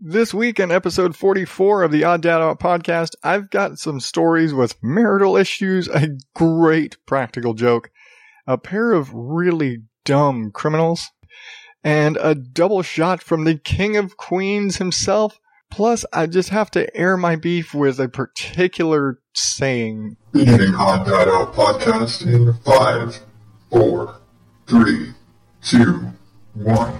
This 0.00 0.32
week 0.32 0.60
in 0.60 0.70
episode 0.70 1.16
44 1.16 1.82
of 1.82 1.90
the 1.90 2.04
Odd 2.04 2.22
Dad 2.22 2.40
Out 2.40 2.60
podcast, 2.60 3.16
I've 3.24 3.50
got 3.50 3.80
some 3.80 3.98
stories 3.98 4.54
with 4.54 4.80
marital 4.80 5.36
issues, 5.36 5.88
a 5.88 6.10
great 6.36 6.96
practical 7.04 7.52
joke, 7.52 7.90
a 8.46 8.56
pair 8.56 8.92
of 8.92 9.12
really 9.12 9.78
dumb 10.04 10.52
criminals, 10.52 11.08
and 11.82 12.16
a 12.20 12.36
double 12.36 12.82
shot 12.82 13.24
from 13.24 13.42
the 13.42 13.56
King 13.56 13.96
of 13.96 14.16
Queens 14.16 14.76
himself. 14.76 15.40
Plus, 15.68 16.04
I 16.12 16.26
just 16.26 16.50
have 16.50 16.70
to 16.70 16.96
air 16.96 17.16
my 17.16 17.34
beef 17.34 17.74
with 17.74 17.98
a 17.98 18.08
particular 18.08 19.18
saying. 19.34 20.16
Beginning 20.30 20.76
Odd 20.76 21.06
Dad 21.06 21.26
Out 21.26 21.54
podcast 21.54 22.24
in 22.24 22.54
five, 22.62 23.20
four, 23.68 24.20
three, 24.68 25.14
two, 25.60 26.12
one. 26.54 26.94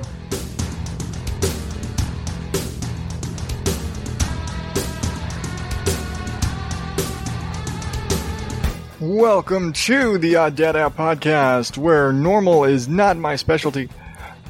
Welcome 9.01 9.75
to 9.75 10.19
the 10.19 10.35
Odd 10.35 10.57
Dad 10.57 10.75
Out 10.75 10.97
podcast, 10.97 11.79
where 11.79 12.13
normal 12.13 12.65
is 12.65 12.89
not 12.89 13.17
my 13.17 13.37
specialty. 13.37 13.89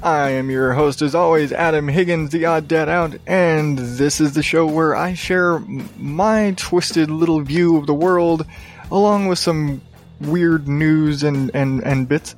I 0.02 0.30
am 0.30 0.48
your 0.48 0.72
host, 0.72 1.02
as 1.02 1.14
always, 1.14 1.52
Adam 1.52 1.86
Higgins, 1.86 2.30
the 2.30 2.46
Odd 2.46 2.66
Dad 2.66 2.88
Out, 2.88 3.14
and 3.26 3.76
this 3.76 4.22
is 4.22 4.32
the 4.32 4.42
show 4.42 4.64
where 4.64 4.96
I 4.96 5.12
share 5.12 5.58
my 5.98 6.54
twisted 6.56 7.10
little 7.10 7.42
view 7.42 7.76
of 7.76 7.86
the 7.86 7.92
world, 7.92 8.46
along 8.90 9.26
with 9.26 9.38
some 9.38 9.82
weird 10.18 10.66
news 10.66 11.22
and, 11.22 11.50
and, 11.52 11.84
and 11.84 12.08
bits. 12.08 12.34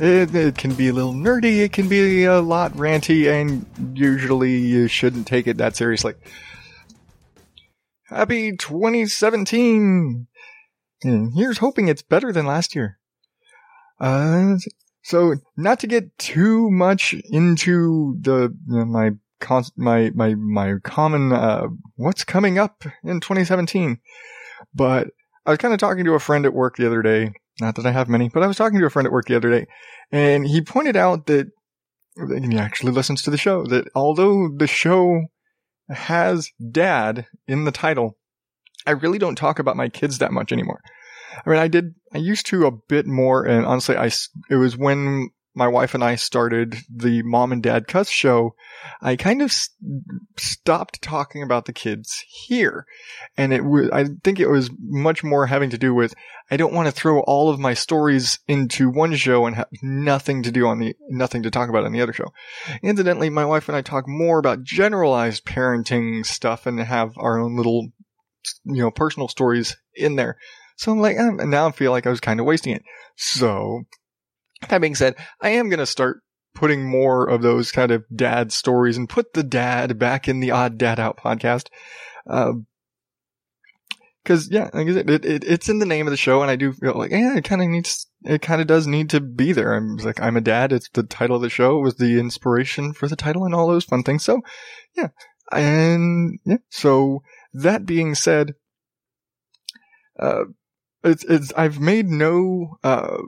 It, 0.00 0.34
it 0.34 0.58
can 0.58 0.74
be 0.74 0.88
a 0.88 0.92
little 0.92 1.14
nerdy, 1.14 1.58
it 1.58 1.72
can 1.72 1.88
be 1.88 2.24
a 2.24 2.40
lot 2.40 2.72
ranty, 2.72 3.30
and 3.30 3.64
usually 3.96 4.56
you 4.56 4.88
shouldn't 4.88 5.28
take 5.28 5.46
it 5.46 5.58
that 5.58 5.76
seriously. 5.76 6.14
Happy 8.08 8.56
2017! 8.56 10.26
Hmm, 11.02 11.30
Here's 11.34 11.58
hoping 11.58 11.88
it's 11.88 12.02
better 12.02 12.32
than 12.32 12.46
last 12.46 12.74
year. 12.74 12.98
Uh, 14.00 14.56
so 15.02 15.34
not 15.56 15.80
to 15.80 15.86
get 15.86 16.16
too 16.18 16.70
much 16.70 17.14
into 17.30 18.16
the 18.20 18.54
you 18.68 18.78
know, 18.78 18.84
my 18.84 19.10
my 19.76 20.10
my 20.14 20.34
my 20.34 20.74
common 20.84 21.32
uh, 21.32 21.66
what's 21.96 22.24
coming 22.24 22.58
up 22.58 22.84
in 23.02 23.20
2017, 23.20 23.98
but 24.74 25.08
I 25.44 25.50
was 25.50 25.58
kind 25.58 25.74
of 25.74 25.80
talking 25.80 26.04
to 26.04 26.14
a 26.14 26.20
friend 26.20 26.46
at 26.46 26.54
work 26.54 26.76
the 26.76 26.86
other 26.86 27.02
day. 27.02 27.32
Not 27.60 27.74
that 27.76 27.86
I 27.86 27.90
have 27.90 28.08
many, 28.08 28.28
but 28.28 28.42
I 28.42 28.46
was 28.46 28.56
talking 28.56 28.78
to 28.78 28.86
a 28.86 28.90
friend 28.90 29.06
at 29.06 29.12
work 29.12 29.26
the 29.26 29.36
other 29.36 29.50
day, 29.50 29.66
and 30.10 30.46
he 30.46 30.60
pointed 30.60 30.96
out 30.96 31.26
that 31.26 31.48
he 32.16 32.58
actually 32.58 32.92
listens 32.92 33.22
to 33.22 33.30
the 33.30 33.36
show. 33.36 33.64
That 33.66 33.88
although 33.94 34.48
the 34.48 34.66
show 34.66 35.22
has 35.88 36.50
dad 36.70 37.26
in 37.46 37.64
the 37.64 37.72
title, 37.72 38.16
I 38.86 38.92
really 38.92 39.18
don't 39.18 39.36
talk 39.36 39.58
about 39.58 39.76
my 39.76 39.88
kids 39.88 40.18
that 40.18 40.32
much 40.32 40.52
anymore. 40.52 40.80
I 41.46 41.50
mean, 41.50 41.58
I 41.58 41.68
did, 41.68 41.94
I 42.12 42.18
used 42.18 42.46
to 42.46 42.66
a 42.66 42.70
bit 42.70 43.06
more, 43.06 43.44
and 43.44 43.64
honestly, 43.64 43.96
I, 43.96 44.10
it 44.50 44.56
was 44.56 44.76
when 44.76 45.30
my 45.54 45.68
wife 45.68 45.94
and 45.94 46.02
I 46.02 46.14
started 46.14 46.76
the 46.88 47.22
mom 47.22 47.52
and 47.52 47.62
dad 47.62 47.86
cuss 47.86 48.08
show, 48.08 48.54
I 49.00 49.16
kind 49.16 49.42
of 49.42 49.50
s- 49.50 49.68
stopped 50.38 51.02
talking 51.02 51.42
about 51.42 51.66
the 51.66 51.72
kids 51.72 52.24
here. 52.46 52.86
And 53.36 53.52
it 53.52 53.64
was, 53.64 53.90
I 53.90 54.06
think 54.24 54.40
it 54.40 54.48
was 54.48 54.70
much 54.78 55.22
more 55.22 55.46
having 55.46 55.70
to 55.70 55.78
do 55.78 55.94
with, 55.94 56.14
I 56.50 56.56
don't 56.56 56.72
want 56.72 56.86
to 56.86 56.92
throw 56.92 57.20
all 57.20 57.50
of 57.50 57.60
my 57.60 57.74
stories 57.74 58.38
into 58.48 58.88
one 58.88 59.14
show 59.14 59.44
and 59.46 59.56
have 59.56 59.68
nothing 59.82 60.42
to 60.44 60.50
do 60.50 60.66
on 60.66 60.78
the, 60.78 60.96
nothing 61.10 61.42
to 61.42 61.50
talk 61.50 61.68
about 61.68 61.84
on 61.84 61.92
the 61.92 62.00
other 62.00 62.14
show. 62.14 62.32
Incidentally, 62.82 63.28
my 63.28 63.44
wife 63.44 63.68
and 63.68 63.76
I 63.76 63.82
talk 63.82 64.08
more 64.08 64.38
about 64.38 64.64
generalized 64.64 65.44
parenting 65.44 66.24
stuff 66.24 66.66
and 66.66 66.80
have 66.80 67.12
our 67.18 67.38
own 67.38 67.56
little 67.56 67.88
you 68.64 68.82
know, 68.82 68.90
personal 68.90 69.28
stories 69.28 69.76
in 69.94 70.16
there. 70.16 70.36
So 70.76 70.92
I'm 70.92 71.00
like, 71.00 71.16
and 71.16 71.50
now 71.50 71.68
I 71.68 71.72
feel 71.72 71.92
like 71.92 72.06
I 72.06 72.10
was 72.10 72.20
kind 72.20 72.40
of 72.40 72.46
wasting 72.46 72.74
it. 72.74 72.82
So 73.16 73.82
that 74.68 74.80
being 74.80 74.94
said, 74.94 75.16
I 75.40 75.50
am 75.50 75.68
going 75.68 75.78
to 75.78 75.86
start 75.86 76.22
putting 76.54 76.84
more 76.88 77.28
of 77.28 77.42
those 77.42 77.72
kind 77.72 77.90
of 77.90 78.04
dad 78.14 78.52
stories 78.52 78.96
and 78.96 79.08
put 79.08 79.32
the 79.32 79.42
dad 79.42 79.98
back 79.98 80.28
in 80.28 80.40
the 80.40 80.50
odd 80.50 80.78
dad 80.78 81.00
out 81.00 81.16
podcast. 81.16 81.68
Uh, 82.28 82.52
Cause 84.24 84.48
yeah, 84.52 84.70
like 84.72 84.86
I 84.86 84.92
said, 84.92 85.10
it, 85.10 85.24
it, 85.24 85.44
it's 85.44 85.68
in 85.68 85.80
the 85.80 85.86
name 85.86 86.06
of 86.06 86.12
the 86.12 86.16
show 86.16 86.42
and 86.42 86.50
I 86.50 86.54
do 86.54 86.72
feel 86.72 86.96
like, 86.96 87.10
yeah, 87.10 87.36
it 87.36 87.42
kind 87.42 87.60
of 87.60 87.68
needs, 87.68 88.06
it 88.22 88.40
kind 88.40 88.60
of 88.60 88.68
does 88.68 88.86
need 88.86 89.10
to 89.10 89.20
be 89.20 89.50
there. 89.50 89.74
I'm 89.74 89.96
like, 89.96 90.20
I'm 90.20 90.36
a 90.36 90.40
dad. 90.40 90.72
It's 90.72 90.88
the 90.90 91.02
title 91.02 91.36
of 91.36 91.42
the 91.42 91.50
show 91.50 91.78
it 91.78 91.82
was 91.82 91.96
the 91.96 92.20
inspiration 92.20 92.92
for 92.92 93.08
the 93.08 93.16
title 93.16 93.44
and 93.44 93.52
all 93.52 93.66
those 93.66 93.84
fun 93.84 94.04
things. 94.04 94.24
So 94.24 94.40
yeah. 94.96 95.08
And 95.50 96.38
yeah, 96.44 96.58
so 96.68 97.24
that 97.52 97.86
being 97.86 98.14
said, 98.14 98.54
uh, 100.18 100.44
it's, 101.04 101.24
it's, 101.24 101.52
I've 101.56 101.80
made 101.80 102.06
no, 102.06 102.78
uh, 102.84 103.18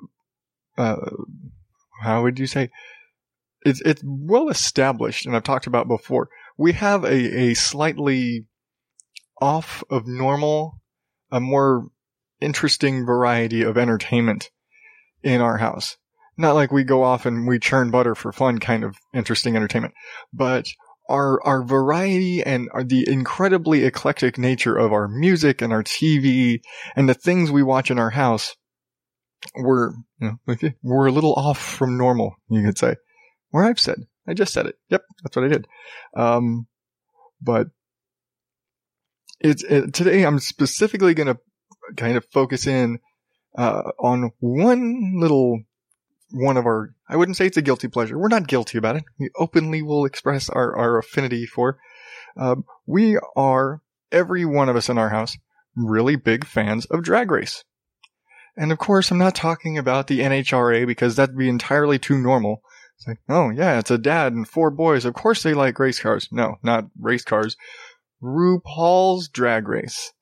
uh, 0.76 1.10
how 2.02 2.22
would 2.22 2.38
you 2.38 2.46
say? 2.46 2.70
It's, 3.64 3.80
it's 3.82 4.02
well 4.04 4.48
established 4.48 5.26
and 5.26 5.34
I've 5.34 5.42
talked 5.42 5.66
about 5.66 5.88
before. 5.88 6.28
We 6.56 6.72
have 6.72 7.04
a, 7.04 7.50
a 7.50 7.54
slightly 7.54 8.46
off 9.40 9.82
of 9.90 10.06
normal, 10.06 10.80
a 11.30 11.40
more 11.40 11.88
interesting 12.40 13.06
variety 13.06 13.62
of 13.62 13.78
entertainment 13.78 14.50
in 15.22 15.40
our 15.40 15.58
house. 15.58 15.96
Not 16.36 16.54
like 16.54 16.72
we 16.72 16.84
go 16.84 17.02
off 17.02 17.26
and 17.26 17.46
we 17.46 17.58
churn 17.58 17.90
butter 17.90 18.14
for 18.14 18.32
fun 18.32 18.58
kind 18.58 18.84
of 18.84 18.96
interesting 19.12 19.56
entertainment, 19.56 19.94
but 20.32 20.66
our 21.08 21.42
our 21.46 21.62
variety 21.62 22.42
and 22.42 22.68
our, 22.72 22.84
the 22.84 23.08
incredibly 23.08 23.84
eclectic 23.84 24.38
nature 24.38 24.76
of 24.76 24.92
our 24.92 25.08
music 25.08 25.60
and 25.60 25.72
our 25.72 25.82
TV 25.82 26.60
and 26.96 27.08
the 27.08 27.14
things 27.14 27.50
we 27.50 27.62
watch 27.62 27.90
in 27.90 27.98
our 27.98 28.10
house, 28.10 28.56
we're 29.56 29.90
you 30.20 30.38
know, 30.46 30.70
we're 30.82 31.06
a 31.06 31.12
little 31.12 31.34
off 31.34 31.58
from 31.58 31.98
normal, 31.98 32.36
you 32.48 32.64
could 32.64 32.78
say. 32.78 32.96
Where 33.50 33.64
I've 33.64 33.80
said, 33.80 33.98
I 34.26 34.34
just 34.34 34.52
said 34.52 34.66
it. 34.66 34.76
Yep, 34.90 35.02
that's 35.22 35.36
what 35.36 35.44
I 35.44 35.48
did. 35.48 35.66
Um, 36.16 36.66
but 37.40 37.68
it's 39.40 39.62
it, 39.62 39.92
today. 39.92 40.24
I'm 40.24 40.38
specifically 40.38 41.14
going 41.14 41.26
to 41.26 41.38
kind 41.96 42.16
of 42.16 42.24
focus 42.32 42.66
in 42.66 42.98
uh, 43.56 43.82
on 43.98 44.32
one 44.40 45.14
little 45.18 45.60
one 46.30 46.56
of 46.56 46.66
our 46.66 46.94
I 47.08 47.16
wouldn't 47.16 47.36
say 47.36 47.46
it's 47.46 47.56
a 47.56 47.62
guilty 47.62 47.88
pleasure. 47.88 48.18
We're 48.18 48.28
not 48.28 48.46
guilty 48.48 48.78
about 48.78 48.96
it. 48.96 49.04
We 49.18 49.30
openly 49.36 49.82
will 49.82 50.04
express 50.04 50.48
our, 50.48 50.76
our 50.76 50.98
affinity 50.98 51.46
for. 51.46 51.78
Um, 52.36 52.64
we 52.86 53.18
are 53.36 53.82
every 54.10 54.44
one 54.44 54.68
of 54.68 54.76
us 54.76 54.88
in 54.88 54.98
our 54.98 55.10
house 55.10 55.36
really 55.76 56.16
big 56.16 56.46
fans 56.46 56.86
of 56.86 57.02
Drag 57.02 57.30
Race. 57.30 57.64
And 58.56 58.70
of 58.70 58.78
course, 58.78 59.10
I'm 59.10 59.18
not 59.18 59.34
talking 59.34 59.76
about 59.76 60.06
the 60.06 60.20
NHRA 60.20 60.86
because 60.86 61.16
that'd 61.16 61.36
be 61.36 61.48
entirely 61.48 61.98
too 61.98 62.18
normal. 62.18 62.62
It's 62.96 63.08
like, 63.08 63.18
oh 63.28 63.50
yeah, 63.50 63.78
it's 63.78 63.90
a 63.90 63.98
dad 63.98 64.32
and 64.32 64.46
four 64.46 64.70
boys. 64.70 65.04
Of 65.04 65.14
course 65.14 65.42
they 65.42 65.54
like 65.54 65.78
race 65.78 65.98
cars. 65.98 66.28
No, 66.30 66.56
not 66.62 66.84
race 66.98 67.24
cars. 67.24 67.56
RuPaul's 68.22 69.28
Drag 69.28 69.68
Race. 69.68 70.12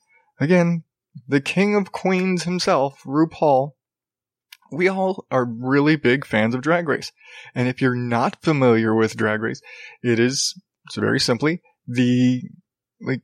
Again, 0.40 0.84
the 1.28 1.42
king 1.42 1.76
of 1.76 1.92
queens 1.92 2.44
himself, 2.44 3.02
RuPaul, 3.04 3.72
we 4.72 4.88
all 4.88 5.26
are 5.30 5.44
really 5.44 5.96
big 5.96 6.24
fans 6.24 6.54
of 6.54 6.62
Drag 6.62 6.88
Race. 6.88 7.12
And 7.54 7.68
if 7.68 7.80
you're 7.80 7.94
not 7.94 8.42
familiar 8.42 8.94
with 8.94 9.16
Drag 9.16 9.40
Race, 9.40 9.60
it 10.02 10.18
is, 10.18 10.58
it's 10.86 10.96
very 10.96 11.20
simply 11.20 11.60
the, 11.86 12.42
like, 13.00 13.22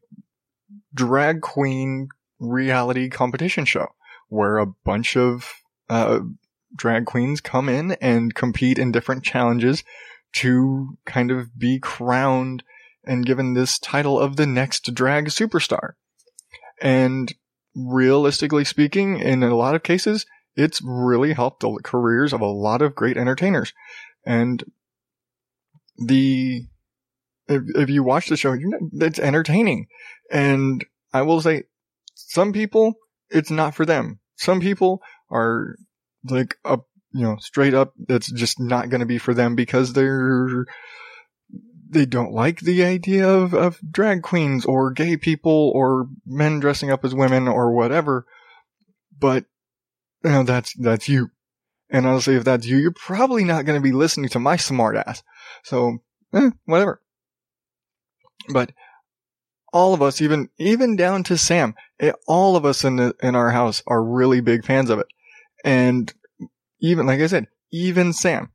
drag 0.95 1.41
queen 1.41 2.09
reality 2.39 3.09
competition 3.09 3.65
show 3.65 3.89
where 4.29 4.59
a 4.59 4.67
bunch 4.85 5.17
of, 5.17 5.51
uh, 5.89 6.21
drag 6.77 7.07
queens 7.07 7.41
come 7.41 7.69
in 7.69 7.93
and 7.93 8.35
compete 8.35 8.79
in 8.79 8.93
different 8.93 9.25
challenges 9.25 9.83
to 10.35 10.99
kind 11.07 11.31
of 11.31 11.59
be 11.59 11.79
crowned 11.79 12.63
and 13.05 13.25
given 13.25 13.55
this 13.55 13.79
title 13.79 14.21
of 14.21 14.37
the 14.37 14.47
next 14.47 14.93
drag 14.95 15.27
superstar. 15.29 15.93
And 16.83 17.33
realistically 17.75 18.65
speaking, 18.65 19.19
in 19.19 19.43
a 19.43 19.57
lot 19.57 19.75
of 19.75 19.83
cases, 19.83 20.27
it's 20.59 20.83
really 20.83 21.33
helped 21.35 21.61
the 21.61 21.79
careers 21.85 22.33
of 22.33 22.41
a 22.41 22.47
lot 22.47 22.83
of 22.83 22.97
great 22.97 23.17
entertainers. 23.17 23.73
And 24.27 24.65
the, 25.97 26.67
if, 27.47 27.63
if 27.77 27.89
you 27.89 28.03
watch 28.03 28.27
the 28.27 28.37
show, 28.37 28.55
know, 28.55 28.91
it's 28.95 29.21
entertaining. 29.21 29.87
And 30.33 30.85
I 31.13 31.23
will 31.23 31.41
say, 31.41 31.63
some 32.17 32.53
people, 32.53 32.95
it's 33.31 33.53
not 33.53 33.77
for 33.77 33.87
them. 33.87 34.19
Some 34.35 34.61
people 34.61 35.01
are 35.31 35.77
like 36.29 36.57
up, 36.65 36.87
you 37.13 37.23
know, 37.23 37.37
straight 37.39 37.73
up, 37.73 37.93
it's 38.09 38.31
just 38.31 38.59
not 38.59 38.91
going 38.91 39.01
to 39.01 39.07
be 39.07 39.19
for 39.19 39.35
them 39.35 39.55
because 39.55 39.93
they're, 39.93 40.67
they 41.89 42.05
don't 42.05 42.33
like 42.33 42.59
the 42.61 42.85
idea 42.85 43.29
of, 43.29 43.55
of 43.55 43.79
drag 43.89 44.23
queens 44.23 44.67
or 44.67 44.91
gay 44.91 45.17
people 45.17 45.71
or 45.73 46.09
men 46.27 46.59
dressing 46.59 46.91
up 46.91 47.05
as 47.05 47.15
women 47.15 47.47
or 47.47 47.73
whatever. 47.73 48.27
But, 49.17 49.45
know, 50.23 50.43
that's, 50.43 50.75
that's 50.75 51.09
you. 51.09 51.31
And 51.91 52.07
honestly, 52.07 52.37
if 52.37 52.45
that's 52.45 52.67
you, 52.67 52.77
you're 52.77 52.93
probably 52.93 53.45
not 53.45 53.65
going 53.65 53.81
to 53.81 53.83
be 53.83 53.93
listening 53.93 54.29
to 54.31 54.39
my 54.39 54.57
smart 54.57 54.97
ass. 54.97 55.23
So, 55.65 55.99
eh, 56.35 56.51
whatever. 56.67 57.01
but 58.51 58.73
all 59.73 59.95
of 59.95 60.03
us, 60.03 60.21
even 60.21 60.49
even 60.59 60.97
down 60.97 61.23
to 61.25 61.39
Sam, 61.39 61.75
eh, 62.01 62.13
all 62.27 62.57
of 62.57 62.65
us 62.65 62.85
in 62.85 62.97
the, 62.97 63.15
in 63.23 63.35
our 63.35 63.51
house 63.51 63.83
are 63.87 64.03
really 64.03 64.41
big 64.41 64.65
fans 64.65 64.91
of 64.91 64.99
it, 64.99 65.07
and 65.65 66.13
even 66.81 67.07
like 67.07 67.21
I 67.21 67.27
said, 67.27 67.47
even 67.71 68.13
Sam, 68.13 68.53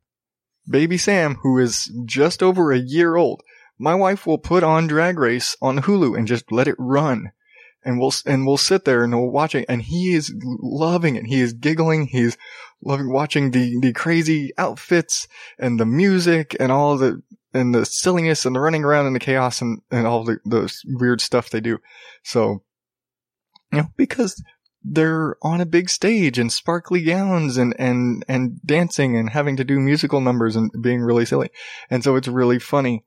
baby 0.68 0.98
Sam, 0.98 1.36
who 1.36 1.58
is 1.58 1.92
just 2.04 2.42
over 2.42 2.72
a 2.72 2.78
year 2.78 3.16
old, 3.16 3.42
my 3.78 3.94
wife 3.94 4.26
will 4.26 4.38
put 4.38 4.62
on 4.62 4.86
Drag 4.86 5.18
Race 5.18 5.56
on 5.60 5.78
Hulu 5.78 6.16
and 6.16 6.26
just 6.26 6.50
let 6.50 6.68
it 6.68 6.76
run. 6.78 7.32
And 7.84 8.00
we'll, 8.00 8.12
and 8.26 8.46
we'll 8.46 8.56
sit 8.56 8.84
there 8.84 9.04
and 9.04 9.12
we'll 9.12 9.30
watch 9.30 9.54
it 9.54 9.66
and 9.68 9.82
he 9.82 10.14
is 10.14 10.34
loving 10.42 11.16
it. 11.16 11.26
He 11.26 11.40
is 11.40 11.52
giggling. 11.52 12.06
He's 12.06 12.36
loving 12.82 13.12
watching 13.12 13.50
the, 13.50 13.78
the 13.80 13.92
crazy 13.92 14.52
outfits 14.56 15.28
and 15.58 15.78
the 15.78 15.86
music 15.86 16.56
and 16.58 16.72
all 16.72 16.96
the, 16.96 17.22
and 17.52 17.74
the 17.74 17.84
silliness 17.84 18.46
and 18.46 18.56
the 18.56 18.60
running 18.60 18.84
around 18.84 19.06
and 19.06 19.14
the 19.14 19.20
chaos 19.20 19.60
and, 19.60 19.80
and 19.90 20.06
all 20.06 20.24
the, 20.24 20.38
the 20.44 20.74
weird 20.86 21.20
stuff 21.20 21.50
they 21.50 21.60
do. 21.60 21.78
So, 22.22 22.62
you 23.70 23.78
know, 23.78 23.88
because 23.96 24.42
they're 24.82 25.36
on 25.42 25.60
a 25.60 25.66
big 25.66 25.88
stage 25.88 26.38
in 26.38 26.50
sparkly 26.50 27.02
gowns 27.02 27.56
and, 27.56 27.74
and, 27.78 28.24
and 28.28 28.60
dancing 28.64 29.16
and 29.16 29.30
having 29.30 29.56
to 29.56 29.64
do 29.64 29.78
musical 29.78 30.20
numbers 30.20 30.56
and 30.56 30.70
being 30.80 31.00
really 31.00 31.24
silly. 31.24 31.50
And 31.90 32.02
so 32.02 32.16
it's 32.16 32.28
really 32.28 32.58
funny 32.58 33.04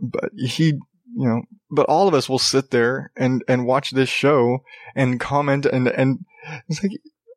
but 0.00 0.30
he, 0.34 0.80
you 1.16 1.28
know, 1.28 1.42
but 1.70 1.86
all 1.86 2.08
of 2.08 2.14
us 2.14 2.28
will 2.28 2.38
sit 2.38 2.70
there 2.70 3.12
and, 3.16 3.44
and 3.48 3.66
watch 3.66 3.90
this 3.90 4.08
show 4.08 4.60
and 4.94 5.20
comment 5.20 5.66
and, 5.66 5.88
and 5.88 6.24
it's 6.68 6.82
like, 6.82 6.92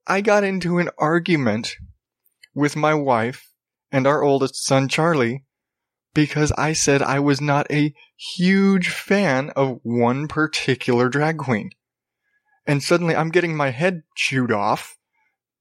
I 0.05 0.21
got 0.21 0.43
into 0.43 0.79
an 0.79 0.89
argument 0.97 1.75
with 2.53 2.75
my 2.75 2.93
wife 2.93 3.49
and 3.91 4.05
our 4.05 4.23
oldest 4.23 4.63
son, 4.63 4.89
Charlie, 4.89 5.43
because 6.13 6.51
I 6.57 6.73
said 6.73 7.01
I 7.01 7.19
was 7.19 7.41
not 7.41 7.71
a 7.71 7.93
huge 8.15 8.89
fan 8.89 9.49
of 9.51 9.79
one 9.83 10.27
particular 10.27 11.09
drag 11.09 11.37
queen. 11.37 11.71
And 12.65 12.83
suddenly 12.83 13.15
I'm 13.15 13.29
getting 13.29 13.55
my 13.55 13.71
head 13.71 14.03
chewed 14.15 14.51
off 14.51 14.97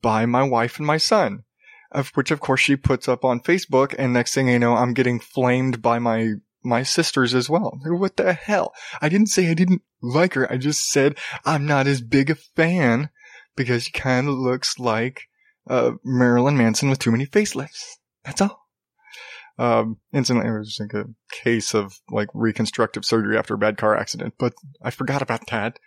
by 0.02 0.26
my 0.26 0.42
wife 0.42 0.78
and 0.78 0.86
my 0.86 0.98
son, 0.98 1.44
of 1.90 2.08
which 2.10 2.30
of 2.30 2.40
course 2.40 2.60
she 2.60 2.76
puts 2.76 3.08
up 3.08 3.24
on 3.24 3.40
Facebook. 3.40 3.94
And 3.98 4.12
next 4.12 4.34
thing 4.34 4.50
I 4.50 4.58
know, 4.58 4.74
I'm 4.74 4.94
getting 4.94 5.20
flamed 5.20 5.82
by 5.82 5.98
my 5.98 6.34
my 6.64 6.82
sisters 6.82 7.34
as 7.34 7.48
well. 7.48 7.78
What 7.84 8.16
the 8.16 8.32
hell? 8.32 8.72
I 9.00 9.08
didn't 9.08 9.28
say 9.28 9.50
I 9.50 9.54
didn't 9.54 9.82
like 10.00 10.34
her. 10.34 10.50
I 10.50 10.56
just 10.56 10.90
said 10.90 11.18
I'm 11.44 11.66
not 11.66 11.86
as 11.86 12.00
big 12.00 12.30
a 12.30 12.34
fan 12.34 13.10
because 13.56 13.84
she 13.84 13.92
kind 13.92 14.28
of 14.28 14.34
looks 14.34 14.78
like 14.78 15.22
uh, 15.68 15.92
Marilyn 16.04 16.56
Manson 16.56 16.90
with 16.90 16.98
too 16.98 17.12
many 17.12 17.26
facelifts. 17.26 17.96
That's 18.24 18.40
all. 18.40 18.60
Um, 19.58 19.98
instantly, 20.12 20.46
it 20.46 20.58
was 20.58 20.78
like 20.80 20.94
a 20.94 21.06
case 21.30 21.74
of 21.74 22.00
like 22.10 22.28
reconstructive 22.34 23.04
surgery 23.04 23.36
after 23.36 23.54
a 23.54 23.58
bad 23.58 23.76
car 23.76 23.96
accident, 23.96 24.34
but 24.38 24.54
I 24.82 24.90
forgot 24.90 25.22
about 25.22 25.46
that. 25.50 25.78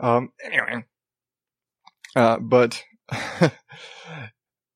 Um, 0.00 0.30
anyway, 0.42 0.84
uh, 2.16 2.38
but 2.38 2.82
it, 3.42 3.52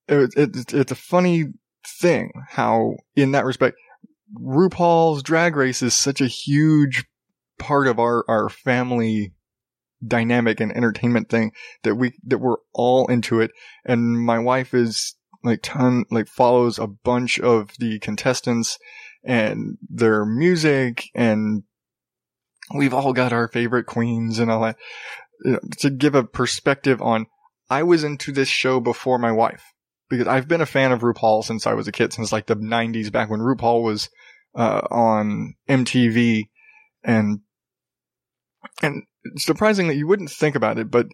it, 0.08 0.73
it's 0.75 0.93
a 0.93 0.96
funny 0.96 1.46
thing 2.00 2.32
how, 2.49 2.96
in 3.17 3.32
that 3.32 3.44
respect, 3.44 3.76
RuPaul's 4.34 5.22
Drag 5.22 5.56
Race 5.56 5.82
is 5.82 5.94
such 5.94 6.20
a 6.20 6.26
huge 6.26 7.04
part 7.58 7.86
of 7.86 7.98
our, 7.98 8.25
our 8.28 8.48
family 8.48 9.32
dynamic 10.06 10.60
and 10.60 10.70
entertainment 10.76 11.28
thing 11.28 11.52
that 11.82 11.96
we, 11.96 12.12
that 12.25 12.38
we're 12.38 12.58
all 12.72 13.06
into 13.08 13.40
it. 13.40 13.50
And 13.84 14.20
my 14.20 14.38
wife 14.38 14.75
is 14.75 15.14
like 15.42 15.60
ton, 15.62 16.04
like 16.10 16.28
follows 16.28 16.78
a 16.78 16.86
bunch 16.86 17.38
of 17.40 17.72
the 17.78 17.98
contestants 17.98 18.78
and 19.25 19.76
their 19.88 20.25
music 20.25 21.04
and 21.14 21.64
we've 22.74 22.94
all 22.94 23.12
got 23.12 23.32
our 23.32 23.48
favorite 23.48 23.86
queens 23.86 24.38
and 24.38 24.50
all 24.50 24.62
that. 24.62 24.76
You 25.44 25.52
know, 25.52 25.60
to 25.78 25.90
give 25.90 26.14
a 26.14 26.24
perspective 26.24 27.00
on, 27.00 27.26
I 27.70 27.82
was 27.82 28.04
into 28.04 28.32
this 28.32 28.48
show 28.48 28.81
before 28.81 29.19
my 29.19 29.32
wife 29.32 29.74
because 30.08 30.26
I've 30.26 30.49
been 30.49 30.60
a 30.60 30.66
fan 30.66 30.93
of 30.93 31.00
RuPaul 31.00 31.44
since 31.44 31.66
I 31.66 31.75
was 31.75 31.88
a 31.88 31.93
kid, 31.93 32.12
since 32.12 32.32
like 32.32 32.46
the 32.46 32.56
90s, 32.56 33.12
back 33.12 33.31
when 33.31 33.40
RuPaul 33.40 33.82
was 33.82 34.08
uh, 34.55 34.82
on 34.90 35.55
MTV, 35.69 36.49
and 37.05 37.40
and 38.82 39.05
surprisingly, 39.37 39.96
you 39.96 40.06
wouldn't 40.06 40.31
think 40.31 40.55
about 40.55 40.78
it, 40.78 40.90
but 40.90 41.06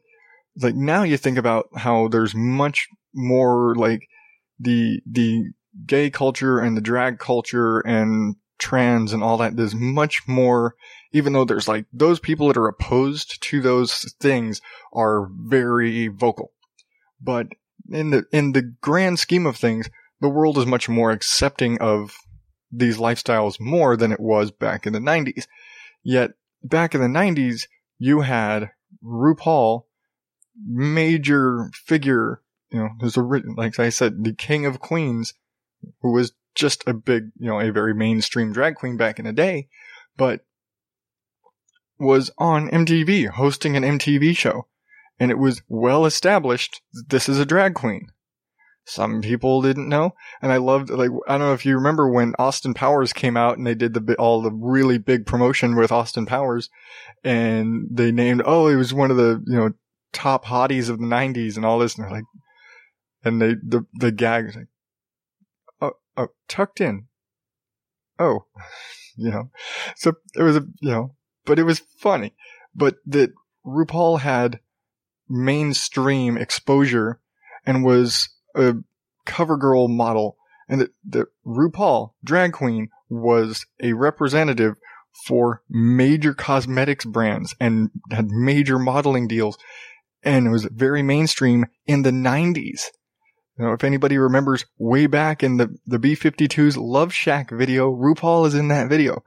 like 0.60 0.74
now 0.74 1.02
you 1.02 1.16
think 1.16 1.38
about 1.38 1.68
how 1.76 2.08
there's 2.08 2.34
much 2.34 2.86
more 3.12 3.74
like 3.74 4.08
the 4.58 5.00
the 5.10 5.50
gay 5.86 6.10
culture 6.10 6.58
and 6.58 6.76
the 6.76 6.80
drag 6.80 7.18
culture 7.18 7.80
and 7.80 8.36
trans 8.58 9.12
and 9.12 9.22
all 9.22 9.36
that. 9.38 9.56
There's 9.56 9.74
much 9.74 10.22
more, 10.26 10.74
even 11.12 11.32
though 11.32 11.44
there's 11.44 11.68
like 11.68 11.86
those 11.92 12.20
people 12.20 12.48
that 12.48 12.56
are 12.56 12.68
opposed 12.68 13.42
to 13.42 13.60
those 13.60 14.14
things 14.20 14.60
are 14.92 15.28
very 15.30 16.08
vocal, 16.08 16.52
but 17.20 17.48
in 17.90 18.10
the 18.10 18.24
in 18.32 18.52
the 18.52 18.62
grand 18.62 19.18
scheme 19.18 19.46
of 19.46 19.56
things, 19.56 19.88
the 20.20 20.28
world 20.28 20.58
is 20.58 20.66
much 20.66 20.88
more 20.88 21.10
accepting 21.10 21.80
of 21.80 22.16
these 22.72 22.98
lifestyles 22.98 23.60
more 23.60 23.96
than 23.96 24.12
it 24.12 24.20
was 24.20 24.50
back 24.50 24.86
in 24.86 24.92
the 24.92 24.98
90s. 24.98 25.46
Yet 26.02 26.32
back 26.62 26.94
in 26.94 27.00
the 27.00 27.06
90s, 27.06 27.66
you 27.98 28.22
had 28.22 28.70
RuPaul, 29.04 29.84
major 30.66 31.70
figure, 31.72 32.42
you 32.70 32.80
know, 32.80 32.90
who's 33.00 33.16
a, 33.16 33.22
like 33.22 33.78
I 33.78 33.90
said, 33.90 34.24
the 34.24 34.32
king 34.32 34.66
of 34.66 34.80
queens, 34.80 35.34
who 36.00 36.12
was 36.12 36.32
just 36.54 36.84
a 36.86 36.94
big, 36.94 37.30
you 37.38 37.48
know, 37.48 37.60
a 37.60 37.70
very 37.70 37.94
mainstream 37.94 38.52
drag 38.52 38.76
queen 38.76 38.96
back 38.96 39.18
in 39.18 39.24
the 39.24 39.32
day, 39.32 39.68
but 40.16 40.44
was 41.98 42.30
on 42.38 42.68
MTV 42.70 43.28
hosting 43.28 43.76
an 43.76 43.82
MTV 43.82 44.36
show. 44.36 44.66
And 45.18 45.30
it 45.30 45.38
was 45.38 45.62
well 45.68 46.06
established 46.06 46.80
this 47.08 47.28
is 47.28 47.38
a 47.38 47.46
drag 47.46 47.74
queen. 47.74 48.08
Some 48.86 49.22
people 49.22 49.62
didn't 49.62 49.88
know. 49.88 50.14
And 50.42 50.52
I 50.52 50.58
loved, 50.58 50.90
like, 50.90 51.10
I 51.26 51.38
don't 51.38 51.48
know 51.48 51.54
if 51.54 51.64
you 51.64 51.76
remember 51.76 52.08
when 52.08 52.34
Austin 52.38 52.74
Powers 52.74 53.12
came 53.12 53.36
out 53.36 53.56
and 53.56 53.66
they 53.66 53.74
did 53.74 53.94
the, 53.94 54.14
all 54.16 54.42
the 54.42 54.52
really 54.52 54.98
big 54.98 55.24
promotion 55.24 55.74
with 55.74 55.90
Austin 55.90 56.26
Powers 56.26 56.68
and 57.22 57.86
they 57.90 58.12
named, 58.12 58.42
oh, 58.44 58.68
he 58.68 58.76
was 58.76 58.92
one 58.92 59.10
of 59.10 59.16
the, 59.16 59.42
you 59.46 59.56
know, 59.56 59.72
top 60.12 60.44
hotties 60.44 60.90
of 60.90 60.98
the 60.98 61.06
90s 61.06 61.56
and 61.56 61.64
all 61.64 61.78
this. 61.78 61.96
And 61.96 62.04
they're 62.04 62.12
like, 62.12 62.24
and 63.24 63.40
they, 63.40 63.54
the, 63.54 63.86
the 63.94 64.12
gag 64.12 64.54
like, 64.54 64.68
oh, 65.80 65.92
oh, 66.18 66.28
tucked 66.46 66.80
in. 66.80 67.06
Oh, 68.18 68.44
you 69.16 69.30
know, 69.30 69.50
so 69.96 70.12
it 70.34 70.42
was 70.42 70.56
a, 70.56 70.66
you 70.80 70.90
know, 70.90 71.14
but 71.46 71.58
it 71.58 71.64
was 71.64 71.80
funny. 71.98 72.34
But 72.74 72.96
that 73.06 73.32
RuPaul 73.64 74.20
had 74.20 74.60
mainstream 75.28 76.36
exposure 76.36 77.20
and 77.66 77.84
was 77.84 78.28
a 78.54 78.74
cover 79.24 79.56
girl 79.56 79.88
model 79.88 80.36
and 80.68 80.80
that, 80.80 80.90
that 81.08 81.26
RuPaul, 81.46 82.12
drag 82.22 82.52
queen, 82.52 82.88
was 83.08 83.66
a 83.82 83.92
representative 83.92 84.76
for 85.26 85.62
major 85.68 86.34
cosmetics 86.34 87.04
brands 87.04 87.54
and 87.60 87.90
had 88.10 88.28
major 88.30 88.78
modeling 88.78 89.28
deals. 89.28 89.58
And 90.22 90.46
it 90.46 90.50
was 90.50 90.64
very 90.64 91.02
mainstream 91.02 91.66
in 91.86 92.02
the 92.02 92.10
90s. 92.10 92.86
You 93.58 93.66
know, 93.66 93.72
if 93.72 93.84
anybody 93.84 94.18
remembers 94.18 94.64
way 94.78 95.06
back 95.06 95.42
in 95.42 95.58
the, 95.58 95.76
the 95.86 95.98
B-52's 95.98 96.76
Love 96.76 97.12
Shack 97.12 97.50
video, 97.50 97.94
RuPaul 97.94 98.46
is 98.46 98.54
in 98.54 98.68
that 98.68 98.88
video. 98.88 99.22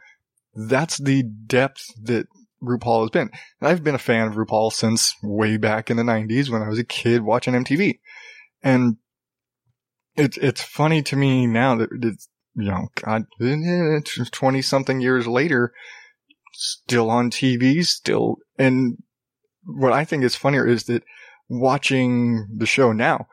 That's 0.53 0.97
the 0.97 1.23
depth 1.23 1.85
that 2.03 2.27
RuPaul 2.63 3.01
has 3.01 3.09
been. 3.09 3.29
And 3.61 3.69
I've 3.69 3.83
been 3.83 3.95
a 3.95 3.99
fan 3.99 4.27
of 4.27 4.33
RuPaul 4.33 4.71
since 4.71 5.15
way 5.21 5.57
back 5.57 5.89
in 5.89 5.97
the 5.97 6.03
90s 6.03 6.49
when 6.49 6.61
I 6.61 6.69
was 6.69 6.79
a 6.79 6.83
kid 6.83 7.21
watching 7.21 7.53
MTV. 7.53 7.99
And 8.63 8.97
it's 10.17 10.37
it's 10.37 10.61
funny 10.61 11.03
to 11.03 11.15
me 11.15 11.45
now 11.47 11.75
that 11.75 11.89
it's 12.01 12.27
you 12.55 12.71
know 12.71 12.89
God, 12.95 13.25
twenty 14.31 14.61
something 14.61 14.99
years 14.99 15.27
later, 15.27 15.73
still 16.53 17.09
on 17.09 17.29
TV, 17.29 17.85
still. 17.85 18.37
And 18.57 18.97
what 19.63 19.93
I 19.93 20.03
think 20.03 20.23
is 20.23 20.35
funnier 20.35 20.65
is 20.65 20.85
that 20.85 21.03
watching 21.47 22.47
the 22.53 22.65
show 22.65 22.91
now, 22.91 23.27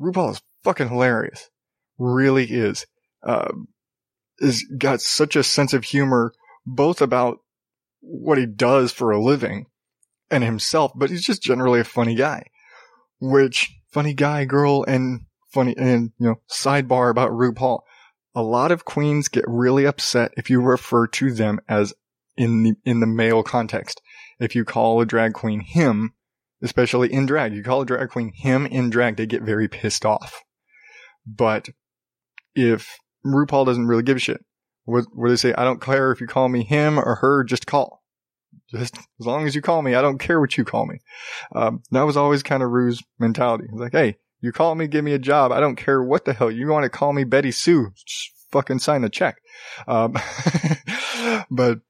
RuPaul 0.00 0.32
is 0.32 0.42
fucking 0.62 0.88
hilarious, 0.88 1.50
really 1.98 2.44
is. 2.44 2.86
Uh, 3.22 3.52
is 4.38 4.64
got 4.78 5.00
such 5.00 5.36
a 5.36 5.42
sense 5.42 5.72
of 5.72 5.84
humor, 5.84 6.32
both 6.66 7.00
about 7.02 7.38
what 8.06 8.38
he 8.38 8.46
does 8.46 8.92
for 8.92 9.10
a 9.10 9.22
living 9.22 9.66
and 10.30 10.44
himself, 10.44 10.92
but 10.94 11.10
he's 11.10 11.24
just 11.24 11.42
generally 11.42 11.80
a 11.80 11.84
funny 11.84 12.14
guy. 12.14 12.46
Which 13.20 13.74
funny 13.92 14.14
guy, 14.14 14.44
girl, 14.44 14.84
and 14.84 15.22
funny 15.52 15.74
and 15.78 16.12
you 16.18 16.26
know 16.26 16.40
sidebar 16.50 17.10
about 17.10 17.30
RuPaul. 17.30 17.80
A 18.34 18.42
lot 18.42 18.72
of 18.72 18.84
queens 18.84 19.28
get 19.28 19.44
really 19.46 19.86
upset 19.86 20.34
if 20.36 20.50
you 20.50 20.60
refer 20.60 21.06
to 21.06 21.32
them 21.32 21.60
as 21.68 21.94
in 22.36 22.62
the 22.64 22.74
in 22.84 23.00
the 23.00 23.06
male 23.06 23.42
context. 23.42 24.02
If 24.40 24.54
you 24.54 24.64
call 24.64 25.00
a 25.00 25.06
drag 25.06 25.32
queen 25.32 25.60
him, 25.60 26.14
especially 26.62 27.12
in 27.12 27.26
drag, 27.26 27.54
you 27.54 27.62
call 27.62 27.82
a 27.82 27.86
drag 27.86 28.10
queen 28.10 28.32
him 28.34 28.66
in 28.66 28.90
drag, 28.90 29.16
they 29.16 29.26
get 29.26 29.42
very 29.42 29.68
pissed 29.68 30.04
off. 30.04 30.42
But 31.26 31.68
if 32.54 32.98
RuPaul 33.24 33.64
doesn't 33.64 33.86
really 33.86 34.02
give 34.02 34.16
a 34.16 34.20
shit, 34.20 34.44
what 34.84 35.06
they 35.16 35.36
say? 35.36 35.54
I 35.54 35.64
don't 35.64 35.80
care 35.80 36.12
if 36.12 36.20
you 36.20 36.26
call 36.26 36.48
me 36.48 36.64
him 36.64 36.98
or 36.98 37.16
her, 37.16 37.44
just 37.44 37.66
call. 37.66 38.02
Just 38.70 38.96
as 38.96 39.26
long 39.26 39.46
as 39.46 39.54
you 39.54 39.62
call 39.62 39.82
me, 39.82 39.94
I 39.94 40.02
don't 40.02 40.18
care 40.18 40.40
what 40.40 40.56
you 40.56 40.64
call 40.64 40.86
me. 40.86 40.98
Um, 41.54 41.82
that 41.90 42.02
was 42.02 42.16
always 42.16 42.42
kind 42.42 42.62
of 42.62 42.70
Ru's 42.70 43.02
mentality. 43.18 43.64
It's 43.70 43.80
like, 43.80 43.92
hey, 43.92 44.16
you 44.40 44.52
call 44.52 44.74
me, 44.74 44.86
give 44.86 45.04
me 45.04 45.12
a 45.12 45.18
job. 45.18 45.52
I 45.52 45.60
don't 45.60 45.76
care 45.76 46.02
what 46.02 46.24
the 46.24 46.32
hell 46.32 46.50
you 46.50 46.68
want 46.68 46.84
to 46.84 46.90
call 46.90 47.12
me 47.12 47.24
Betty 47.24 47.50
Sue. 47.50 47.92
Just 48.04 48.32
fucking 48.50 48.78
sign 48.78 49.02
the 49.02 49.08
check. 49.08 49.36
Um, 49.86 50.16
but, 51.50 51.80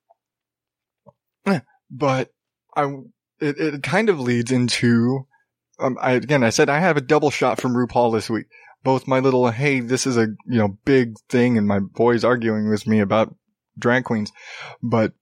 but 1.91 2.31
I, 2.77 2.85
it, 3.41 3.59
it 3.59 3.83
kind 3.83 4.09
of 4.09 4.21
leads 4.21 4.53
into, 4.53 5.27
um, 5.79 5.97
I, 6.01 6.13
again, 6.13 6.45
I 6.45 6.51
said 6.51 6.69
I 6.69 6.81
have 6.81 6.97
a 6.97 7.03
double 7.03 7.31
shot 7.31 7.61
from 7.61 7.75
RuPaul 7.75 8.13
this 8.13 8.31
week. 8.31 8.47
Both 8.85 9.09
my 9.09 9.19
little, 9.19 9.51
hey, 9.51 9.81
this 9.81 10.07
is 10.07 10.17
a, 10.17 10.29
you 10.47 10.59
know, 10.59 10.79
big 10.85 11.15
thing 11.29 11.59
and 11.59 11.67
my 11.67 11.81
boys 11.81 12.23
arguing 12.23 12.69
with 12.69 12.87
me 12.87 13.01
about 13.01 13.35
drag 13.79 14.05
queens, 14.05 14.31
but 14.83 15.13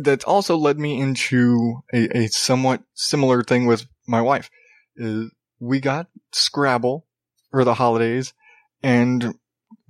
that's 0.00 0.24
also 0.24 0.56
led 0.56 0.78
me 0.78 1.00
into 1.00 1.82
a, 1.92 2.16
a 2.16 2.26
somewhat 2.28 2.82
similar 2.94 3.42
thing 3.42 3.66
with 3.66 3.86
my 4.06 4.20
wife. 4.20 4.50
Is 4.96 5.30
we 5.60 5.80
got 5.80 6.08
Scrabble 6.32 7.06
for 7.50 7.64
the 7.64 7.74
holidays, 7.74 8.32
and 8.82 9.34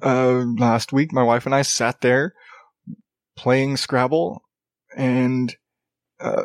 uh, 0.03 0.45
last 0.59 0.93
week 0.93 1.13
my 1.13 1.23
wife 1.23 1.47
and 1.47 1.55
I 1.55 1.63
sat 1.63 2.01
there 2.01 2.35
playing 3.37 3.77
Scrabble, 3.77 4.43
and 4.97 5.55
uh, 6.21 6.45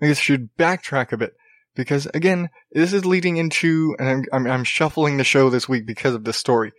I 0.00 0.06
guess 0.06 0.18
I 0.18 0.20
should 0.20 0.56
backtrack 0.56 1.12
a 1.12 1.16
bit 1.16 1.34
because 1.74 2.06
again, 2.14 2.50
this 2.72 2.92
is 2.92 3.04
leading 3.04 3.36
into, 3.36 3.94
and 3.98 4.08
I'm, 4.08 4.24
I'm, 4.32 4.46
I'm 4.50 4.64
shuffling 4.64 5.16
the 5.16 5.24
show 5.24 5.50
this 5.50 5.68
week 5.68 5.86
because 5.86 6.14
of 6.14 6.24
this 6.24 6.36
story, 6.36 6.72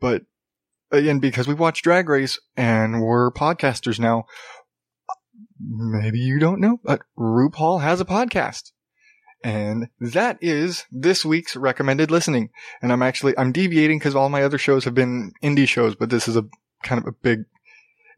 but 0.00 0.22
again, 0.90 1.18
because 1.18 1.46
we 1.46 1.54
watch 1.54 1.82
Drag 1.82 2.08
Race 2.08 2.38
and 2.56 3.02
we're 3.02 3.30
podcasters 3.30 3.98
now, 3.98 4.24
maybe 5.60 6.18
you 6.18 6.38
don't 6.38 6.60
know, 6.60 6.78
but 6.84 7.02
RuPaul 7.18 7.82
has 7.82 8.00
a 8.00 8.04
podcast. 8.04 8.72
And 9.44 9.88
that 10.00 10.38
is 10.40 10.84
this 10.90 11.24
week's 11.24 11.54
recommended 11.54 12.10
listening. 12.10 12.50
And 12.82 12.92
I'm 12.92 13.02
actually, 13.02 13.38
I'm 13.38 13.52
deviating 13.52 13.98
because 13.98 14.16
all 14.16 14.28
my 14.28 14.42
other 14.42 14.58
shows 14.58 14.84
have 14.84 14.94
been 14.94 15.32
indie 15.42 15.68
shows, 15.68 15.94
but 15.94 16.10
this 16.10 16.26
is 16.26 16.36
a 16.36 16.44
kind 16.82 17.00
of 17.00 17.06
a 17.06 17.12
big, 17.12 17.44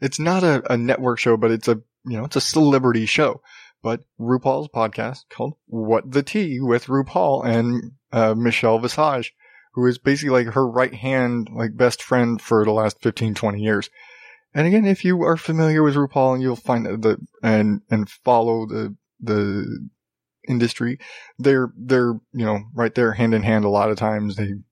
it's 0.00 0.18
not 0.18 0.42
a, 0.42 0.72
a 0.72 0.78
network 0.78 1.18
show, 1.18 1.36
but 1.36 1.50
it's 1.50 1.68
a, 1.68 1.80
you 2.06 2.16
know, 2.16 2.24
it's 2.24 2.36
a 2.36 2.40
celebrity 2.40 3.04
show. 3.04 3.42
But 3.82 4.02
RuPaul's 4.20 4.68
podcast 4.68 5.24
called 5.30 5.54
What 5.66 6.10
the 6.10 6.22
Tea 6.22 6.60
with 6.60 6.86
RuPaul 6.86 7.44
and 7.46 7.92
uh, 8.12 8.34
Michelle 8.34 8.78
Visage, 8.78 9.32
who 9.74 9.86
is 9.86 9.98
basically 9.98 10.44
like 10.44 10.54
her 10.54 10.68
right 10.68 10.94
hand, 10.94 11.48
like 11.52 11.76
best 11.76 12.02
friend 12.02 12.40
for 12.40 12.64
the 12.64 12.72
last 12.72 13.00
15, 13.02 13.34
20 13.34 13.60
years. 13.60 13.88
And 14.52 14.66
again, 14.66 14.84
if 14.84 15.04
you 15.04 15.22
are 15.22 15.36
familiar 15.36 15.82
with 15.82 15.94
RuPaul 15.94 16.34
and 16.34 16.42
you'll 16.42 16.56
find 16.56 16.84
the, 16.84 17.18
and, 17.42 17.82
and 17.90 18.10
follow 18.10 18.66
the, 18.66 18.96
the 19.20 19.88
industry, 20.48 20.98
they're, 21.38 21.72
they're, 21.76 22.14
you 22.32 22.44
know, 22.44 22.64
right 22.74 22.94
there 22.94 23.12
hand 23.12 23.32
in 23.32 23.42
hand 23.42 23.64
a 23.64 23.70
lot 23.70 23.90
of 23.90 23.96
times. 23.96 24.36
They, 24.36 24.48
you 24.48 24.64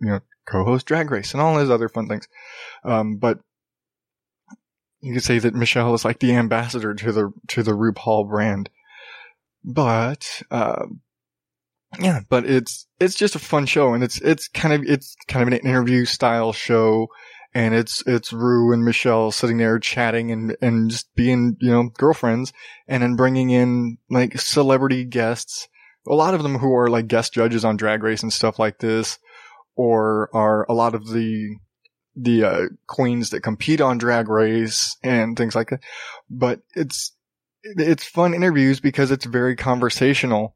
know, 0.00 0.20
co-host 0.46 0.86
Drag 0.86 1.10
Race 1.10 1.32
and 1.32 1.40
all 1.40 1.54
those 1.54 1.70
other 1.70 1.88
fun 1.88 2.06
things. 2.06 2.28
Um, 2.84 3.16
but 3.16 3.38
you 5.04 5.14
could 5.14 5.24
say 5.24 5.38
that 5.38 5.54
Michelle 5.54 5.94
is 5.94 6.04
like 6.04 6.18
the 6.18 6.34
ambassador 6.34 6.94
to 6.94 7.12
the, 7.12 7.32
to 7.48 7.62
the 7.62 7.72
RuPaul 7.72 8.28
brand. 8.28 8.70
But, 9.62 10.42
uh, 10.50 10.86
yeah, 12.00 12.20
but 12.28 12.44
it's, 12.44 12.86
it's 12.98 13.14
just 13.14 13.36
a 13.36 13.38
fun 13.40 13.66
show 13.66 13.94
and 13.94 14.02
it's, 14.02 14.20
it's 14.20 14.48
kind 14.48 14.74
of, 14.74 14.82
it's 14.88 15.14
kind 15.28 15.42
of 15.42 15.52
an 15.52 15.66
interview 15.66 16.04
style 16.04 16.52
show 16.52 17.08
and 17.54 17.74
it's 17.74 18.02
it's 18.06 18.32
Ru 18.32 18.72
and 18.72 18.84
Michelle 18.84 19.30
sitting 19.30 19.58
there 19.58 19.78
chatting 19.78 20.32
and 20.32 20.56
and 20.60 20.90
just 20.90 21.14
being 21.14 21.56
you 21.60 21.70
know 21.70 21.84
girlfriends, 21.96 22.52
and 22.88 23.02
then 23.02 23.16
bringing 23.16 23.50
in 23.50 23.98
like 24.10 24.38
celebrity 24.40 25.04
guests, 25.04 25.68
a 26.08 26.14
lot 26.14 26.34
of 26.34 26.42
them 26.42 26.58
who 26.58 26.74
are 26.74 26.90
like 26.90 27.06
guest 27.06 27.32
judges 27.32 27.64
on 27.64 27.76
Drag 27.76 28.02
Race 28.02 28.22
and 28.22 28.32
stuff 28.32 28.58
like 28.58 28.78
this, 28.78 29.18
or 29.76 30.28
are 30.34 30.66
a 30.68 30.74
lot 30.74 30.94
of 30.94 31.08
the 31.08 31.56
the 32.16 32.44
uh, 32.44 32.62
queens 32.86 33.30
that 33.30 33.42
compete 33.42 33.80
on 33.80 33.98
Drag 33.98 34.28
Race 34.28 34.96
and 35.02 35.36
things 35.36 35.54
like 35.54 35.70
that. 35.70 35.80
But 36.30 36.60
it's 36.74 37.12
it's 37.62 38.04
fun 38.04 38.34
interviews 38.34 38.80
because 38.80 39.10
it's 39.10 39.24
very 39.24 39.56
conversational, 39.56 40.54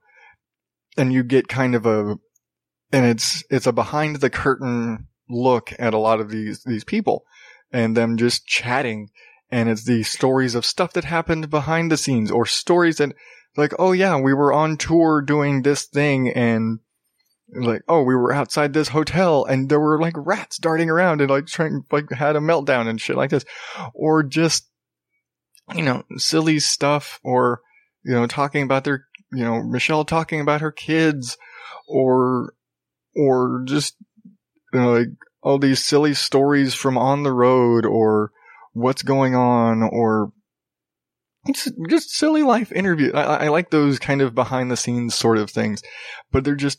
and 0.97 1.13
you 1.13 1.23
get 1.23 1.49
kind 1.49 1.75
of 1.75 1.87
a 1.87 2.17
and 2.93 3.07
it's 3.07 3.43
it's 3.51 3.67
a 3.67 3.73
behind 3.73 4.17
the 4.17 4.31
curtain 4.31 5.07
look 5.29 5.73
at 5.79 5.95
a 5.95 5.99
lot 5.99 6.21
of 6.21 6.31
these 6.31 6.63
these 6.65 6.85
people 6.85 7.25
and 7.71 7.97
them 7.97 8.17
just 8.17 8.47
chatting 8.47 9.11
and 9.51 9.69
it's 9.69 9.85
the 9.85 10.03
stories 10.03 10.55
of 10.55 10.65
stuff 10.65 10.93
that 10.95 11.05
happened 11.05 11.51
behind 11.51 11.91
the 11.91 11.97
scenes 11.97 12.31
or 12.31 12.47
stories 12.47 12.97
that 12.97 13.13
like 13.57 13.73
oh 13.79 13.93
yeah 13.93 14.19
we 14.19 14.33
were 14.33 14.53
on 14.53 14.77
tour 14.77 15.21
doing 15.21 15.63
this 15.63 15.85
thing 15.85 16.29
and 16.31 16.79
like 17.55 17.83
oh 17.89 18.03
we 18.03 18.15
were 18.15 18.33
outside 18.33 18.73
this 18.73 18.89
hotel 18.89 19.45
and 19.45 19.69
there 19.69 19.81
were 19.81 20.01
like 20.01 20.15
rats 20.17 20.59
darting 20.59 20.91
around 20.91 21.21
and 21.21 21.31
like 21.31 21.47
trying 21.47 21.83
like 21.91 22.11
had 22.11 22.37
a 22.37 22.41
meltdown 22.41 22.89
and 22.89 23.01
shit 23.01 23.17
like 23.17 23.31
this 23.31 23.45
or 23.95 24.23
just 24.23 24.69
you 25.75 25.83
know 25.83 26.03
silly 26.17 26.59
stuff 26.59 27.21
or 27.23 27.61
you 28.05 28.13
know 28.13 28.27
talking 28.27 28.63
about 28.63 28.85
their 28.85 29.07
you 29.33 29.45
know 29.45 29.63
Michelle 29.63 30.05
talking 30.05 30.41
about 30.41 30.61
her 30.61 30.73
kids 30.73 31.37
or 31.87 32.53
or 33.17 33.63
just 33.67 33.97
you 34.73 34.81
know, 34.81 34.93
like 34.93 35.09
all 35.43 35.59
these 35.59 35.83
silly 35.83 36.15
stories 36.15 36.75
from 36.75 36.99
on 36.99 37.23
the 37.23 37.33
road 37.33 37.87
or 37.87 38.31
what's 38.73 39.03
going 39.03 39.35
on 39.35 39.83
or 39.83 40.33
it's 41.47 41.71
just 41.89 42.11
silly 42.11 42.43
life 42.43 42.73
interview. 42.73 43.13
I, 43.13 43.47
I 43.47 43.49
like 43.49 43.71
those 43.71 43.99
kind 43.99 44.21
of 44.21 44.35
behind 44.35 44.71
the 44.71 44.77
scenes 44.77 45.15
sort 45.15 45.39
of 45.39 45.51
things, 45.51 45.83
but 46.31 46.45
they're 46.45 46.55
just, 46.55 46.79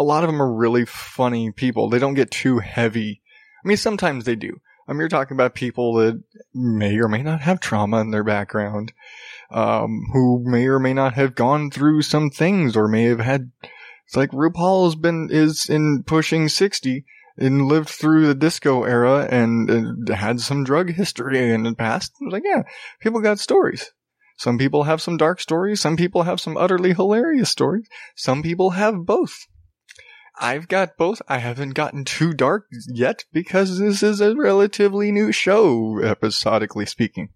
a 0.00 0.02
lot 0.02 0.24
of 0.24 0.30
them 0.30 0.40
are 0.40 0.50
really 0.50 0.86
funny 0.86 1.50
people. 1.50 1.90
They 1.90 1.98
don't 1.98 2.14
get 2.14 2.30
too 2.30 2.58
heavy. 2.58 3.20
I 3.62 3.68
mean, 3.68 3.76
sometimes 3.76 4.24
they 4.24 4.34
do. 4.34 4.58
I 4.88 4.92
mean, 4.92 5.00
you're 5.00 5.08
talking 5.10 5.36
about 5.36 5.54
people 5.54 5.94
that 5.96 6.22
may 6.54 6.98
or 6.98 7.06
may 7.06 7.22
not 7.22 7.42
have 7.42 7.60
trauma 7.60 8.00
in 8.00 8.10
their 8.10 8.24
background, 8.24 8.94
um, 9.50 10.06
who 10.14 10.42
may 10.42 10.66
or 10.66 10.78
may 10.78 10.94
not 10.94 11.12
have 11.14 11.34
gone 11.34 11.70
through 11.70 12.00
some 12.00 12.30
things 12.30 12.76
or 12.76 12.88
may 12.88 13.04
have 13.04 13.20
had, 13.20 13.50
it's 14.06 14.16
like 14.16 14.30
RuPaul 14.30 14.86
has 14.86 14.94
been, 14.96 15.28
is 15.30 15.68
in 15.68 16.02
pushing 16.04 16.48
60 16.48 17.04
and 17.36 17.66
lived 17.66 17.90
through 17.90 18.26
the 18.26 18.34
disco 18.34 18.84
era 18.84 19.28
and, 19.30 19.68
and 19.68 20.08
had 20.08 20.40
some 20.40 20.64
drug 20.64 20.92
history 20.92 21.52
in 21.52 21.64
the 21.64 21.74
past. 21.74 22.12
I 22.22 22.24
was 22.24 22.32
like, 22.32 22.44
yeah, 22.46 22.62
people 23.00 23.20
got 23.20 23.38
stories. 23.38 23.92
Some 24.38 24.56
people 24.56 24.84
have 24.84 25.02
some 25.02 25.18
dark 25.18 25.40
stories. 25.40 25.82
Some 25.82 25.98
people 25.98 26.22
have 26.22 26.40
some 26.40 26.56
utterly 26.56 26.94
hilarious 26.94 27.50
stories. 27.50 27.86
Some 28.16 28.42
people 28.42 28.70
have 28.70 29.04
both. 29.04 29.46
I've 30.40 30.68
got 30.68 30.96
both. 30.96 31.20
I 31.28 31.38
haven't 31.38 31.74
gotten 31.74 32.04
too 32.04 32.32
dark 32.32 32.66
yet 32.88 33.24
because 33.32 33.78
this 33.78 34.02
is 34.02 34.20
a 34.20 34.34
relatively 34.34 35.12
new 35.12 35.32
show, 35.32 36.00
episodically 36.02 36.86
speaking. 36.86 37.28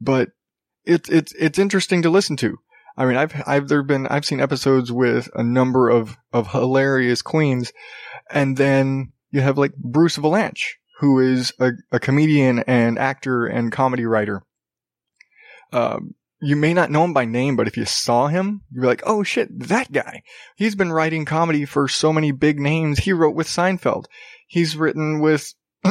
But 0.00 0.30
it's 0.84 1.08
it's 1.08 1.32
it's 1.34 1.58
interesting 1.58 2.02
to 2.02 2.10
listen 2.10 2.36
to. 2.38 2.58
I 2.96 3.06
mean, 3.06 3.16
I've 3.16 3.42
I've 3.46 3.68
there 3.68 3.82
been 3.82 4.06
I've 4.08 4.24
seen 4.24 4.40
episodes 4.40 4.90
with 4.90 5.30
a 5.34 5.42
number 5.42 5.88
of 5.88 6.16
of 6.32 6.50
hilarious 6.50 7.22
queens 7.22 7.72
and 8.30 8.56
then 8.56 9.12
you 9.30 9.40
have 9.40 9.58
like 9.58 9.74
Bruce 9.76 10.16
Vilanch, 10.16 10.74
who 11.00 11.20
is 11.20 11.52
a, 11.58 11.72
a 11.92 12.00
comedian 12.00 12.60
and 12.60 12.98
actor 12.98 13.46
and 13.46 13.72
comedy 13.72 14.04
writer. 14.04 14.42
Um, 15.72 16.14
you 16.40 16.56
may 16.56 16.72
not 16.72 16.90
know 16.90 17.04
him 17.04 17.12
by 17.12 17.24
name, 17.24 17.56
but 17.56 17.66
if 17.66 17.76
you 17.76 17.84
saw 17.84 18.28
him, 18.28 18.62
you'd 18.70 18.82
be 18.82 18.86
like, 18.86 19.02
oh 19.04 19.22
shit, 19.22 19.48
that 19.68 19.90
guy. 19.90 20.22
He's 20.56 20.76
been 20.76 20.92
writing 20.92 21.24
comedy 21.24 21.64
for 21.64 21.88
so 21.88 22.12
many 22.12 22.30
big 22.30 22.60
names. 22.60 23.00
He 23.00 23.12
wrote 23.12 23.34
with 23.34 23.48
Seinfeld. 23.48 24.06
He's 24.46 24.76
written 24.76 25.20
with, 25.20 25.54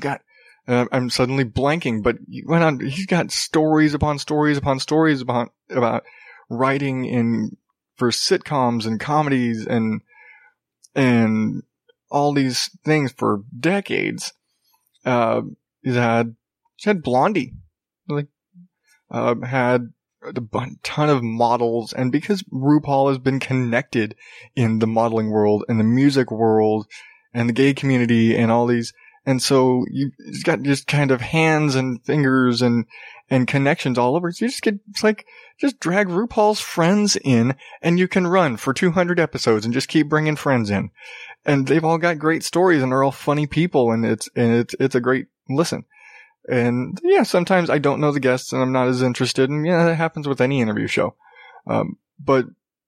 got, 0.00 0.22
uh, 0.66 0.86
I'm 0.90 1.10
suddenly 1.10 1.44
blanking, 1.44 2.02
but 2.02 2.16
he 2.26 2.42
went 2.46 2.64
on, 2.64 2.80
he's 2.80 3.06
got 3.06 3.30
stories 3.30 3.92
upon 3.92 4.18
stories 4.18 4.56
upon 4.56 4.80
stories 4.80 5.20
about, 5.20 5.52
about 5.70 6.04
writing 6.48 7.04
in, 7.04 7.56
for 7.96 8.10
sitcoms 8.10 8.86
and 8.86 8.98
comedies 8.98 9.66
and, 9.66 10.00
and 10.94 11.62
all 12.10 12.32
these 12.32 12.70
things 12.82 13.12
for 13.12 13.42
decades. 13.58 14.32
Uh, 15.04 15.42
he's 15.82 15.96
had, 15.96 16.34
he's 16.76 16.86
had 16.86 17.02
Blondie, 17.02 17.52
uh, 19.10 19.34
had 19.44 19.92
a 20.22 20.66
ton 20.82 21.08
of 21.08 21.22
models, 21.22 21.92
and 21.92 22.10
because 22.10 22.42
RuPaul 22.52 23.08
has 23.08 23.18
been 23.18 23.40
connected 23.40 24.16
in 24.56 24.78
the 24.78 24.86
modeling 24.86 25.30
world 25.30 25.64
and 25.68 25.78
the 25.78 25.84
music 25.84 26.30
world 26.30 26.86
and 27.32 27.48
the 27.48 27.52
gay 27.52 27.72
community 27.74 28.36
and 28.36 28.50
all 28.50 28.66
these, 28.66 28.92
and 29.28 29.42
so 29.42 29.84
you, 29.90 30.10
he's 30.24 30.42
got 30.42 30.62
just 30.62 30.86
kind 30.86 31.10
of 31.10 31.20
hands 31.20 31.74
and 31.74 32.02
fingers 32.02 32.62
and, 32.62 32.86
and 33.28 33.46
connections 33.46 33.98
all 33.98 34.16
over. 34.16 34.32
So 34.32 34.46
you 34.46 34.50
just 34.50 34.62
get, 34.62 34.78
it's 34.88 35.04
like, 35.04 35.26
just 35.60 35.80
drag 35.80 36.08
RuPaul's 36.08 36.60
friends 36.60 37.16
in 37.22 37.54
and 37.82 37.98
you 37.98 38.08
can 38.08 38.26
run 38.26 38.56
for 38.56 38.72
200 38.72 39.20
episodes 39.20 39.66
and 39.66 39.74
just 39.74 39.88
keep 39.88 40.08
bringing 40.08 40.36
friends 40.36 40.70
in. 40.70 40.90
and 41.44 41.66
they've 41.66 41.84
all 41.84 41.98
got 41.98 42.18
great 42.18 42.42
stories 42.42 42.82
and 42.82 42.90
they're 42.90 43.02
all 43.02 43.12
funny 43.12 43.46
people 43.46 43.92
and 43.92 44.06
it's, 44.06 44.30
and 44.34 44.54
it's, 44.54 44.74
it's 44.80 44.94
a 44.94 45.00
great 45.00 45.26
listen. 45.48 45.84
And 46.50 46.98
yeah, 47.02 47.24
sometimes 47.24 47.68
I 47.68 47.78
don't 47.78 48.00
know 48.00 48.10
the 48.10 48.20
guests 48.20 48.52
and 48.52 48.62
I'm 48.62 48.72
not 48.72 48.88
as 48.88 49.02
interested. 49.02 49.50
And 49.50 49.66
yeah, 49.66 49.84
that 49.84 49.96
happens 49.96 50.26
with 50.26 50.40
any 50.40 50.60
interview 50.60 50.86
show. 50.86 51.14
Um, 51.66 51.98
but 52.18 52.46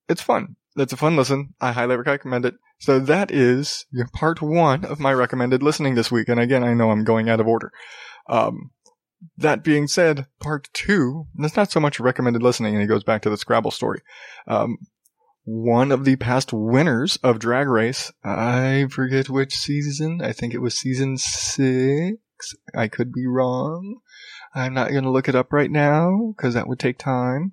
it's 0.09 0.23
fun. 0.23 0.57
It's 0.76 0.93
a 0.93 0.97
fun 0.97 1.17
listen. 1.17 1.55
I 1.61 1.73
highly 1.73 1.97
recommend 1.97 2.47
it. 2.47 2.55
So 2.79 2.99
that 3.00 3.31
is 3.31 3.85
part 4.14 4.40
one 4.40 4.87
of 4.87 4.99
my 4.99 5.12
recommended 5.12 5.62
listening 5.62 5.95
this 5.95 6.11
week. 6.11 6.29
And 6.29 6.40
again, 6.40 6.64
I 6.64 6.73
know 6.73 6.90
I'm 6.90 7.05
going 7.05 7.29
out 7.29 7.40
of 7.40 7.47
order. 7.47 7.71
Um, 8.26 8.71
that 9.37 9.62
being 9.62 9.87
said, 9.87 10.26
part 10.40 10.71
two, 10.73 11.26
that's 11.35 11.57
not 11.57 11.71
so 11.71 11.81
much 11.81 12.00
recommended 12.00 12.43
listening, 12.43 12.75
and 12.75 12.83
it 12.83 12.87
goes 12.87 13.05
back 13.05 13.21
to 13.23 13.31
the 13.31 13.37
Scrabble 13.37 13.71
story. 13.71 14.00
Um, 14.47 14.79
one 15.45 15.93
of 15.93 16.05
the 16.05 16.17
past 16.17 16.52
winners 16.52 17.19
of 17.23 17.38
Drag 17.38 17.69
Race. 17.69 18.12
I 18.25 18.87
forget 18.90 19.29
which 19.29 19.55
season. 19.55 20.23
I 20.23 20.33
think 20.33 20.55
it 20.55 20.62
was 20.62 20.79
season 20.79 21.19
six. 21.19 22.17
I 22.75 22.88
could 22.88 23.12
be 23.12 23.26
wrong. 23.26 24.00
I'm 24.54 24.75
not 24.75 24.90
going 24.90 25.04
to 25.04 25.11
look 25.11 25.28
it 25.28 25.35
up 25.35 25.52
right 25.52 25.70
now 25.70 26.35
because 26.37 26.54
that 26.54 26.68
would 26.68 26.78
take 26.78 26.99
time. 26.99 27.52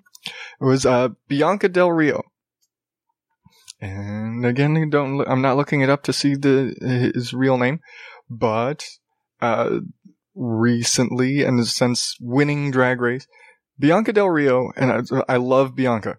It 0.60 0.64
was 0.64 0.84
uh, 0.84 1.10
Bianca 1.28 1.68
Del 1.68 1.92
Rio. 1.92 2.22
And 3.80 4.44
again, 4.44 4.90
don't. 4.90 5.20
I'm 5.28 5.42
not 5.42 5.56
looking 5.56 5.82
it 5.82 5.90
up 5.90 6.02
to 6.04 6.12
see 6.12 6.34
the 6.34 6.74
his 7.14 7.32
real 7.32 7.56
name, 7.58 7.80
but 8.28 8.84
uh, 9.40 9.78
recently 10.34 11.42
and 11.42 11.64
since 11.66 12.16
winning 12.20 12.72
Drag 12.72 13.00
Race, 13.00 13.28
Bianca 13.78 14.12
Del 14.12 14.30
Rio, 14.30 14.72
and 14.76 15.08
I, 15.12 15.34
I 15.34 15.36
love 15.36 15.76
Bianca. 15.76 16.18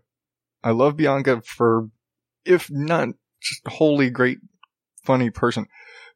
I 0.64 0.72
love 0.72 0.98
Bianca 0.98 1.42
for, 1.42 1.90
if 2.46 2.70
not 2.70 3.10
just 3.42 3.68
wholly 3.68 4.10
great, 4.10 4.40
funny 5.04 5.30
person. 5.30 5.68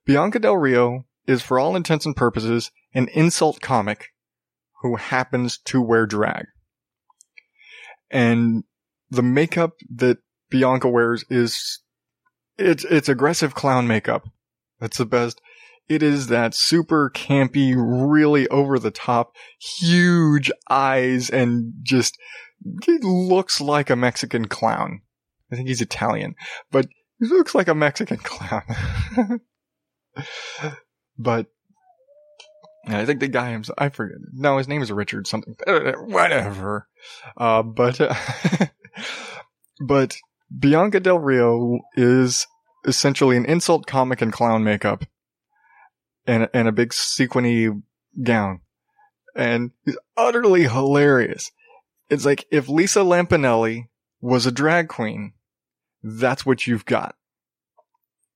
Bianca 0.06 0.40
Del 0.40 0.58
Rio 0.58 1.06
is, 1.28 1.42
for 1.42 1.60
all 1.60 1.76
intents 1.76 2.06
and 2.06 2.16
purposes, 2.16 2.72
an 2.94 3.08
insult 3.14 3.62
comic 3.62 4.10
who 4.82 4.96
happens 4.96 5.58
to 5.60 5.82
wear 5.82 6.06
drag. 6.06 6.46
And 8.12 8.64
the 9.10 9.24
makeup 9.24 9.74
that 9.96 10.18
Bianca 10.50 10.90
wears 10.90 11.26
is, 11.30 11.82
it's, 12.58 12.86
it's 12.86 13.10
aggressive 13.10 13.56
clown 13.56 13.88
makeup. 13.88 14.28
That's 14.80 14.98
the 14.98 15.06
best. 15.06 15.42
It 15.90 16.04
is 16.04 16.28
that 16.28 16.54
super 16.54 17.10
campy, 17.14 17.74
really 17.76 18.48
over 18.50 18.80
the 18.80 18.92
top, 18.92 19.36
huge 19.60 20.52
eyes 20.70 21.30
and 21.30 21.74
just 21.84 22.18
he 22.86 22.98
looks 23.00 23.60
like 23.60 23.90
a 23.90 23.96
Mexican 23.96 24.48
clown. 24.48 25.02
I 25.52 25.56
think 25.56 25.68
he's 25.68 25.82
Italian, 25.82 26.36
but 26.72 26.88
he 27.20 27.28
looks 27.28 27.54
like 27.54 27.68
a 27.68 27.76
Mexican 27.76 28.18
clown. 28.24 29.42
But 31.18 31.48
I 32.86 33.06
think 33.06 33.20
the 33.20 33.28
guy 33.28 33.52
himself, 33.52 33.78
I 33.78 33.90
forget. 33.90 34.18
No, 34.34 34.58
his 34.58 34.68
name 34.68 34.82
is 34.82 34.92
Richard 34.92 35.28
something. 35.28 35.56
Whatever. 35.66 36.88
Uh, 37.38 37.64
but, 37.64 38.02
uh, 38.02 38.14
but 39.80 40.18
Bianca 40.58 41.00
Del 41.00 41.20
Rio 41.20 41.80
is 41.96 42.46
essentially 42.86 43.38
an 43.38 43.46
insult 43.46 43.86
comic 43.88 44.22
and 44.22 44.34
clown 44.34 44.64
makeup 44.64 45.06
and, 46.28 46.50
and 46.54 46.68
a 46.68 46.74
big 46.74 46.94
sequiny 46.94 47.70
gown. 48.22 48.62
And 49.36 49.72
he's 49.86 49.98
utterly 50.18 50.64
hilarious. 50.64 51.52
It's 52.10 52.26
like 52.26 52.46
if 52.52 52.68
Lisa 52.68 53.00
Lampanelli 53.00 53.88
was 54.22 54.46
a 54.46 54.52
drag 54.52 54.90
queen, 54.90 55.34
that's 56.04 56.46
what 56.46 56.68
you've 56.68 56.86
got. 56.86 57.16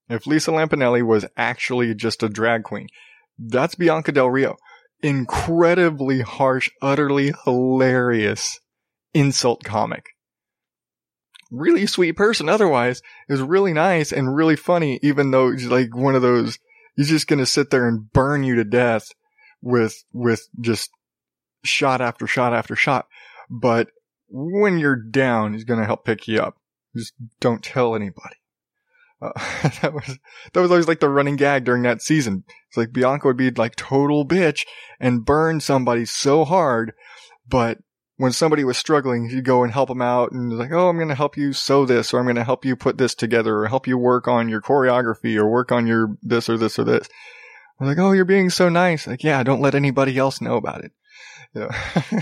If 0.10 0.26
Lisa 0.26 0.52
Lampanelli 0.52 1.06
was 1.06 1.26
actually 1.36 1.94
just 1.94 2.24
a 2.24 2.30
drag 2.30 2.64
queen, 2.64 2.88
that's 3.38 3.76
Bianca 3.76 4.12
Del 4.12 4.30
Rio. 4.30 4.58
Incredibly 5.02 6.22
harsh, 6.22 6.70
utterly 6.82 7.34
hilarious 7.44 8.60
insult 9.14 9.64
comic. 9.64 10.06
Really 11.52 11.86
sweet 11.88 12.14
person 12.14 12.50
otherwise, 12.50 13.02
is 13.30 13.42
really 13.42 13.74
nice 13.74 14.12
and 14.12 14.36
really 14.36 14.56
funny, 14.56 15.00
even 15.02 15.32
though 15.32 15.52
he's 15.52 15.68
like 15.68 15.96
one 15.96 16.16
of 16.16 16.22
those, 16.22 16.58
he's 16.96 17.10
just 17.10 17.28
gonna 17.28 17.46
sit 17.46 17.70
there 17.70 17.88
and 17.88 18.12
burn 18.12 18.44
you 18.44 18.56
to 18.56 18.64
death 18.64 19.10
with, 19.62 20.04
with 20.14 20.48
just 20.60 20.90
shot 21.64 22.02
after 22.02 22.28
shot 22.28 22.54
after 22.54 22.76
shot 22.76 23.08
but 23.50 23.90
when 24.30 24.78
you're 24.78 24.96
down, 24.96 25.54
he's 25.54 25.64
going 25.64 25.80
to 25.80 25.86
help 25.86 26.06
pick 26.06 26.28
you 26.28 26.42
up. 26.42 26.58
Just 26.96 27.14
don't 27.40 27.64
tell 27.64 27.96
anybody. 27.96 28.37
Uh, 29.22 29.32
that 29.82 29.94
was 29.94 30.20
that 30.54 30.62
was 30.62 30.72
always 30.72 30.88
like 30.88 31.00
the 31.00 31.10
running 31.10 31.36
gag 31.36 31.64
during 31.64 31.84
that 31.84 32.02
season. 32.02 32.44
It's 32.68 32.78
like 32.78 32.94
Bianca 32.94 33.28
would 33.28 33.38
be 33.38 33.52
like 33.52 33.76
total 33.76 34.28
bitch 34.28 34.66
and 35.00 35.26
burn 35.26 35.60
somebody 35.60 36.06
so 36.06 36.46
hard, 36.46 36.94
but 37.48 37.80
when 38.18 38.32
somebody 38.32 38.64
was 38.64 38.78
struggling, 38.78 39.30
you 39.30 39.42
go 39.42 39.64
and 39.64 39.72
help 39.72 39.90
them 39.90 40.02
out 40.02 40.32
and 40.32 40.52
like, 40.52 40.72
oh, 40.72 40.90
I'm 40.90 40.98
going 40.98 41.08
to 41.08 41.16
help 41.16 41.38
you 41.38 41.54
sew 41.54 41.86
this, 41.86 42.14
or 42.14 42.20
I'm 42.20 42.26
going 42.26 42.36
to 42.36 42.44
help 42.44 42.66
you 42.66 42.76
put 42.76 42.98
this 42.98 43.14
together, 43.14 43.60
or 43.60 43.68
help 43.68 43.88
you 43.88 43.98
work 43.98 44.28
on 44.28 44.50
your 44.50 44.62
choreography, 44.62 45.38
or 45.38 45.48
work 45.48 45.72
on 45.72 45.86
your 45.86 46.18
this 46.24 46.50
or 46.50 46.58
this 46.58 46.80
or 46.80 46.84
this. 46.84 47.08
I'm 47.80 47.88
like, 47.88 48.00
oh, 48.00 48.12
you're 48.12 48.26
being 48.26 48.50
so 48.50 48.70
nice. 48.70 49.06
Like, 49.06 49.24
yeah, 49.24 49.44
don't 49.44 49.62
let 49.62 49.76
anybody 49.76 50.18
else 50.18 50.42
know 50.42 50.58
about 50.58 50.84
it. 50.84 50.92
Yeah. 51.54 51.70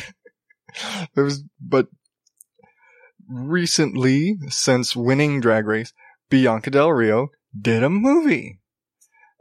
there 1.16 1.24
was, 1.24 1.44
but 1.62 1.88
recently, 3.30 4.38
since 4.50 4.98
winning 4.98 5.40
Drag 5.40 5.66
Race, 5.66 5.94
Bianca 6.30 6.70
Del 6.70 6.92
Rio 6.92 7.30
did 7.60 7.84
a 7.84 7.90
movie. 7.90 8.60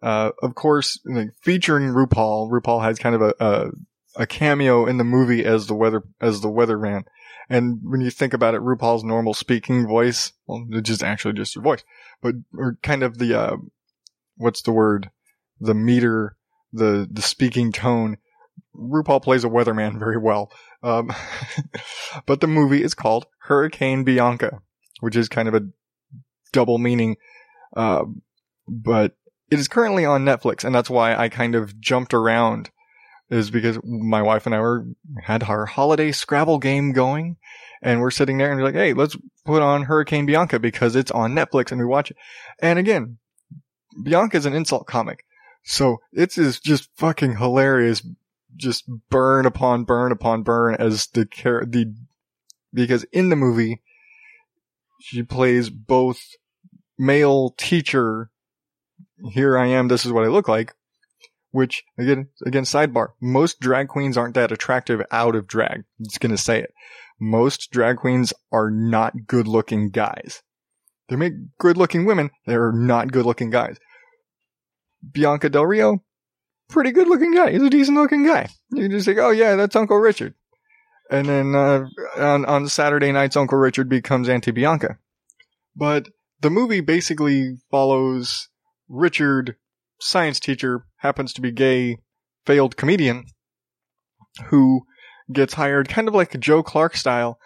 Uh, 0.03 0.33
of 0.43 0.55
course, 0.55 1.01
like, 1.07 1.31
featuring 1.41 1.89
RuPaul. 1.89 2.51
RuPaul 2.51 2.83
has 2.83 2.99
kind 2.99 3.15
of 3.15 3.23
a, 3.23 3.35
a, 3.41 3.71
a 4.17 4.27
cameo 4.27 4.87
in 4.87 4.99
the 4.99 5.05
movie 5.05 5.45
as 5.45 5.67
the 5.67 5.75
weather 5.75 6.03
as 6.21 6.41
the 6.41 6.49
weatherman. 6.49 7.05
And 7.49 7.81
when 7.83 8.01
you 8.01 8.11
think 8.11 8.33
about 8.33 8.55
it, 8.55 8.61
RuPaul's 8.61 9.05
normal 9.05 9.35
speaking 9.35 9.87
voice, 9.87 10.33
well, 10.47 10.67
it's 10.71 10.89
just 10.89 11.03
actually 11.03 11.35
just 11.35 11.55
your 11.55 11.65
voice, 11.65 11.85
but 12.23 12.35
or 12.57 12.79
kind 12.83 13.03
of 13.03 13.19
the 13.19 13.39
uh, 13.39 13.57
what's 14.37 14.63
the 14.63 14.73
word, 14.73 15.11
the 15.61 15.75
meter, 15.75 16.37
the 16.73 17.09
the 17.11 17.23
speaking 17.23 17.73
tone. 17.73 18.19
RuPaul 18.77 19.23
plays 19.23 19.45
a 19.45 19.49
weatherman 19.49 19.99
very 19.99 20.19
well. 20.19 20.51
Um, 20.83 21.13
but 22.27 22.41
the 22.41 22.47
movie 22.47 22.83
is 22.83 22.95
called 22.95 23.27
Hurricane 23.39 24.05
Bianca, 24.05 24.61
which 25.01 25.17
is 25.17 25.29
kind 25.29 25.49
of 25.49 25.55
a 25.55 25.67
double 26.55 26.79
meaning. 26.79 27.17
Uh, 27.77 28.05
but 28.67 29.17
it 29.51 29.59
is 29.59 29.69
currently 29.69 30.07
on 30.07 30.25
Netflix, 30.25 30.65
and 30.65 30.75
that's 30.75 30.89
why 30.89 31.15
I 31.15 31.29
kind 31.29 31.55
of 31.55 31.79
jumped 31.79 32.15
around. 32.15 32.71
Is 33.31 33.51
because 33.51 33.79
my 33.83 34.23
wife 34.23 34.47
and 34.47 34.55
I 34.55 34.61
were 34.61 34.87
had 35.23 35.45
our 35.45 35.67
holiday 35.67 36.13
Scrabble 36.13 36.59
game 36.59 36.93
going, 36.93 37.37
and 37.83 38.01
we're 38.01 38.11
sitting 38.11 38.39
there 38.39 38.51
and 38.51 38.61
we're 38.61 38.67
like, 38.67 38.75
"Hey, 38.75 38.93
let's 38.93 39.17
put 39.45 39.63
on 39.63 39.83
Hurricane 39.83 40.27
Bianca 40.27 40.59
because 40.59 40.95
it's 40.95 41.11
on 41.11 41.35
Netflix," 41.35 41.73
and 41.73 41.81
we 41.81 41.87
watch 41.87 42.11
it. 42.11 42.17
And 42.61 42.79
again, 42.79 43.19
Bianca 44.03 44.37
is 44.37 44.47
an 44.47 44.55
insult 44.55 44.87
comic, 44.87 45.25
so 45.65 45.99
it's 46.13 46.37
just 46.61 46.91
fucking 46.97 47.37
hilarious 47.37 48.03
just 48.57 48.85
burn 49.11 49.47
upon 49.47 49.85
burn 49.85 50.13
upon 50.13 50.43
burn 50.43 50.75
as 50.79 51.07
the 51.09 51.25
char- 51.25 51.65
the 51.65 51.93
because 52.73 53.05
in 53.05 53.29
the 53.29 53.37
movie 53.37 53.83
she 55.01 55.23
plays 55.23 55.71
both 55.71 56.21
male 56.99 57.51
teacher 57.57 58.31
here 59.31 59.59
I 59.59 59.67
am 59.67 59.89
this 59.89 60.05
is 60.05 60.13
what 60.13 60.25
I 60.25 60.29
look 60.29 60.49
like 60.49 60.75
which 61.51 61.85
again 61.99 62.29
again 62.45 62.65
sidebar 62.65 63.09
most 63.21 63.61
drag 63.61 63.89
queens 63.89 64.17
aren't 64.17 64.35
that 64.35 64.53
attractive 64.53 65.03
out 65.11 65.35
of 65.35 65.47
drag 65.47 65.85
I'm 65.99 66.05
just 66.05 66.21
to 66.21 66.37
say 66.37 66.61
it 66.61 66.75
most 67.21 67.71
drag 67.71 67.97
queens 67.97 68.33
are 68.53 68.71
not 68.71 69.27
good 69.27 69.49
looking 69.49 69.91
guys 69.91 70.43
they 71.09 71.17
make 71.17 71.35
good 71.59 71.77
looking 71.77 72.05
women 72.05 72.31
they're 72.47 72.73
not 72.73 73.13
good 73.13 73.27
looking 73.27 73.51
guys 73.51 73.79
Bianca 75.13 75.49
Del 75.49 75.67
Rio 75.67 76.03
pretty 76.69 76.93
good 76.93 77.09
looking 77.09 77.35
guy. 77.35 77.53
He's 77.53 77.63
a 77.63 77.71
decent 77.71 77.97
looking 77.97 78.27
guy. 78.27 78.49
You 78.73 78.89
just 78.89 79.07
think, 79.07 79.19
oh 79.19 79.31
yeah, 79.31 79.57
that's 79.57 79.77
Uncle 79.77 79.99
Richard. 79.99 80.35
And 81.11 81.29
then 81.29 81.55
uh, 81.55 81.87
on 82.17 82.45
on 82.45 82.69
Saturday 82.69 83.13
nights, 83.13 83.37
Uncle 83.37 83.59
Richard 83.59 83.89
becomes 83.89 84.29
Auntie 84.29 84.51
Bianca. 84.51 84.99
But 85.77 86.09
the 86.45 86.51
movie 86.51 86.83
basically 86.83 87.57
follows 87.71 88.51
Richard, 88.87 89.57
science 89.99 90.39
teacher, 90.39 90.85
happens 90.99 91.33
to 91.33 91.41
be 91.41 91.51
gay, 91.51 91.97
failed 92.45 92.77
comedian, 92.77 93.25
who 94.49 94.83
gets 95.33 95.55
hired 95.55 95.89
kind 95.89 96.07
of 96.07 96.15
like 96.15 96.39
Joe 96.39 96.63
Clark 96.63 96.99
style, 96.99 97.39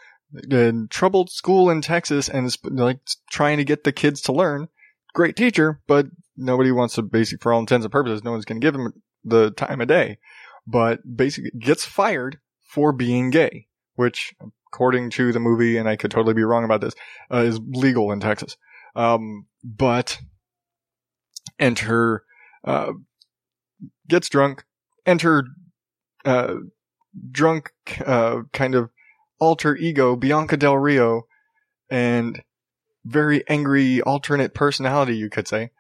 in 0.51 0.89
troubled 0.89 1.31
school 1.31 1.71
in 1.71 1.81
Texas 1.81 2.29
and 2.29 2.45
is 2.45 2.59
like 2.65 2.99
trying 3.31 3.59
to 3.59 3.65
get 3.65 3.85
the 3.85 3.93
kids 3.93 4.21
to 4.23 4.33
learn. 4.33 4.67
Great 5.15 5.37
teacher, 5.37 5.81
but 5.87 6.07
nobody 6.37 6.73
wants 6.73 6.97
to 6.97 7.03
basic 7.03 7.41
for 7.41 7.53
all 7.53 7.61
intents 7.61 7.85
and 7.85 7.93
purposes. 7.93 8.25
No 8.25 8.33
one's 8.33 8.45
going 8.45 8.61
to 8.61 8.67
give 8.67 8.75
him 8.75 8.93
the 9.23 9.53
time 9.53 9.81
of 9.81 9.87
day, 9.87 10.19
but 10.67 10.99
basically 11.17 11.53
gets 11.57 11.85
fired 11.85 12.41
for 12.69 12.93
being 12.93 13.31
gay, 13.31 13.69
which 13.95 14.35
according 14.67 15.11
to 15.11 15.31
the 15.31 15.39
movie, 15.39 15.77
and 15.77 15.89
I 15.89 15.95
could 15.95 16.11
totally 16.11 16.35
be 16.35 16.43
wrong 16.43 16.65
about 16.65 16.81
this, 16.81 16.95
uh, 17.33 17.39
is 17.39 17.61
legal 17.65 18.11
in 18.11 18.19
Texas. 18.19 18.57
Um, 18.99 19.47
but 19.63 20.19
enter, 21.59 22.25
uh, 22.65 22.93
gets 24.09 24.29
drunk, 24.29 24.65
enter, 25.07 25.45
uh, 26.25 26.55
drunk, 27.31 27.71
uh, 28.05 28.43
kind 28.53 28.75
of 28.75 28.91
alter 29.39 29.77
ego, 29.77 30.17
Bianca 30.17 30.57
Del 30.57 30.77
Rio, 30.77 31.29
and 31.89 32.43
very 33.05 33.49
angry 33.49 34.03
alternate 34.03 34.53
personality, 34.53 35.17
you 35.17 35.31
could 35.31 35.47
say. 35.47 35.71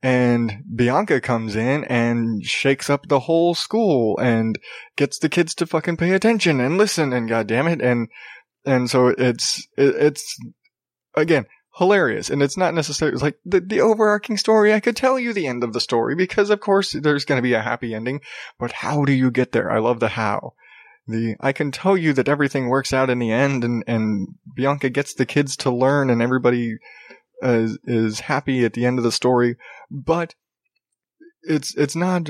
And 0.00 0.62
Bianca 0.72 1.20
comes 1.20 1.56
in 1.56 1.82
and 1.84 2.44
shakes 2.44 2.88
up 2.88 3.08
the 3.08 3.18
whole 3.18 3.56
school 3.56 4.16
and 4.18 4.56
gets 4.94 5.18
the 5.18 5.28
kids 5.28 5.52
to 5.56 5.66
fucking 5.66 5.96
pay 5.96 6.12
attention 6.12 6.60
and 6.60 6.78
listen 6.78 7.12
and 7.12 7.28
goddamn 7.28 7.66
it. 7.66 7.82
And, 7.82 8.08
and 8.64 8.88
so 8.88 9.08
it's, 9.08 9.66
it, 9.76 9.96
it's, 9.96 10.38
again, 11.16 11.46
hilarious. 11.78 12.28
And 12.28 12.42
it's 12.42 12.56
not 12.56 12.74
necessarily 12.74 13.14
it's 13.14 13.22
like 13.22 13.38
the, 13.44 13.60
the 13.60 13.80
overarching 13.80 14.36
story. 14.36 14.74
I 14.74 14.80
could 14.80 14.96
tell 14.96 15.18
you 15.18 15.32
the 15.32 15.46
end 15.46 15.62
of 15.62 15.72
the 15.72 15.80
story 15.80 16.16
because 16.16 16.50
of 16.50 16.60
course 16.60 16.92
there's 16.92 17.24
going 17.24 17.38
to 17.38 17.42
be 17.42 17.54
a 17.54 17.62
happy 17.62 17.94
ending, 17.94 18.20
but 18.58 18.72
how 18.72 19.04
do 19.04 19.12
you 19.12 19.30
get 19.30 19.52
there? 19.52 19.70
I 19.70 19.78
love 19.78 20.00
the 20.00 20.08
how. 20.08 20.54
The, 21.06 21.36
I 21.40 21.52
can 21.52 21.70
tell 21.70 21.96
you 21.96 22.12
that 22.14 22.28
everything 22.28 22.68
works 22.68 22.92
out 22.92 23.10
in 23.10 23.18
the 23.18 23.30
end 23.30 23.64
and, 23.64 23.84
and 23.86 24.34
Bianca 24.54 24.90
gets 24.90 25.14
the 25.14 25.24
kids 25.24 25.56
to 25.58 25.70
learn 25.70 26.10
and 26.10 26.20
everybody 26.20 26.76
is, 27.40 27.78
is 27.84 28.20
happy 28.20 28.64
at 28.64 28.72
the 28.72 28.84
end 28.84 28.98
of 28.98 29.04
the 29.04 29.12
story, 29.12 29.56
but 29.90 30.34
it's, 31.42 31.74
it's 31.76 31.96
not 31.96 32.28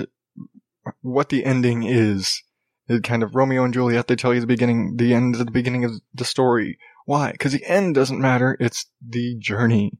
what 1.00 1.30
the 1.30 1.44
ending 1.44 1.82
is. 1.82 2.42
It 2.86 3.02
kind 3.02 3.22
of 3.22 3.34
Romeo 3.34 3.64
and 3.64 3.74
Juliet, 3.74 4.06
they 4.06 4.16
tell 4.16 4.32
you 4.32 4.40
the 4.40 4.46
beginning, 4.46 4.96
the 4.96 5.12
end 5.12 5.36
at 5.36 5.46
the 5.46 5.52
beginning 5.52 5.84
of 5.84 5.92
the 6.14 6.24
story. 6.24 6.78
Why? 7.08 7.32
Because 7.32 7.52
the 7.52 7.64
end 7.64 7.94
doesn't 7.94 8.20
matter. 8.20 8.54
It's 8.60 8.84
the 9.00 9.34
journey. 9.38 9.92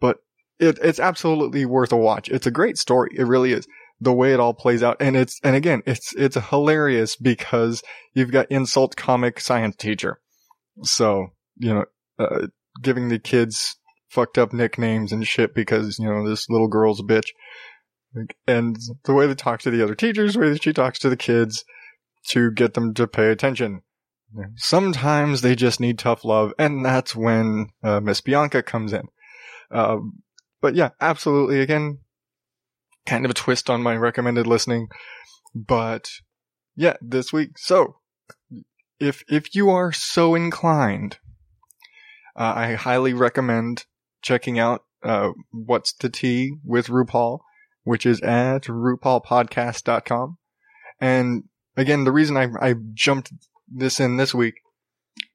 But 0.00 0.18
it, 0.60 0.78
it's 0.80 1.00
absolutely 1.00 1.66
worth 1.66 1.90
a 1.90 1.96
watch. 1.96 2.28
It's 2.28 2.46
a 2.46 2.52
great 2.52 2.78
story. 2.78 3.10
It 3.18 3.24
really 3.24 3.50
is. 3.50 3.66
The 4.00 4.12
way 4.12 4.32
it 4.32 4.38
all 4.38 4.54
plays 4.54 4.80
out. 4.80 4.98
And 5.00 5.16
it's, 5.16 5.40
and 5.42 5.56
again, 5.56 5.82
it's, 5.86 6.14
it's 6.14 6.36
hilarious 6.36 7.16
because 7.16 7.82
you've 8.14 8.30
got 8.30 8.46
insult 8.48 8.94
comic 8.94 9.40
science 9.40 9.74
teacher. 9.74 10.20
So, 10.84 11.32
you 11.56 11.74
know, 11.74 11.84
uh, 12.20 12.46
giving 12.80 13.08
the 13.08 13.18
kids 13.18 13.74
fucked 14.08 14.38
up 14.38 14.52
nicknames 14.52 15.10
and 15.10 15.26
shit 15.26 15.52
because, 15.52 15.98
you 15.98 16.06
know, 16.08 16.28
this 16.28 16.48
little 16.48 16.68
girl's 16.68 17.00
a 17.00 17.02
bitch. 17.02 17.30
And 18.46 18.76
the 19.04 19.14
way 19.14 19.26
they 19.26 19.34
talk 19.34 19.62
to 19.62 19.72
the 19.72 19.82
other 19.82 19.96
teachers, 19.96 20.34
the 20.34 20.38
way 20.38 20.50
that 20.50 20.62
she 20.62 20.72
talks 20.72 21.00
to 21.00 21.08
the 21.08 21.16
kids 21.16 21.64
to 22.28 22.52
get 22.52 22.74
them 22.74 22.94
to 22.94 23.08
pay 23.08 23.30
attention. 23.30 23.82
Sometimes 24.56 25.40
they 25.40 25.54
just 25.54 25.80
need 25.80 25.98
tough 25.98 26.24
love, 26.24 26.52
and 26.58 26.84
that's 26.84 27.14
when 27.14 27.68
uh, 27.82 28.00
Miss 28.00 28.20
Bianca 28.20 28.62
comes 28.62 28.92
in. 28.92 29.08
Uh, 29.70 29.98
but 30.60 30.74
yeah, 30.74 30.90
absolutely. 31.00 31.60
Again, 31.60 31.98
kind 33.06 33.24
of 33.24 33.30
a 33.30 33.34
twist 33.34 33.70
on 33.70 33.82
my 33.82 33.96
recommended 33.96 34.46
listening. 34.46 34.88
But 35.54 36.10
yeah, 36.74 36.96
this 37.00 37.32
week. 37.32 37.58
So 37.58 37.96
if 39.00 39.24
if 39.28 39.54
you 39.54 39.70
are 39.70 39.92
so 39.92 40.34
inclined, 40.34 41.18
uh, 42.36 42.52
I 42.56 42.74
highly 42.74 43.14
recommend 43.14 43.86
checking 44.22 44.58
out 44.58 44.82
uh, 45.02 45.30
What's 45.52 45.92
the 45.92 46.08
Tea 46.08 46.56
with 46.64 46.88
RuPaul, 46.88 47.40
which 47.84 48.04
is 48.04 48.20
at 48.20 48.64
RuPaulPodcast.com. 48.64 50.38
And 51.00 51.44
again, 51.76 52.04
the 52.04 52.12
reason 52.12 52.36
I, 52.36 52.48
I 52.60 52.74
jumped 52.94 53.32
this 53.68 54.00
in 54.00 54.16
this 54.16 54.34
week 54.34 54.54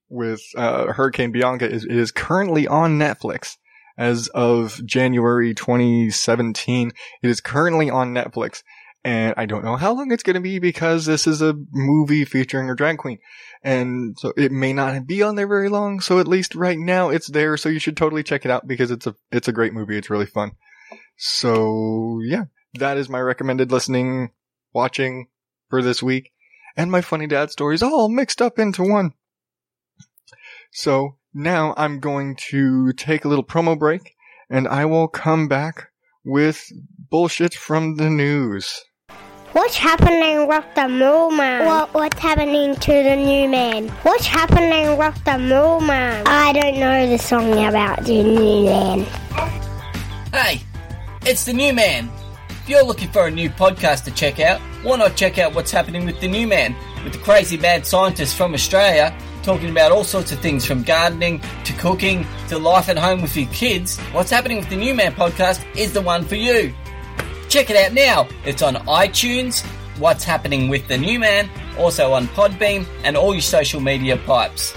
with 0.10 0.42
uh, 0.58 0.88
Hurricane 0.88 1.32
Bianca 1.32 1.70
is 1.70 1.86
is 1.86 2.12
currently 2.12 2.68
on 2.68 3.00
Netflix 3.00 3.58
as 3.98 4.28
of 4.30 4.82
January 4.86 5.54
2017. 5.54 6.92
It 7.22 7.30
is 7.30 7.42
currently 7.42 7.90
on 7.90 8.14
Netflix. 8.14 8.64
And 9.04 9.34
I 9.36 9.48
don't 9.48 9.66
know 9.66 9.78
how 9.78 9.94
long 9.94 10.12
it's 10.12 10.22
going 10.22 10.36
to 10.36 10.42
be 10.42 10.60
because 10.60 11.08
this 11.08 11.26
is 11.26 11.42
a 11.42 11.56
movie 11.72 12.24
featuring 12.24 12.70
a 12.70 12.76
drag 12.76 13.00
queen. 13.00 13.18
And 13.64 14.16
so 14.20 14.32
it 14.38 14.52
may 14.52 14.74
not 14.74 15.08
be 15.08 15.24
on 15.24 15.36
there 15.36 15.48
very 15.48 15.70
long. 15.70 16.02
So 16.02 16.20
at 16.20 16.28
least 16.28 16.54
right 16.54 16.78
now 16.78 17.10
it's 17.10 17.28
there. 17.28 17.58
So 17.58 17.68
you 17.70 17.80
should 17.80 17.98
totally 17.98 18.22
check 18.22 18.46
it 18.46 18.52
out 18.52 18.68
because 18.68 18.92
it's 18.92 19.08
a, 19.08 19.16
it's 19.32 19.48
a 19.48 19.54
great 19.54 19.74
movie. 19.74 19.98
It's 19.98 20.12
really 20.12 20.28
fun. 20.28 20.52
So 21.18 22.20
yeah, 22.24 22.46
that 22.76 22.98
is 22.98 23.10
my 23.10 23.20
recommended 23.20 23.72
listening, 23.72 24.32
watching 24.72 25.30
for 25.70 25.82
this 25.82 26.04
week 26.04 26.32
and 26.76 26.92
my 26.92 27.02
funny 27.02 27.28
dad 27.28 27.52
stories 27.52 27.84
all 27.84 28.10
mixed 28.10 28.42
up 28.42 28.60
into 28.60 28.84
one. 28.84 29.14
So 30.72 31.18
now 31.34 31.74
I'm 31.78 32.00
going 32.00 32.36
to 32.50 32.94
take 32.94 33.26
a 33.26 33.28
little 33.28 33.44
promo 33.44 33.78
break 33.78 34.16
and 34.50 34.68
I 34.68 34.86
will 34.86 35.08
come 35.08 35.48
back 35.48 35.90
with 36.24 36.72
bullshit 37.10 37.54
from 37.54 37.96
the 37.96 38.10
news. 38.10 38.84
What's 39.54 39.76
happening 39.76 40.48
with 40.48 40.64
the 40.76 40.88
mole 40.88 41.30
man? 41.30 41.66
What, 41.66 41.94
what's 41.94 42.20
happening 42.20 42.74
to 42.74 42.92
the 42.92 43.18
new 43.18 43.50
man? 43.50 43.90
What's 44.04 44.26
happening 44.26 44.98
with 44.98 45.22
the 45.26 45.38
mole 45.38 45.82
man? 45.82 46.24
I 46.26 46.54
don't 46.54 46.80
know 46.80 47.06
the 47.08 47.18
song 47.18 47.52
about 47.66 48.06
the 48.06 48.24
new 48.24 48.66
man. 48.66 49.04
Hey, 50.32 50.62
it's 51.26 51.44
the 51.44 51.54
new 51.54 51.74
man. 51.74 52.10
If 52.62 52.70
you're 52.70 52.84
looking 52.86 53.10
for 53.10 53.26
a 53.26 53.32
new 53.32 53.50
podcast 53.50 54.04
to 54.04 54.12
check 54.12 54.40
out, 54.40 54.62
why 54.84 54.96
not 54.98 55.16
check 55.16 55.40
out 55.40 55.56
what's 55.56 55.72
happening 55.72 56.06
with 56.06 56.22
the 56.22 56.28
new 56.28 56.46
man, 56.46 56.76
with 57.04 57.14
the 57.14 57.20
crazy 57.20 57.58
mad 57.58 57.88
scientist 57.88 58.36
from 58.36 58.54
Australia 58.54 59.18
talking 59.42 59.72
about 59.72 59.92
all 59.92 60.04
sorts 60.04 60.32
of 60.32 60.40
things 60.40 60.64
from 60.64 60.84
gardening 60.84 61.42
to 61.64 61.74
cooking 61.74 62.24
to 62.48 62.60
life 62.60 62.88
at 62.88 63.00
home 63.00 63.24
with 63.24 63.36
your 63.36 63.50
kids. 63.52 63.98
What's 64.12 64.30
happening 64.30 64.58
with 64.58 64.70
the 64.70 64.76
new 64.76 64.94
man 64.94 65.14
podcast 65.14 65.66
is 65.76 65.94
the 65.94 66.02
one 66.02 66.24
for 66.24 66.36
you. 66.36 66.72
Check 67.50 67.72
it 67.72 67.76
out 67.76 67.94
now. 67.94 68.28
It's 68.46 68.62
on 68.62 68.76
iTunes, 68.76 69.66
What's 69.98 70.24
Happening 70.24 70.70
with 70.70 70.88
the 70.88 71.00
New 71.00 71.18
Man, 71.20 71.50
also 71.80 72.14
on 72.14 72.28
Podbean 72.28 72.86
and 73.04 73.18
all 73.18 73.34
your 73.34 73.42
social 73.42 73.82
media 73.82 74.18
pipes. 74.18 74.74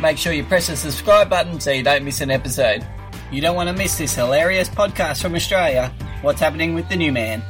Make 0.00 0.18
sure 0.18 0.34
you 0.34 0.44
press 0.44 0.66
the 0.66 0.76
subscribe 0.76 1.30
button 1.30 1.60
so 1.60 1.70
you 1.70 1.82
don't 1.82 2.04
miss 2.04 2.20
an 2.20 2.30
episode. 2.30 2.86
You 3.32 3.40
don't 3.40 3.56
want 3.56 3.70
to 3.70 3.74
miss 3.74 3.96
this 3.96 4.14
hilarious 4.14 4.68
podcast 4.68 5.22
from 5.22 5.34
Australia, 5.34 5.92
What's 6.22 6.40
Happening 6.40 6.74
with 6.74 6.88
the 6.88 6.96
New 6.96 7.12
Man. 7.12 7.42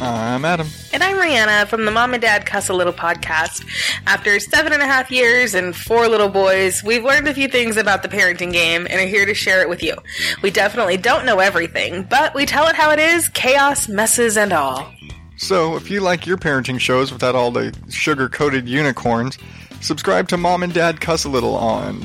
I'm 0.00 0.44
Adam. 0.44 0.68
And 0.92 1.02
I'm 1.02 1.16
Rihanna 1.16 1.66
from 1.68 1.86
the 1.86 1.90
Mom 1.90 2.12
and 2.12 2.20
Dad 2.20 2.44
Cuss 2.44 2.68
a 2.68 2.74
Little 2.74 2.92
podcast. 2.92 3.64
After 4.06 4.38
seven 4.38 4.72
and 4.74 4.82
a 4.82 4.86
half 4.86 5.10
years 5.10 5.54
and 5.54 5.74
four 5.74 6.08
little 6.08 6.28
boys, 6.28 6.84
we've 6.84 7.02
learned 7.02 7.26
a 7.26 7.34
few 7.34 7.48
things 7.48 7.78
about 7.78 8.02
the 8.02 8.08
parenting 8.08 8.52
game 8.52 8.86
and 8.90 9.00
are 9.00 9.06
here 9.06 9.24
to 9.24 9.32
share 9.32 9.62
it 9.62 9.68
with 9.68 9.82
you. 9.82 9.94
We 10.42 10.50
definitely 10.50 10.98
don't 10.98 11.24
know 11.24 11.38
everything, 11.38 12.02
but 12.02 12.34
we 12.34 12.44
tell 12.44 12.66
it 12.68 12.76
how 12.76 12.90
it 12.90 12.98
is 12.98 13.28
chaos, 13.30 13.88
messes, 13.88 14.36
and 14.36 14.52
all. 14.52 14.92
So, 15.38 15.76
if 15.76 15.90
you 15.90 16.00
like 16.00 16.26
your 16.26 16.36
parenting 16.36 16.78
shows 16.78 17.10
without 17.10 17.34
all 17.34 17.50
the 17.50 17.74
sugar 17.88 18.28
coated 18.28 18.68
unicorns, 18.68 19.38
subscribe 19.80 20.28
to 20.28 20.36
Mom 20.36 20.62
and 20.62 20.74
Dad 20.74 21.00
Cuss 21.00 21.24
a 21.24 21.28
Little 21.30 21.56
on 21.56 22.04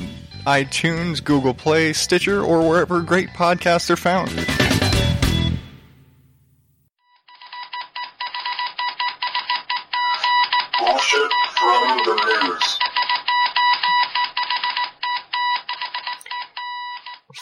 iTunes, 0.50 1.22
Google 1.22 1.54
Play, 1.54 1.92
Stitcher, 1.92 2.42
or 2.42 2.68
wherever 2.68 3.02
great 3.02 3.28
podcasts 3.28 3.88
are 3.88 3.94
found. 3.94 4.30
Bullshit 10.80 11.32
from 11.56 11.98
the 12.04 12.42
news. 12.42 12.78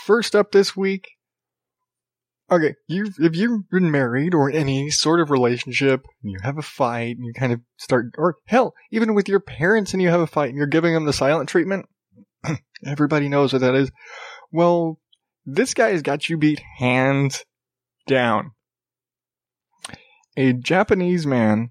First 0.05 0.37
up 0.37 0.53
this 0.53 0.77
week. 0.77 1.09
Okay, 2.51 2.75
you 2.89 3.11
if 3.19 3.35
you've 3.35 3.71
been 3.71 3.91
married 3.91 4.35
or 4.35 4.51
in 4.51 4.57
any 4.57 4.91
sort 4.91 5.21
of 5.21 5.31
relationship, 5.31 6.05
and 6.23 6.31
you 6.31 6.39
have 6.43 6.59
a 6.59 6.63
fight, 6.63 7.17
and 7.17 7.25
you 7.25 7.33
kind 7.33 7.55
of 7.55 7.61
start, 7.79 8.07
or 8.19 8.37
hell, 8.45 8.75
even 8.91 9.15
with 9.15 9.31
your 9.31 9.41
parents, 9.41 9.95
and 9.95 10.03
you 10.03 10.11
have 10.11 10.21
a 10.21 10.27
fight, 10.27 10.51
and 10.51 10.59
you're 10.59 10.67
giving 10.67 10.93
them 10.93 11.07
the 11.07 11.13
silent 11.15 11.49
treatment. 11.49 11.87
Everybody 12.87 13.29
knows 13.29 13.53
what 13.53 13.63
that 13.63 13.75
is. 13.75 13.91
Well, 14.53 14.99
this 15.45 15.75
guy 15.75 15.91
has 15.91 16.03
got 16.03 16.29
you 16.29 16.37
beat 16.37 16.61
hands 16.79 17.45
down. 18.07 18.53
A 20.37 20.53
Japanese 20.53 21.27
man 21.27 21.71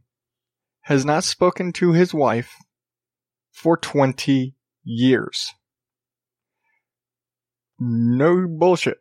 has 0.82 1.06
not 1.06 1.24
spoken 1.24 1.72
to 1.74 1.94
his 1.94 2.14
wife 2.14 2.56
for 3.52 3.78
20 3.78 4.54
years. 4.84 5.54
No 7.80 8.48
bullshit. 8.48 8.98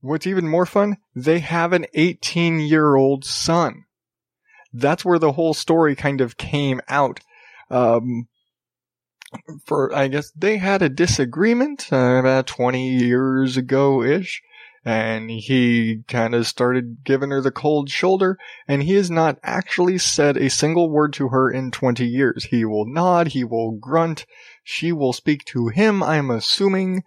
What's 0.00 0.26
even 0.26 0.46
more 0.46 0.66
fun? 0.66 0.98
They 1.14 1.40
have 1.40 1.72
an 1.72 1.86
18 1.94 2.60
year 2.60 2.94
old 2.94 3.24
son. 3.24 3.84
That's 4.72 5.04
where 5.04 5.18
the 5.18 5.32
whole 5.32 5.54
story 5.54 5.96
kind 5.96 6.20
of 6.20 6.36
came 6.36 6.80
out. 6.88 7.20
Um, 7.70 8.28
for, 9.64 9.94
I 9.94 10.08
guess 10.08 10.30
they 10.32 10.56
had 10.56 10.82
a 10.82 10.88
disagreement 10.88 11.88
uh, 11.92 12.16
about 12.20 12.46
20 12.46 12.88
years 12.88 13.56
ago 13.56 14.02
ish. 14.02 14.42
and 14.84 15.30
he 15.30 16.02
kind 16.08 16.34
of 16.34 16.46
started 16.46 17.04
giving 17.04 17.30
her 17.30 17.40
the 17.40 17.50
cold 17.50 17.90
shoulder 17.90 18.38
and 18.66 18.82
he 18.82 18.94
has 18.94 19.10
not 19.10 19.38
actually 19.42 19.98
said 19.98 20.36
a 20.36 20.48
single 20.48 20.88
word 20.88 21.12
to 21.14 21.28
her 21.28 21.50
in 21.50 21.70
20 21.70 22.06
years. 22.06 22.44
He 22.44 22.64
will 22.64 22.86
nod, 22.86 23.28
he 23.28 23.44
will 23.44 23.72
grunt, 23.72 24.24
she 24.64 24.92
will 24.92 25.12
speak 25.12 25.44
to 25.46 25.68
him, 25.68 26.02
I'm 26.02 26.30
assuming, 26.30 27.02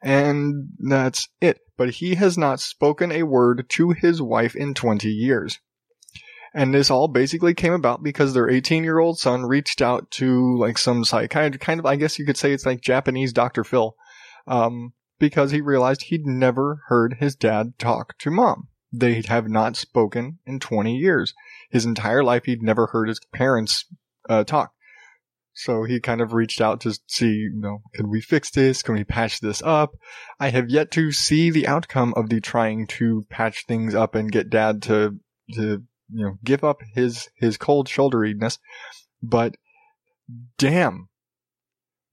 and 0.00 0.68
that's 0.78 1.28
it. 1.40 1.58
But 1.76 1.90
he 1.90 2.14
has 2.14 2.38
not 2.38 2.60
spoken 2.60 3.12
a 3.12 3.24
word 3.24 3.66
to 3.70 3.90
his 3.90 4.22
wife 4.22 4.56
in 4.56 4.74
20 4.74 5.08
years. 5.08 5.58
And 6.54 6.74
this 6.74 6.90
all 6.90 7.08
basically 7.08 7.54
came 7.54 7.72
about 7.72 8.02
because 8.02 8.34
their 8.34 8.48
18 8.48 8.84
year 8.84 8.98
old 8.98 9.18
son 9.18 9.44
reached 9.44 9.82
out 9.82 10.10
to 10.12 10.56
like 10.58 10.78
some 10.78 11.04
psychiatrist, 11.04 11.60
kind 11.60 11.80
of, 11.80 11.86
I 11.86 11.96
guess 11.96 12.18
you 12.18 12.26
could 12.26 12.36
say 12.36 12.52
it's 12.52 12.66
like 12.66 12.80
Japanese 12.80 13.32
Dr. 13.32 13.64
Phil. 13.64 13.94
Um, 14.46 14.94
because 15.18 15.50
he 15.50 15.60
realized 15.60 16.02
he'd 16.02 16.26
never 16.26 16.82
heard 16.86 17.16
his 17.18 17.34
dad 17.34 17.78
talk 17.78 18.16
to 18.18 18.30
mom. 18.30 18.68
They 18.92 19.22
have 19.26 19.48
not 19.48 19.76
spoken 19.76 20.38
in 20.46 20.60
20 20.60 20.96
years. 20.96 21.34
His 21.70 21.84
entire 21.84 22.24
life, 22.24 22.44
he'd 22.44 22.62
never 22.62 22.86
heard 22.86 23.08
his 23.08 23.20
parents 23.32 23.84
uh, 24.28 24.44
talk. 24.44 24.72
So 25.52 25.82
he 25.82 25.98
kind 25.98 26.20
of 26.20 26.32
reached 26.32 26.60
out 26.60 26.80
to 26.82 26.96
see, 27.08 27.32
you 27.32 27.60
know, 27.60 27.82
can 27.92 28.08
we 28.08 28.20
fix 28.20 28.50
this? 28.50 28.80
Can 28.80 28.94
we 28.94 29.02
patch 29.02 29.40
this 29.40 29.60
up? 29.60 29.96
I 30.38 30.50
have 30.50 30.70
yet 30.70 30.92
to 30.92 31.10
see 31.10 31.50
the 31.50 31.66
outcome 31.66 32.14
of 32.16 32.28
the 32.28 32.40
trying 32.40 32.86
to 32.86 33.24
patch 33.28 33.64
things 33.66 33.92
up 33.92 34.14
and 34.14 34.30
get 34.30 34.50
dad 34.50 34.82
to, 34.82 35.18
to, 35.54 35.82
you 36.12 36.24
know, 36.24 36.38
give 36.44 36.64
up 36.64 36.80
his, 36.94 37.28
his 37.36 37.56
cold 37.56 37.86
shoulderedness. 37.88 38.58
But 39.22 39.56
damn, 40.58 41.08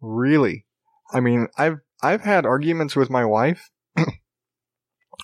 really? 0.02 0.66
I 1.14 1.20
mean, 1.20 1.48
I've, 1.58 1.80
I've 2.02 2.22
had 2.22 2.46
arguments 2.46 2.96
with 2.96 3.10
my 3.10 3.26
wife 3.26 3.70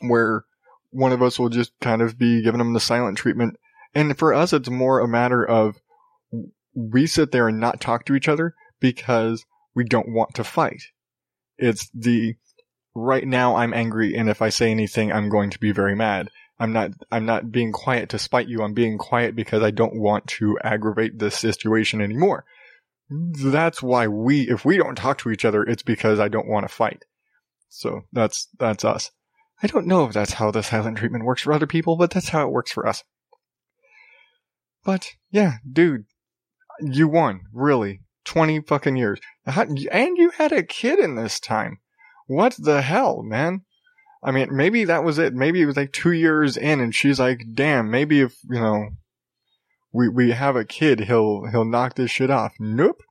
where 0.02 0.46
one 0.92 1.12
of 1.12 1.22
us 1.22 1.40
will 1.40 1.50
just 1.50 1.72
kind 1.82 2.02
of 2.02 2.18
be 2.18 2.44
giving 2.44 2.60
them 2.60 2.74
the 2.74 2.80
silent 2.80 3.18
treatment. 3.18 3.58
And 3.94 4.18
for 4.18 4.34
us, 4.34 4.54
it's 4.54 4.70
more 4.70 5.00
a 5.00 5.08
matter 5.08 5.46
of 5.46 5.78
we 6.74 7.08
sit 7.08 7.32
there 7.32 7.48
and 7.48 7.60
not 7.60 7.82
talk 7.82 8.06
to 8.06 8.16
each 8.16 8.28
other 8.28 8.56
because 8.80 9.46
we 9.76 9.84
don't 9.84 10.14
want 10.14 10.36
to 10.36 10.44
fight. 10.44 10.82
It's 11.58 11.90
the 11.94 12.36
right 12.94 13.26
now 13.26 13.56
I'm 13.56 13.74
angry 13.74 14.16
and 14.16 14.30
if 14.30 14.42
I 14.42 14.50
say 14.50 14.72
anything, 14.72 15.12
I'm 15.12 15.30
going 15.30 15.50
to 15.52 15.60
be 15.60 15.72
very 15.72 15.96
mad. 15.96 16.30
I'm 16.62 16.74
not, 16.74 16.92
I'm 17.12 17.26
not 17.26 17.52
being 17.52 17.72
quiet 17.72 18.10
to 18.10 18.20
spite 18.20 18.48
you. 18.48 18.62
I'm 18.62 18.74
being 18.74 18.98
quiet 18.98 19.36
because 19.36 19.64
I 19.64 19.72
don't 19.72 19.96
want 19.96 20.28
to 20.28 20.58
aggravate 20.64 21.18
this 21.18 21.38
situation 21.38 22.02
anymore 22.02 22.46
that's 23.12 23.84
why 23.84 24.08
we, 24.08 24.50
if 24.50 24.64
we 24.64 24.78
don't 24.78 24.96
talk 24.96 25.18
to 25.20 25.32
each 25.32 25.44
other, 25.44 25.64
it's 25.64 25.84
because 25.84 26.20
I 26.20 26.30
don't 26.30 26.48
want 26.48 26.68
to 26.68 26.74
fight. 26.74 27.04
So 27.70 28.02
that's, 28.14 28.48
that's 28.58 28.86
us. 28.86 29.12
I 29.62 29.68
don't 29.68 29.86
know 29.86 30.06
if 30.06 30.14
that's 30.14 30.34
how 30.34 30.52
the 30.52 30.64
silent 30.64 30.98
treatment 30.98 31.26
works 31.26 31.42
for 31.42 31.54
other 31.54 31.68
people, 31.68 31.98
but 31.98 32.12
that's 32.12 32.30
how 32.30 32.48
it 32.48 32.52
works 32.52 32.72
for 32.72 32.88
us. 32.88 33.04
But 34.84 35.10
yeah, 35.30 35.56
dude, 35.70 36.06
you 36.80 37.08
won, 37.08 37.42
really. 37.54 38.02
20 38.24 38.62
fucking 38.62 38.96
years. 38.96 39.20
And 39.46 40.18
you 40.18 40.30
had 40.32 40.52
a 40.52 40.64
kid 40.64 41.00
in 41.00 41.16
this 41.16 41.40
time. 41.40 41.80
What 42.28 42.56
the 42.58 42.82
hell, 42.82 43.24
man? 43.24 43.64
I 44.24 44.32
mean, 44.32 44.50
maybe 44.52 44.86
that 44.86 45.04
was 45.04 45.18
it. 45.18 45.34
Maybe 45.34 45.62
it 45.62 45.66
was 45.66 45.78
like 45.78 45.94
two 45.94 46.12
years 46.12 46.56
in 46.58 46.80
and 46.80 46.94
she's 46.94 47.20
like, 47.20 47.44
damn, 47.54 47.90
maybe 47.90 48.22
if, 48.22 48.38
you 48.48 48.60
know, 48.60 48.90
we 49.92 50.08
we 50.10 50.32
have 50.32 50.56
a 50.56 50.66
kid, 50.66 51.02
he'll 51.02 51.48
he'll 51.52 51.66
knock 51.66 51.96
this 51.96 52.12
shit 52.12 52.30
off. 52.30 52.54
Nope. 52.60 53.02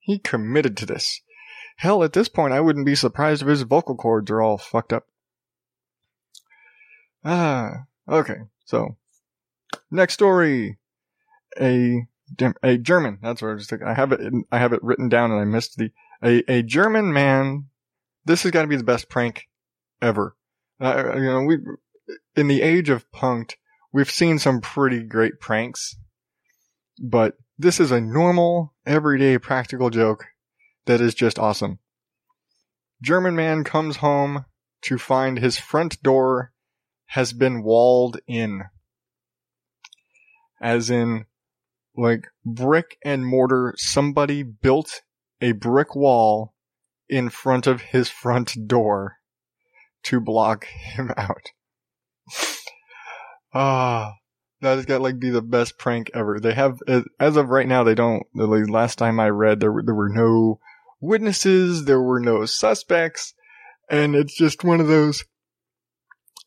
He 0.00 0.18
committed 0.18 0.76
to 0.78 0.86
this. 0.86 1.20
Hell, 1.76 2.02
at 2.02 2.12
this 2.12 2.28
point, 2.28 2.52
I 2.52 2.60
wouldn't 2.60 2.86
be 2.86 2.94
surprised 2.94 3.42
if 3.42 3.48
his 3.48 3.62
vocal 3.62 3.96
cords 3.96 4.30
are 4.30 4.42
all 4.42 4.58
fucked 4.58 4.92
up. 4.92 5.06
Ah, 7.24 7.84
okay. 8.08 8.38
So, 8.64 8.96
next 9.90 10.14
story. 10.14 10.78
A 11.60 12.06
a 12.62 12.76
German. 12.76 13.18
That's 13.22 13.42
what 13.42 13.52
I 13.52 13.54
was 13.54 13.68
thinking. 13.68 13.88
I 13.88 13.94
have 13.94 14.12
it. 14.12 14.20
In, 14.20 14.44
I 14.50 14.58
have 14.58 14.72
it 14.72 14.82
written 14.82 15.08
down, 15.08 15.30
and 15.30 15.40
I 15.40 15.44
missed 15.44 15.76
the 15.76 15.90
a 16.22 16.42
a 16.50 16.62
German 16.62 17.12
man. 17.12 17.66
This 18.24 18.42
has 18.42 18.52
got 18.52 18.62
to 18.62 18.68
be 18.68 18.76
the 18.76 18.84
best 18.84 19.08
prank 19.08 19.48
ever. 20.00 20.36
Uh, 20.80 21.12
you 21.16 21.24
know, 21.24 21.42
we 21.42 21.58
in 22.36 22.48
the 22.48 22.62
age 22.62 22.88
of 22.88 23.10
punked, 23.12 23.54
we've 23.92 24.10
seen 24.10 24.38
some 24.38 24.60
pretty 24.60 25.02
great 25.02 25.40
pranks, 25.40 25.96
but 26.98 27.34
this 27.58 27.78
is 27.78 27.90
a 27.90 28.00
normal, 28.00 28.74
everyday 28.86 29.38
practical 29.38 29.90
joke 29.90 30.26
that 30.86 31.00
is 31.00 31.14
just 31.14 31.38
awesome. 31.38 31.78
German 33.02 33.34
man 33.34 33.64
comes 33.64 33.96
home 33.96 34.46
to 34.82 34.98
find 34.98 35.38
his 35.38 35.58
front 35.58 36.02
door 36.02 36.52
has 37.06 37.32
been 37.32 37.62
walled 37.62 38.18
in. 38.26 38.62
As 40.62 40.90
in, 40.90 41.26
like, 41.96 42.26
brick 42.44 42.96
and 43.04 43.26
mortar, 43.26 43.74
somebody 43.76 44.42
built 44.42 45.02
a 45.40 45.52
brick 45.52 45.94
wall 45.94 46.54
in 47.08 47.28
front 47.28 47.66
of 47.66 47.80
his 47.80 48.08
front 48.08 48.54
door 48.66 49.19
to 50.04 50.20
block 50.20 50.66
him 50.66 51.12
out. 51.16 51.50
Ah, 53.52 54.14
that 54.60 54.76
has 54.76 54.86
got 54.86 55.00
like 55.00 55.18
be 55.18 55.30
the 55.30 55.42
best 55.42 55.78
prank 55.78 56.10
ever. 56.14 56.38
They 56.38 56.54
have, 56.54 56.80
as 57.18 57.36
of 57.36 57.48
right 57.48 57.66
now, 57.66 57.82
they 57.82 57.94
don't. 57.94 58.24
The 58.34 58.46
last 58.46 58.98
time 58.98 59.18
I 59.18 59.30
read, 59.30 59.60
there 59.60 59.72
were, 59.72 59.82
there 59.82 59.94
were 59.94 60.08
no 60.08 60.60
witnesses, 61.00 61.84
there 61.84 62.00
were 62.00 62.20
no 62.20 62.44
suspects, 62.44 63.34
and 63.88 64.14
it's 64.14 64.36
just 64.36 64.64
one 64.64 64.80
of 64.80 64.86
those. 64.86 65.24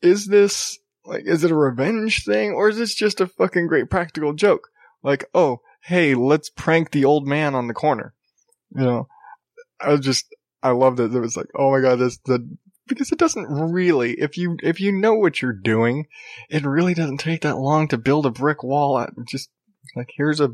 Is 0.00 0.26
this 0.26 0.78
like, 1.04 1.24
is 1.26 1.44
it 1.44 1.50
a 1.50 1.56
revenge 1.56 2.24
thing, 2.24 2.52
or 2.52 2.68
is 2.68 2.78
this 2.78 2.94
just 2.94 3.20
a 3.20 3.26
fucking 3.26 3.66
great 3.66 3.90
practical 3.90 4.32
joke? 4.32 4.68
Like, 5.02 5.24
oh, 5.34 5.60
hey, 5.82 6.14
let's 6.14 6.48
prank 6.48 6.90
the 6.90 7.04
old 7.04 7.26
man 7.26 7.54
on 7.54 7.66
the 7.66 7.74
corner. 7.74 8.14
You 8.74 8.84
know, 8.84 9.08
I 9.80 9.96
just, 9.96 10.34
I 10.62 10.70
loved 10.70 11.00
it. 11.00 11.14
It 11.14 11.20
was 11.20 11.36
like, 11.36 11.48
oh 11.54 11.70
my 11.72 11.80
god, 11.80 11.96
this 11.98 12.18
the 12.24 12.48
because 12.86 13.10
it 13.10 13.18
doesn't 13.18 13.46
really 13.48 14.12
if 14.20 14.36
you 14.36 14.56
if 14.62 14.80
you 14.80 14.92
know 14.92 15.14
what 15.14 15.40
you're 15.40 15.52
doing 15.52 16.06
it 16.50 16.64
really 16.64 16.94
doesn't 16.94 17.18
take 17.18 17.42
that 17.42 17.56
long 17.56 17.88
to 17.88 17.96
build 17.96 18.26
a 18.26 18.30
brick 18.30 18.62
wall 18.62 19.06
just 19.26 19.50
like 19.96 20.10
here's 20.16 20.40
a 20.40 20.50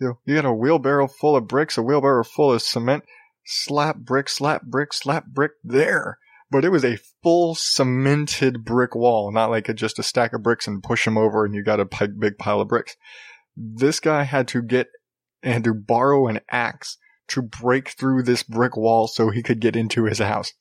you 0.00 0.08
know 0.08 0.18
you 0.24 0.34
got 0.34 0.44
a 0.44 0.52
wheelbarrow 0.52 1.06
full 1.06 1.36
of 1.36 1.46
bricks 1.46 1.76
a 1.76 1.82
wheelbarrow 1.82 2.24
full 2.24 2.52
of 2.52 2.62
cement 2.62 3.04
slap 3.46 3.96
brick 3.96 4.28
slap 4.28 4.62
brick 4.62 4.92
slap 4.92 5.26
brick 5.26 5.52
there. 5.64 6.18
But 6.50 6.64
it 6.64 6.68
was 6.68 6.84
a 6.84 6.98
full 7.22 7.54
cemented 7.54 8.64
brick 8.64 8.94
wall 8.94 9.32
not 9.32 9.50
like 9.50 9.68
a, 9.68 9.74
just 9.74 9.98
a 9.98 10.02
stack 10.02 10.32
of 10.32 10.42
bricks 10.42 10.66
and 10.66 10.82
push 10.82 11.04
them 11.04 11.16
over 11.16 11.44
and 11.44 11.54
you 11.54 11.62
got 11.62 11.80
a 11.80 12.08
big 12.08 12.38
pile 12.38 12.60
of 12.60 12.68
bricks. 12.68 12.96
This 13.56 14.00
guy 14.00 14.24
had 14.24 14.46
to 14.48 14.62
get 14.62 14.88
and 15.42 15.64
to 15.64 15.74
borrow 15.74 16.26
an 16.26 16.40
axe 16.50 16.98
to 17.28 17.42
break 17.42 17.90
through 17.90 18.22
this 18.22 18.42
brick 18.42 18.76
wall 18.76 19.08
so 19.08 19.30
he 19.30 19.42
could 19.42 19.60
get 19.60 19.76
into 19.76 20.04
his 20.04 20.18
house 20.18 20.52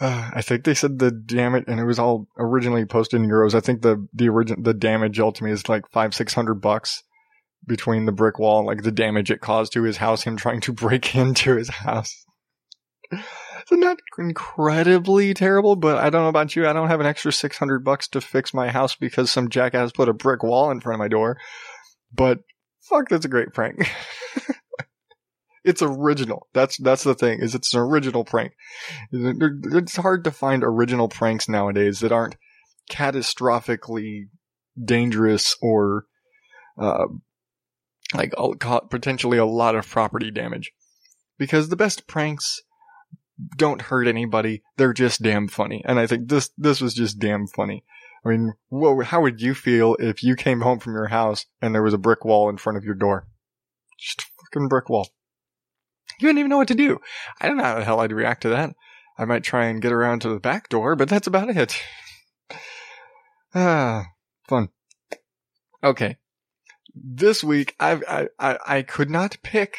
uh, 0.00 0.30
I 0.32 0.40
think 0.40 0.64
they 0.64 0.74
said 0.74 0.98
the 0.98 1.10
damage, 1.10 1.64
and 1.68 1.78
it 1.78 1.84
was 1.84 1.98
all 1.98 2.26
originally 2.38 2.86
posted 2.86 3.20
in 3.20 3.28
euros. 3.28 3.54
I 3.54 3.60
think 3.60 3.82
the 3.82 4.06
the 4.14 4.30
origin 4.30 4.62
the 4.62 4.72
damage 4.72 5.20
ultimately 5.20 5.52
is 5.52 5.68
like 5.68 5.90
five 5.90 6.14
six 6.14 6.32
hundred 6.32 6.54
bucks 6.54 7.02
between 7.66 8.06
the 8.06 8.12
brick 8.12 8.38
wall 8.38 8.64
like 8.64 8.82
the 8.82 8.90
damage 8.90 9.30
it 9.30 9.42
caused 9.42 9.74
to 9.74 9.82
his 9.82 9.98
house. 9.98 10.22
Him 10.22 10.36
trying 10.36 10.60
to 10.62 10.72
break 10.72 11.14
into 11.14 11.56
his 11.56 11.68
house. 11.68 12.24
so 13.12 13.76
not 13.76 13.98
incredibly 14.18 15.34
terrible, 15.34 15.76
but 15.76 15.98
I 15.98 16.08
don't 16.08 16.22
know 16.22 16.28
about 16.28 16.56
you. 16.56 16.66
I 16.66 16.72
don't 16.72 16.88
have 16.88 17.00
an 17.00 17.06
extra 17.06 17.30
six 17.32 17.58
hundred 17.58 17.84
bucks 17.84 18.08
to 18.08 18.22
fix 18.22 18.54
my 18.54 18.70
house 18.70 18.96
because 18.96 19.30
some 19.30 19.50
jackass 19.50 19.92
put 19.92 20.08
a 20.08 20.14
brick 20.14 20.42
wall 20.42 20.70
in 20.70 20.80
front 20.80 20.94
of 20.94 21.00
my 21.00 21.08
door. 21.08 21.36
But 22.10 22.38
fuck, 22.80 23.10
that's 23.10 23.26
a 23.26 23.28
great 23.28 23.52
prank. 23.52 23.86
it's 25.64 25.82
original. 25.82 26.46
That's 26.52 26.78
that's 26.78 27.04
the 27.04 27.14
thing. 27.14 27.40
Is 27.40 27.54
it's 27.54 27.74
an 27.74 27.80
original 27.80 28.24
prank. 28.24 28.52
It's 29.12 29.96
hard 29.96 30.24
to 30.24 30.30
find 30.30 30.64
original 30.64 31.08
pranks 31.08 31.48
nowadays 31.48 32.00
that 32.00 32.12
aren't 32.12 32.36
catastrophically 32.90 34.28
dangerous 34.82 35.56
or 35.60 36.06
uh, 36.78 37.06
like 38.14 38.32
potentially 38.90 39.38
a 39.38 39.44
lot 39.44 39.74
of 39.74 39.88
property 39.88 40.30
damage. 40.30 40.72
Because 41.38 41.68
the 41.68 41.76
best 41.76 42.06
pranks 42.06 42.62
don't 43.56 43.82
hurt 43.82 44.06
anybody. 44.06 44.62
They're 44.76 44.92
just 44.92 45.22
damn 45.22 45.48
funny. 45.48 45.82
And 45.86 45.98
I 45.98 46.06
think 46.06 46.28
this 46.28 46.50
this 46.56 46.80
was 46.80 46.94
just 46.94 47.18
damn 47.18 47.46
funny. 47.46 47.84
I 48.24 48.28
mean, 48.28 48.52
what, 48.68 49.06
how 49.06 49.22
would 49.22 49.40
you 49.40 49.54
feel 49.54 49.96
if 49.98 50.22
you 50.22 50.36
came 50.36 50.60
home 50.60 50.78
from 50.78 50.92
your 50.92 51.06
house 51.06 51.46
and 51.62 51.74
there 51.74 51.82
was 51.82 51.94
a 51.94 51.98
brick 51.98 52.24
wall 52.24 52.50
in 52.50 52.58
front 52.58 52.76
of 52.76 52.84
your 52.84 52.94
door? 52.94 53.26
Just 53.98 54.22
a 54.22 54.24
fucking 54.44 54.68
brick 54.68 54.90
wall. 54.90 55.08
You 56.20 56.26
wouldn't 56.26 56.38
even 56.40 56.50
know 56.50 56.58
what 56.58 56.68
to 56.68 56.74
do. 56.74 57.00
I 57.40 57.48
don't 57.48 57.56
know 57.56 57.64
how 57.64 57.78
the 57.78 57.84
hell 57.84 58.00
I'd 58.00 58.12
react 58.12 58.42
to 58.42 58.50
that. 58.50 58.74
I 59.18 59.24
might 59.24 59.42
try 59.42 59.66
and 59.66 59.82
get 59.82 59.92
around 59.92 60.20
to 60.20 60.28
the 60.28 60.38
back 60.38 60.68
door, 60.68 60.94
but 60.96 61.08
that's 61.08 61.26
about 61.26 61.48
it. 61.50 61.82
ah, 63.54 64.04
fun. 64.46 64.68
Okay. 65.82 66.16
This 66.94 67.42
week, 67.42 67.74
I've, 67.80 68.04
I, 68.06 68.28
I, 68.38 68.58
I 68.66 68.82
could 68.82 69.08
not 69.08 69.38
pick 69.42 69.76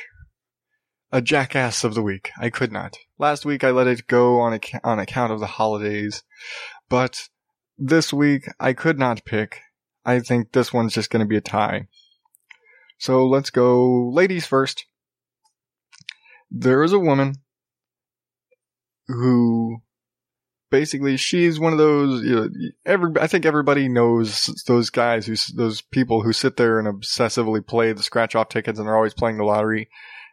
a 1.11 1.21
jackass 1.21 1.83
of 1.83 1.93
the 1.93 2.01
week. 2.01 2.31
I 2.39 2.49
could 2.49 2.71
not. 2.71 2.97
Last 3.19 3.45
week, 3.45 3.63
I 3.63 3.71
let 3.71 3.87
it 3.87 4.07
go 4.07 4.39
on, 4.39 4.53
ac- 4.53 4.79
on 4.83 4.97
account 4.97 5.31
of 5.31 5.39
the 5.39 5.47
holidays. 5.47 6.23
But 6.89 7.29
this 7.77 8.11
week, 8.11 8.47
I 8.59 8.73
could 8.73 8.97
not 8.97 9.25
pick. 9.25 9.61
I 10.05 10.19
think 10.21 10.51
this 10.51 10.73
one's 10.73 10.93
just 10.93 11.09
going 11.09 11.19
to 11.19 11.29
be 11.29 11.37
a 11.37 11.41
tie. 11.41 11.87
So 12.97 13.27
let's 13.27 13.49
go 13.49 14.09
ladies 14.09 14.45
first. 14.45 14.85
There 16.51 16.83
is 16.83 16.93
a 16.93 16.99
woman 16.99 17.35
who 19.07 19.81
basically 20.69 21.17
she's 21.17 21.59
one 21.59 21.73
of 21.73 21.77
those 21.77 22.23
you 22.23 22.35
know, 22.35 22.49
every 22.85 23.11
I 23.19 23.27
think 23.27 23.45
everybody 23.45 23.87
knows 23.87 24.63
those 24.67 24.89
guys 24.89 25.25
who 25.25 25.35
those 25.55 25.81
people 25.81 26.23
who 26.23 26.33
sit 26.33 26.57
there 26.57 26.79
and 26.79 26.87
obsessively 26.87 27.65
play 27.65 27.93
the 27.93 28.03
scratch 28.03 28.35
off 28.35 28.49
tickets 28.49 28.79
and 28.79 28.87
they're 28.87 28.95
always 28.95 29.13
playing 29.13 29.37
the 29.37 29.43
lottery 29.43 29.89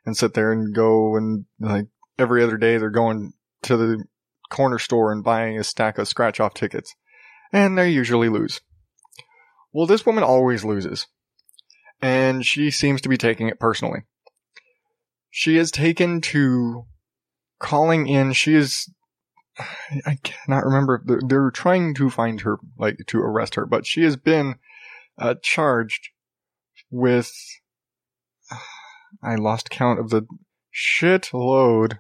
and 0.07 0.17
sit 0.17 0.35
there 0.35 0.53
and 0.53 0.75
go 0.75 1.17
and 1.17 1.45
like 1.61 1.87
every 2.19 2.43
other 2.43 2.57
day 2.57 2.79
they're 2.79 2.91
going 2.91 3.33
to 3.63 3.77
the 3.77 4.05
corner 4.51 4.79
store 4.79 5.13
and 5.13 5.25
buying 5.25 5.59
a 5.59 5.65
stack 5.65 5.99
of 5.99 6.09
scratch 6.09 6.41
off 6.41 6.55
tickets 6.55 6.95
and 7.53 7.77
they 7.77 7.91
usually 7.91 8.29
lose. 8.29 8.61
Well, 9.73 9.87
this 9.87 10.07
woman 10.07 10.25
always 10.25 10.65
loses 10.65 11.07
and 12.01 12.47
she 12.47 12.71
seems 12.71 13.01
to 13.03 13.09
be 13.09 13.17
taking 13.17 13.49
it 13.49 13.61
personally. 13.61 14.03
She 15.31 15.57
has 15.57 15.71
taken 15.71 16.21
to 16.23 16.87
calling 17.59 18.07
in. 18.07 18.33
She 18.33 18.55
is 18.55 18.91
I 20.07 20.19
cannot 20.23 20.65
remember. 20.65 21.03
They're, 21.05 21.21
they're, 21.27 21.51
trying 21.51 21.95
to 21.95 22.11
find 22.11 22.41
her, 22.43 22.59
like 22.79 22.99
to 23.09 23.19
arrest 23.19 23.57
her, 23.57 23.67
but 23.67 23.87
she 23.87 24.03
has 24.05 24.17
been 24.17 24.57
uh, 25.19 25.35
charged 25.43 26.11
with. 26.91 27.33
I 29.23 29.35
lost 29.35 29.71
count 29.71 29.99
of 29.99 30.11
the 30.11 30.27
shitload 30.73 31.99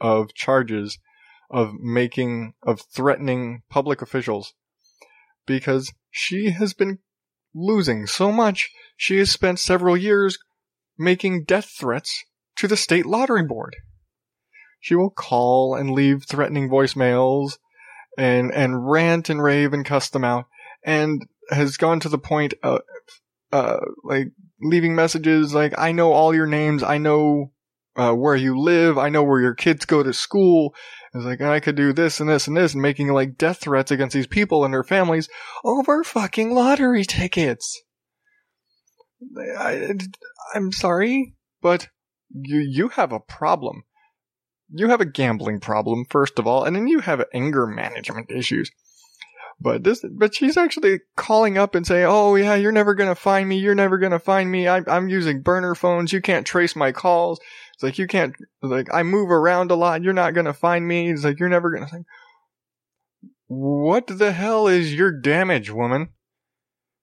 of 0.00 0.34
charges 0.34 0.98
of 1.50 1.74
making 1.74 2.54
of 2.62 2.80
threatening 2.92 3.62
public 3.70 4.02
officials 4.02 4.54
because 5.46 5.92
she 6.10 6.50
has 6.50 6.74
been 6.74 6.98
losing 7.54 8.06
so 8.06 8.32
much. 8.32 8.70
She 8.96 9.18
has 9.18 9.30
spent 9.30 9.60
several 9.60 9.96
years 9.96 10.38
making 10.98 11.44
death 11.44 11.70
threats 11.78 12.24
to 12.56 12.68
the 12.68 12.76
state 12.76 13.06
lottery 13.06 13.44
board 13.44 13.76
she 14.80 14.94
will 14.94 15.10
call 15.10 15.74
and 15.74 15.90
leave 15.90 16.24
threatening 16.24 16.68
voicemails 16.68 17.58
and 18.16 18.52
and 18.52 18.88
rant 18.88 19.28
and 19.28 19.42
rave 19.42 19.72
and 19.72 19.84
cuss 19.84 20.10
them 20.10 20.24
out 20.24 20.44
and 20.84 21.26
has 21.50 21.76
gone 21.76 22.00
to 22.00 22.08
the 22.08 22.18
point 22.18 22.54
of 22.62 22.80
uh 23.52 23.78
like 24.04 24.28
leaving 24.60 24.94
messages 24.94 25.54
like 25.54 25.74
I 25.78 25.92
know 25.92 26.12
all 26.12 26.34
your 26.34 26.46
names, 26.46 26.82
I 26.82 26.98
know 26.98 27.52
uh, 27.96 28.12
where 28.12 28.36
you 28.36 28.58
live, 28.58 28.98
I 28.98 29.08
know 29.08 29.22
where 29.22 29.40
your 29.40 29.54
kids 29.54 29.86
go 29.86 30.02
to 30.02 30.12
school. 30.12 30.74
It's 31.14 31.24
like 31.24 31.40
I 31.40 31.60
could 31.60 31.76
do 31.76 31.92
this 31.92 32.20
and 32.20 32.28
this 32.28 32.46
and 32.46 32.56
this 32.56 32.74
and 32.74 32.82
making 32.82 33.08
like 33.08 33.38
death 33.38 33.58
threats 33.58 33.90
against 33.90 34.14
these 34.14 34.26
people 34.26 34.64
and 34.64 34.72
their 34.72 34.84
families 34.84 35.28
over 35.64 36.04
fucking 36.04 36.54
lottery 36.54 37.04
tickets. 37.04 37.82
I, 39.58 39.94
I'm 40.54 40.72
sorry, 40.72 41.34
but 41.62 41.88
you 42.30 42.58
you 42.58 42.88
have 42.88 43.12
a 43.12 43.20
problem 43.20 43.84
you 44.72 44.88
have 44.88 45.00
a 45.00 45.06
gambling 45.06 45.60
problem, 45.60 46.04
first 46.04 46.38
of 46.38 46.46
all, 46.46 46.64
and 46.64 46.74
then 46.74 46.88
you 46.88 47.00
have 47.00 47.24
anger 47.32 47.66
management 47.66 48.30
issues. 48.30 48.70
But 49.60 49.84
this, 49.84 50.04
but 50.10 50.34
she's 50.34 50.56
actually 50.56 51.00
calling 51.16 51.56
up 51.56 51.74
and 51.74 51.86
saying, 51.86 52.06
"Oh 52.06 52.34
yeah, 52.34 52.56
you're 52.56 52.72
never 52.72 52.94
gonna 52.94 53.14
find 53.14 53.48
me. 53.48 53.58
You're 53.58 53.74
never 53.74 53.96
gonna 53.96 54.18
find 54.18 54.50
me. 54.50 54.68
I, 54.68 54.82
I'm 54.86 55.08
using 55.08 55.40
burner 55.40 55.74
phones. 55.74 56.12
You 56.12 56.20
can't 56.20 56.46
trace 56.46 56.76
my 56.76 56.92
calls. 56.92 57.40
It's 57.74 57.82
like 57.82 57.98
you 57.98 58.06
can't. 58.06 58.34
Like 58.60 58.92
I 58.92 59.02
move 59.02 59.30
around 59.30 59.70
a 59.70 59.76
lot. 59.76 60.02
You're 60.02 60.12
not 60.12 60.34
gonna 60.34 60.52
find 60.52 60.86
me. 60.86 61.10
It's 61.10 61.24
like 61.24 61.38
you're 61.38 61.48
never 61.48 61.70
gonna. 61.70 61.88
Like, 61.90 62.02
what 63.46 64.08
the 64.08 64.32
hell 64.32 64.66
is 64.66 64.92
your 64.92 65.12
damage, 65.12 65.70
woman? 65.70 66.10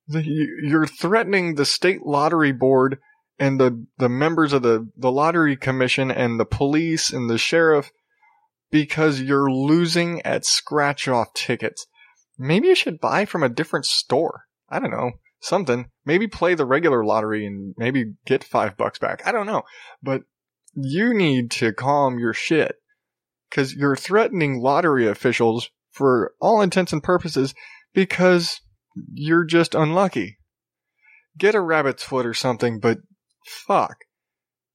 You're 0.08 0.86
threatening 0.86 1.56
the 1.56 1.66
state 1.66 2.06
lottery 2.06 2.52
board 2.52 3.00
and 3.40 3.60
the, 3.60 3.86
the 3.98 4.10
members 4.10 4.54
of 4.54 4.62
the, 4.62 4.88
the 4.96 5.12
lottery 5.12 5.56
commission 5.56 6.12
and 6.12 6.40
the 6.40 6.46
police 6.46 7.12
and 7.12 7.30
the 7.30 7.38
sheriff 7.38 7.92
because 8.72 9.22
you're 9.22 9.52
losing 9.52 10.22
at 10.24 10.46
scratch 10.46 11.08
off 11.08 11.34
tickets. 11.34 11.86
Maybe 12.38 12.68
you 12.68 12.76
should 12.76 13.00
buy 13.00 13.26
from 13.26 13.44
a 13.44 13.50
different 13.50 13.86
store. 13.86 14.46
I 14.70 14.80
don't 14.80 14.92
know. 14.92 15.12
Something. 15.42 15.90
Maybe 16.06 16.28
play 16.28 16.56
the 16.56 16.66
regular 16.66 17.04
lottery 17.04 17.46
and 17.46 17.76
maybe 17.78 18.14
get 18.26 18.44
five 18.44 18.78
bucks 18.78 18.98
back. 18.98 19.22
I 19.28 19.32
don't 19.32 19.46
know. 19.46 19.64
But 20.02 20.24
you 20.74 21.14
need 21.14 21.52
to 21.52 21.74
calm 21.74 22.18
your 22.18 22.34
shit. 22.34 22.76
Cause 23.52 23.74
you're 23.74 23.96
threatening 23.96 24.60
lottery 24.60 25.08
officials 25.08 25.70
for 25.92 26.34
all 26.42 26.62
intents 26.62 26.92
and 26.92 27.04
purposes 27.04 27.54
because 27.94 28.62
you're 29.14 29.46
just 29.46 29.76
unlucky. 29.76 30.40
Get 31.38 31.54
a 31.54 31.62
rabbit's 31.62 32.04
foot 32.04 32.26
or 32.26 32.34
something, 32.34 32.80
but 32.80 32.98
fuck. 33.46 33.98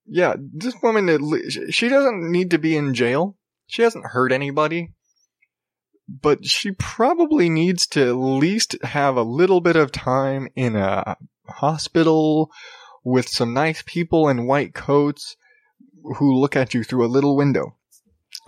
Yeah, 0.06 0.34
this 0.38 0.74
woman, 0.82 1.08
she 1.70 1.88
doesn't 1.88 2.30
need 2.30 2.50
to 2.52 2.58
be 2.58 2.76
in 2.76 2.94
jail. 2.94 3.36
She 3.66 3.82
hasn't 3.82 4.06
hurt 4.06 4.32
anybody. 4.32 4.92
But 6.08 6.46
she 6.46 6.72
probably 6.72 7.50
needs 7.50 7.86
to 7.88 8.08
at 8.08 8.12
least 8.12 8.82
have 8.82 9.16
a 9.16 9.22
little 9.22 9.60
bit 9.60 9.76
of 9.76 9.92
time 9.92 10.48
in 10.56 10.74
a 10.76 11.16
hospital 11.46 12.50
with 13.04 13.28
some 13.28 13.52
nice 13.52 13.82
people 13.84 14.28
in 14.28 14.46
white 14.46 14.72
coats 14.72 15.36
who 16.16 16.34
look 16.34 16.56
at 16.56 16.72
you 16.72 16.82
through 16.82 17.04
a 17.04 17.08
little 17.08 17.36
window. 17.36 17.76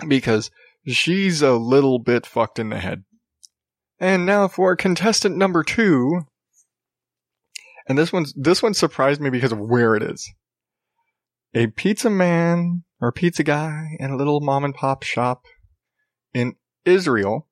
Because 0.09 0.50
she's 0.87 1.42
a 1.42 1.52
little 1.52 1.98
bit 1.98 2.24
fucked 2.24 2.59
in 2.59 2.70
the 2.70 2.78
head. 2.78 3.04
And 3.98 4.24
now 4.24 4.48
for 4.48 4.74
contestant 4.76 5.37
number 5.37 5.62
two, 5.62 6.22
and 7.90 7.98
this 7.98 8.12
one's 8.12 8.33
this 8.35 8.62
one 8.62 8.72
surprised 8.72 9.20
me 9.20 9.31
because 9.31 9.50
of 9.50 9.59
where 9.59 9.96
it 9.96 10.05
is. 10.05 10.33
A 11.55 11.66
pizza 11.66 12.09
man 12.09 12.85
or 13.00 13.11
pizza 13.11 13.42
guy 13.42 13.96
in 13.98 14.12
a 14.12 14.16
little 14.16 14.40
mom 14.40 14.64
and 14.64 14.72
pop 14.72 15.03
shop 15.03 15.42
in 16.33 16.55
Israel, 16.85 17.48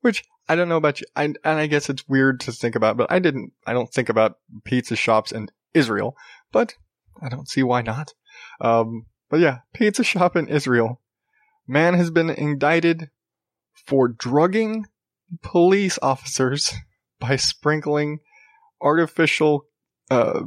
which 0.00 0.24
I 0.48 0.54
don't 0.54 0.70
know 0.70 0.78
about 0.78 1.02
you, 1.02 1.06
I, 1.14 1.24
and 1.24 1.38
I 1.44 1.66
guess 1.66 1.90
it's 1.90 2.08
weird 2.08 2.40
to 2.40 2.52
think 2.52 2.74
about, 2.74 2.96
but 2.96 3.12
I 3.12 3.18
didn't, 3.18 3.52
I 3.66 3.74
don't 3.74 3.92
think 3.92 4.08
about 4.08 4.38
pizza 4.64 4.96
shops 4.96 5.30
in 5.30 5.50
Israel, 5.74 6.16
but 6.50 6.72
I 7.22 7.28
don't 7.28 7.46
see 7.48 7.62
why 7.62 7.82
not. 7.82 8.14
Um, 8.62 9.04
but 9.28 9.40
yeah, 9.40 9.58
pizza 9.74 10.04
shop 10.04 10.36
in 10.36 10.48
Israel. 10.48 11.02
Man 11.68 11.92
has 11.92 12.10
been 12.10 12.30
indicted 12.30 13.10
for 13.86 14.08
drugging 14.08 14.86
police 15.42 15.98
officers 16.00 16.72
by 17.20 17.36
sprinkling 17.36 18.20
artificial, 18.80 19.66
uh, 20.10 20.42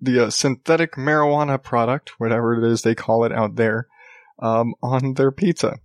the 0.00 0.26
uh, 0.26 0.30
synthetic 0.30 0.92
marijuana 0.92 1.62
product, 1.62 2.18
whatever 2.18 2.54
it 2.54 2.70
is 2.70 2.82
they 2.82 2.94
call 2.94 3.24
it 3.24 3.32
out 3.32 3.56
there, 3.56 3.86
um, 4.38 4.74
on 4.82 5.14
their 5.14 5.30
pizza. 5.30 5.78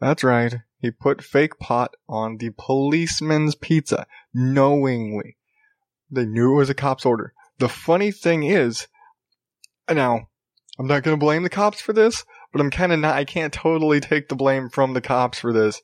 That's 0.00 0.24
right. 0.24 0.56
He 0.80 0.90
put 0.90 1.22
fake 1.22 1.58
pot 1.58 1.94
on 2.08 2.36
the 2.36 2.50
policeman's 2.58 3.54
pizza, 3.54 4.06
knowingly. 4.34 5.36
They 6.10 6.26
knew 6.26 6.52
it 6.52 6.56
was 6.56 6.70
a 6.70 6.74
cop's 6.74 7.06
order. 7.06 7.32
The 7.58 7.68
funny 7.68 8.10
thing 8.10 8.42
is, 8.42 8.86
now, 9.88 10.28
I'm 10.78 10.86
not 10.86 11.02
gonna 11.02 11.16
blame 11.16 11.42
the 11.42 11.50
cops 11.50 11.80
for 11.80 11.92
this, 11.92 12.24
but 12.52 12.60
I'm 12.60 12.70
kinda 12.70 12.96
not, 12.96 13.14
I 13.14 13.24
can't 13.24 13.52
totally 13.52 14.00
take 14.00 14.28
the 14.28 14.36
blame 14.36 14.68
from 14.68 14.92
the 14.92 15.00
cops 15.00 15.38
for 15.38 15.52
this 15.52 15.80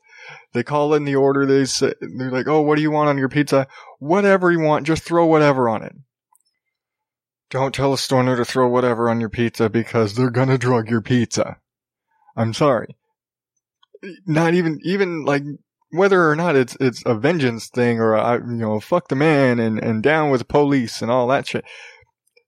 they 0.53 0.63
call 0.63 0.95
in 0.95 1.05
the 1.05 1.17
order. 1.17 1.47
They 1.47 1.65
say, 1.65 1.95
they're 2.01 2.31
like, 2.31 2.49
oh, 2.49 2.63
what 2.63 2.77
do 2.77 2.83
you 2.83 2.91
want 2.91 3.09
on 3.09 3.19
your 3.19 3.29
pizza? 3.29 3.67
Whatever 3.99 4.51
you 4.51 4.61
want. 4.61 4.87
Just 4.87 5.03
throw 5.03 5.27
whatever 5.27 5.69
on 5.69 5.83
it. 5.83 5.95
Don't 7.51 7.75
tell 7.75 7.93
a 7.93 7.99
stoner 7.99 8.37
to 8.37 8.45
throw 8.45 8.69
whatever 8.69 9.11
on 9.11 9.21
your 9.21 9.29
pizza 9.29 9.69
because 9.69 10.15
they're 10.15 10.31
gonna 10.31 10.59
drug 10.59 10.89
your 10.89 11.01
pizza. 11.01 11.59
I'm 12.37 12.55
sorry. 12.55 12.97
Not 14.25 14.55
even, 14.55 14.79
even 14.85 15.25
like, 15.25 15.43
whether 15.91 16.31
or 16.31 16.37
not 16.37 16.55
it's, 16.55 16.77
it's 16.81 17.03
a 17.05 17.17
vengeance 17.17 17.69
thing 17.69 17.99
or 17.99 18.15
a, 18.15 18.35
you 18.35 18.57
know, 18.57 18.79
fuck 18.79 19.09
the 19.09 19.17
man 19.17 19.59
and, 19.59 19.79
and 19.81 20.03
down 20.03 20.31
with 20.31 20.47
police 20.47 21.03
and 21.03 21.11
all 21.11 21.27
that 21.27 21.49
shit. 21.49 21.65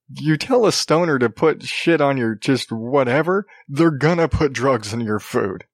You 0.08 0.36
tell 0.36 0.66
a 0.66 0.72
stoner 0.72 1.18
to 1.18 1.30
put 1.30 1.62
shit 1.64 2.00
on 2.00 2.16
your 2.16 2.36
just 2.36 2.70
whatever, 2.70 3.46
they're 3.68 3.90
gonna 3.90 4.28
put 4.28 4.52
drugs 4.52 4.92
in 4.92 5.00
your 5.00 5.18
food. 5.18 5.64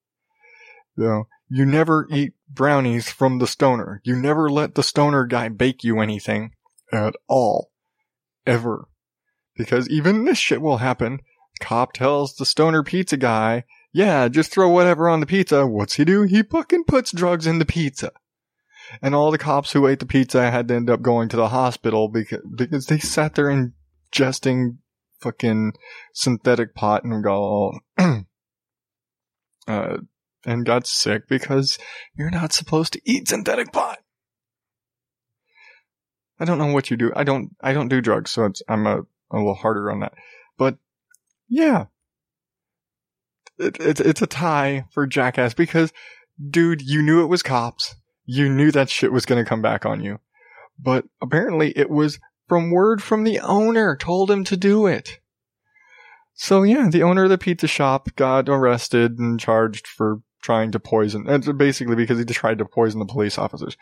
You 0.96 1.04
know, 1.04 1.24
you 1.48 1.64
never 1.64 2.06
eat 2.10 2.34
brownies 2.48 3.10
from 3.10 3.38
the 3.38 3.46
stoner. 3.46 4.00
You 4.04 4.16
never 4.16 4.50
let 4.50 4.74
the 4.74 4.82
stoner 4.82 5.24
guy 5.24 5.48
bake 5.48 5.82
you 5.82 6.00
anything 6.00 6.52
at 6.92 7.14
all. 7.26 7.70
Ever. 8.46 8.88
Because 9.56 9.88
even 9.88 10.24
this 10.24 10.38
shit 10.38 10.60
will 10.60 10.78
happen. 10.78 11.20
Cop 11.60 11.92
tells 11.92 12.36
the 12.36 12.46
stoner 12.46 12.82
pizza 12.82 13.16
guy, 13.16 13.64
yeah, 13.92 14.28
just 14.28 14.52
throw 14.52 14.68
whatever 14.68 15.08
on 15.08 15.20
the 15.20 15.26
pizza. 15.26 15.66
What's 15.66 15.94
he 15.94 16.04
do? 16.04 16.22
He 16.22 16.42
fucking 16.42 16.84
puts 16.84 17.10
drugs 17.10 17.46
in 17.46 17.58
the 17.58 17.64
pizza. 17.64 18.12
And 19.02 19.14
all 19.14 19.30
the 19.30 19.38
cops 19.38 19.72
who 19.72 19.86
ate 19.86 19.98
the 19.98 20.06
pizza 20.06 20.50
had 20.50 20.68
to 20.68 20.74
end 20.74 20.88
up 20.88 21.02
going 21.02 21.28
to 21.30 21.36
the 21.36 21.48
hospital 21.48 22.08
because, 22.08 22.40
because 22.54 22.86
they 22.86 22.98
sat 22.98 23.34
there 23.34 23.46
ingesting 23.46 24.78
fucking 25.20 25.72
synthetic 26.12 26.74
pot 26.74 27.04
and 27.04 27.22
go, 27.24 27.80
uh, 29.66 29.96
and 30.44 30.66
got 30.66 30.86
sick 30.86 31.28
because 31.28 31.78
you're 32.16 32.30
not 32.30 32.52
supposed 32.52 32.92
to 32.92 33.00
eat 33.04 33.28
synthetic 33.28 33.72
pot. 33.72 33.98
I 36.40 36.44
don't 36.44 36.58
know 36.58 36.72
what 36.72 36.90
you 36.90 36.96
do. 36.96 37.12
I 37.16 37.24
don't. 37.24 37.56
I 37.60 37.72
don't 37.72 37.88
do 37.88 38.00
drugs, 38.00 38.30
so 38.30 38.50
I'm 38.68 38.86
a, 38.86 39.00
a 39.30 39.36
little 39.36 39.54
harder 39.54 39.90
on 39.90 40.00
that. 40.00 40.14
But 40.56 40.78
yeah, 41.48 41.86
it, 43.58 43.76
it's 43.80 44.00
it's 44.00 44.22
a 44.22 44.26
tie 44.26 44.84
for 44.92 45.06
Jackass 45.06 45.54
because, 45.54 45.92
dude, 46.50 46.82
you 46.82 47.02
knew 47.02 47.22
it 47.22 47.28
was 47.28 47.42
cops. 47.42 47.96
You 48.24 48.48
knew 48.48 48.70
that 48.70 48.90
shit 48.90 49.12
was 49.12 49.24
to 49.26 49.44
come 49.44 49.62
back 49.62 49.84
on 49.84 50.02
you, 50.02 50.20
but 50.78 51.06
apparently 51.20 51.72
it 51.76 51.90
was 51.90 52.20
from 52.46 52.70
word 52.70 53.02
from 53.02 53.24
the 53.24 53.40
owner 53.40 53.96
told 53.96 54.30
him 54.30 54.44
to 54.44 54.56
do 54.56 54.86
it. 54.86 55.18
So 56.34 56.62
yeah, 56.62 56.88
the 56.88 57.02
owner 57.02 57.24
of 57.24 57.30
the 57.30 57.38
pizza 57.38 57.66
shop 57.66 58.14
got 58.14 58.48
arrested 58.48 59.18
and 59.18 59.40
charged 59.40 59.88
for 59.88 60.20
trying 60.48 60.72
to 60.72 60.80
poison. 60.80 61.24
Basically 61.58 61.94
because 61.94 62.18
he 62.18 62.24
tried 62.24 62.56
to 62.56 62.64
poison 62.64 63.00
the 63.00 63.04
police 63.04 63.36
officers. 63.36 63.76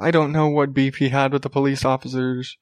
I 0.00 0.10
don't 0.10 0.32
know 0.32 0.48
what 0.48 0.74
beef 0.74 0.96
he 0.96 1.10
had 1.10 1.32
with 1.32 1.42
the 1.42 1.48
police 1.48 1.84
officers. 1.84 2.58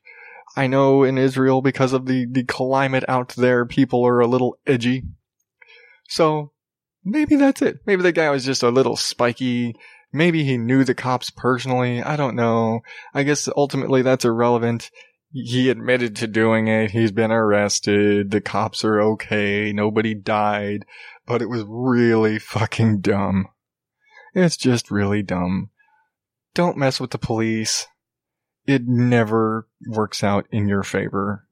I 0.59 0.66
know 0.66 1.04
in 1.04 1.16
Israel, 1.16 1.62
because 1.62 1.94
of 1.94 2.04
the, 2.04 2.26
the 2.30 2.44
climate 2.44 3.04
out 3.09 3.30
there, 3.30 3.64
people 3.64 4.07
are 4.07 4.20
a 4.20 4.26
little 4.26 4.59
edgy. 4.66 5.04
So 6.07 6.52
maybe 7.02 7.36
that's 7.36 7.62
it. 7.62 7.78
Maybe 7.86 8.02
the 8.02 8.12
guy 8.12 8.28
was 8.28 8.44
just 8.44 8.62
a 8.62 8.68
little 8.68 8.94
spiky. 8.94 9.74
Maybe 10.12 10.44
he 10.44 10.59
knew 10.59 10.84
the 10.84 10.94
cops 10.94 11.30
personally. 11.30 12.02
I 12.02 12.16
don't 12.16 12.36
know. 12.36 12.80
I 13.14 13.22
guess 13.22 13.48
ultimately 13.57 14.02
that's 14.02 14.26
irrelevant. 14.26 14.90
He 15.32 15.70
admitted 15.70 16.14
to 16.16 16.26
doing 16.26 16.68
it. 16.68 16.90
He's 16.90 17.11
been 17.11 17.32
arrested. 17.32 18.32
The 18.32 18.42
cops 18.42 18.84
are 18.84 19.00
okay. 19.00 19.72
Nobody 19.72 20.14
died, 20.14 20.84
but 21.26 21.42
it 21.42 21.48
was 21.48 21.64
really 21.66 22.38
fucking 22.38 23.00
dumb. 23.00 23.48
It's 24.34 24.56
just 24.56 24.90
really 24.90 25.22
dumb. 25.22 25.70
Don't 26.54 26.76
mess 26.76 27.00
with 27.00 27.10
the 27.10 27.18
police. 27.18 27.86
It 28.66 28.86
never 28.86 29.68
works 29.88 30.22
out 30.24 30.46
in 30.50 30.68
your 30.68 30.82
favor. 30.82 31.46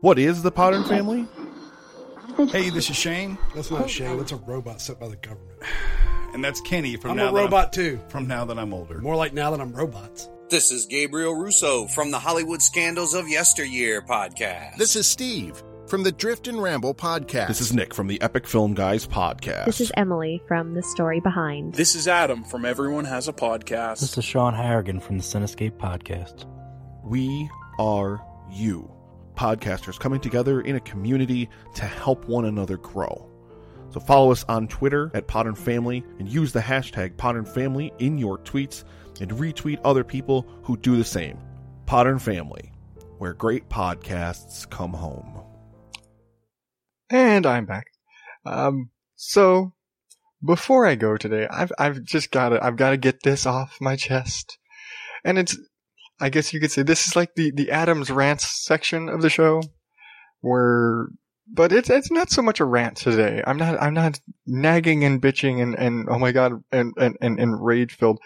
What 0.00 0.18
is 0.18 0.42
the 0.42 0.50
Podern 0.50 0.88
Family? 0.88 1.28
Hey, 2.50 2.70
this 2.70 2.88
is 2.88 2.96
Shane, 2.96 3.36
That's 3.54 3.70
not 3.70 3.90
Shane. 3.90 4.16
That's 4.16 4.32
a 4.32 4.36
robot 4.36 4.80
set 4.80 4.98
by 4.98 5.08
the 5.08 5.16
government. 5.16 5.60
And 6.32 6.44
that's 6.44 6.60
Kenny 6.60 6.96
from 6.96 7.12
I'm 7.12 7.16
now 7.18 7.28
a 7.30 7.32
That 7.32 7.38
robot 7.42 7.72
too. 7.72 8.00
from 8.08 8.26
now 8.26 8.44
that 8.44 8.58
I'm 8.58 8.72
older. 8.74 8.98
More 9.00 9.16
like 9.16 9.32
now 9.32 9.50
that 9.50 9.60
I'm 9.60 9.72
robots. 9.72 10.28
This 10.48 10.72
is 10.72 10.86
Gabriel 10.86 11.34
Russo 11.34 11.86
from 11.86 12.10
the 12.10 12.18
Hollywood 12.18 12.60
Scandals 12.62 13.14
of 13.14 13.28
Yesteryear 13.28 14.02
podcast. 14.02 14.76
This 14.76 14.96
is 14.96 15.06
Steve 15.06 15.62
from 15.86 16.02
the 16.02 16.10
Drift 16.12 16.48
and 16.48 16.60
Ramble 16.60 16.94
podcast. 16.94 17.46
This 17.48 17.60
is 17.60 17.72
Nick 17.72 17.94
from 17.94 18.08
the 18.08 18.20
Epic 18.20 18.46
Film 18.48 18.74
Guys 18.74 19.06
podcast. 19.06 19.64
This 19.66 19.80
is 19.80 19.92
Emily 19.96 20.42
from 20.48 20.74
The 20.74 20.82
Story 20.82 21.20
Behind. 21.20 21.72
This 21.74 21.94
is 21.94 22.08
Adam 22.08 22.42
from 22.44 22.64
Everyone 22.64 23.04
Has 23.04 23.28
a 23.28 23.32
Podcast. 23.32 24.00
This 24.00 24.18
is 24.18 24.24
Sean 24.24 24.54
Harrigan 24.54 24.98
from 24.98 25.18
the 25.18 25.24
Cinescape 25.24 25.72
Podcast. 25.78 26.46
We 27.04 27.48
are 27.78 28.20
you, 28.52 28.90
podcasters 29.34 29.98
coming 30.00 30.20
together 30.20 30.60
in 30.60 30.74
a 30.76 30.80
community 30.80 31.48
to 31.76 31.84
help 31.84 32.24
one 32.26 32.44
another 32.44 32.76
grow. 32.76 33.29
So 33.90 34.00
follow 34.00 34.30
us 34.30 34.44
on 34.48 34.68
Twitter 34.68 35.10
at 35.14 35.26
Podern 35.26 35.58
Family 35.58 36.04
and 36.18 36.28
use 36.28 36.52
the 36.52 36.60
hashtag 36.60 37.16
Podern 37.16 37.46
Family 37.46 37.92
in 37.98 38.18
your 38.18 38.38
tweets 38.38 38.84
and 39.20 39.30
retweet 39.32 39.80
other 39.84 40.04
people 40.04 40.46
who 40.62 40.76
do 40.76 40.96
the 40.96 41.04
same. 41.04 41.38
Podern 41.86 42.20
Family, 42.20 42.72
where 43.18 43.34
great 43.34 43.68
podcasts 43.68 44.68
come 44.70 44.92
home. 44.92 45.42
And 47.10 47.44
I'm 47.44 47.66
back. 47.66 47.86
Um, 48.46 48.90
so 49.16 49.72
before 50.44 50.86
I 50.86 50.94
go 50.94 51.16
today, 51.16 51.48
I've 51.50 51.72
I've 51.78 52.02
just 52.04 52.30
gotta 52.30 52.64
I've 52.64 52.76
gotta 52.76 52.96
get 52.96 53.22
this 53.24 53.44
off 53.44 53.76
my 53.80 53.96
chest, 53.96 54.56
and 55.24 55.38
it's 55.38 55.58
I 56.20 56.30
guess 56.30 56.52
you 56.52 56.60
could 56.60 56.70
say 56.70 56.82
this 56.82 57.06
is 57.08 57.16
like 57.16 57.34
the 57.34 57.50
the 57.50 57.70
Adams 57.70 58.10
rants 58.10 58.64
section 58.64 59.08
of 59.08 59.20
the 59.20 59.30
show, 59.30 59.62
where 60.40 61.08
but 61.52 61.72
it's 61.72 61.90
it's 61.90 62.10
not 62.10 62.30
so 62.30 62.42
much 62.42 62.60
a 62.60 62.64
rant 62.64 62.96
today. 62.96 63.42
I'm 63.46 63.56
not 63.56 63.80
I'm 63.80 63.94
not 63.94 64.20
nagging 64.46 65.04
and 65.04 65.20
bitching 65.20 65.62
and 65.62 65.74
and 65.74 66.08
oh 66.08 66.18
my 66.18 66.32
god 66.32 66.62
and 66.70 66.92
and 66.96 67.16
and, 67.20 67.38
and 67.38 67.64
rage 67.64 67.94
filled. 67.94 68.20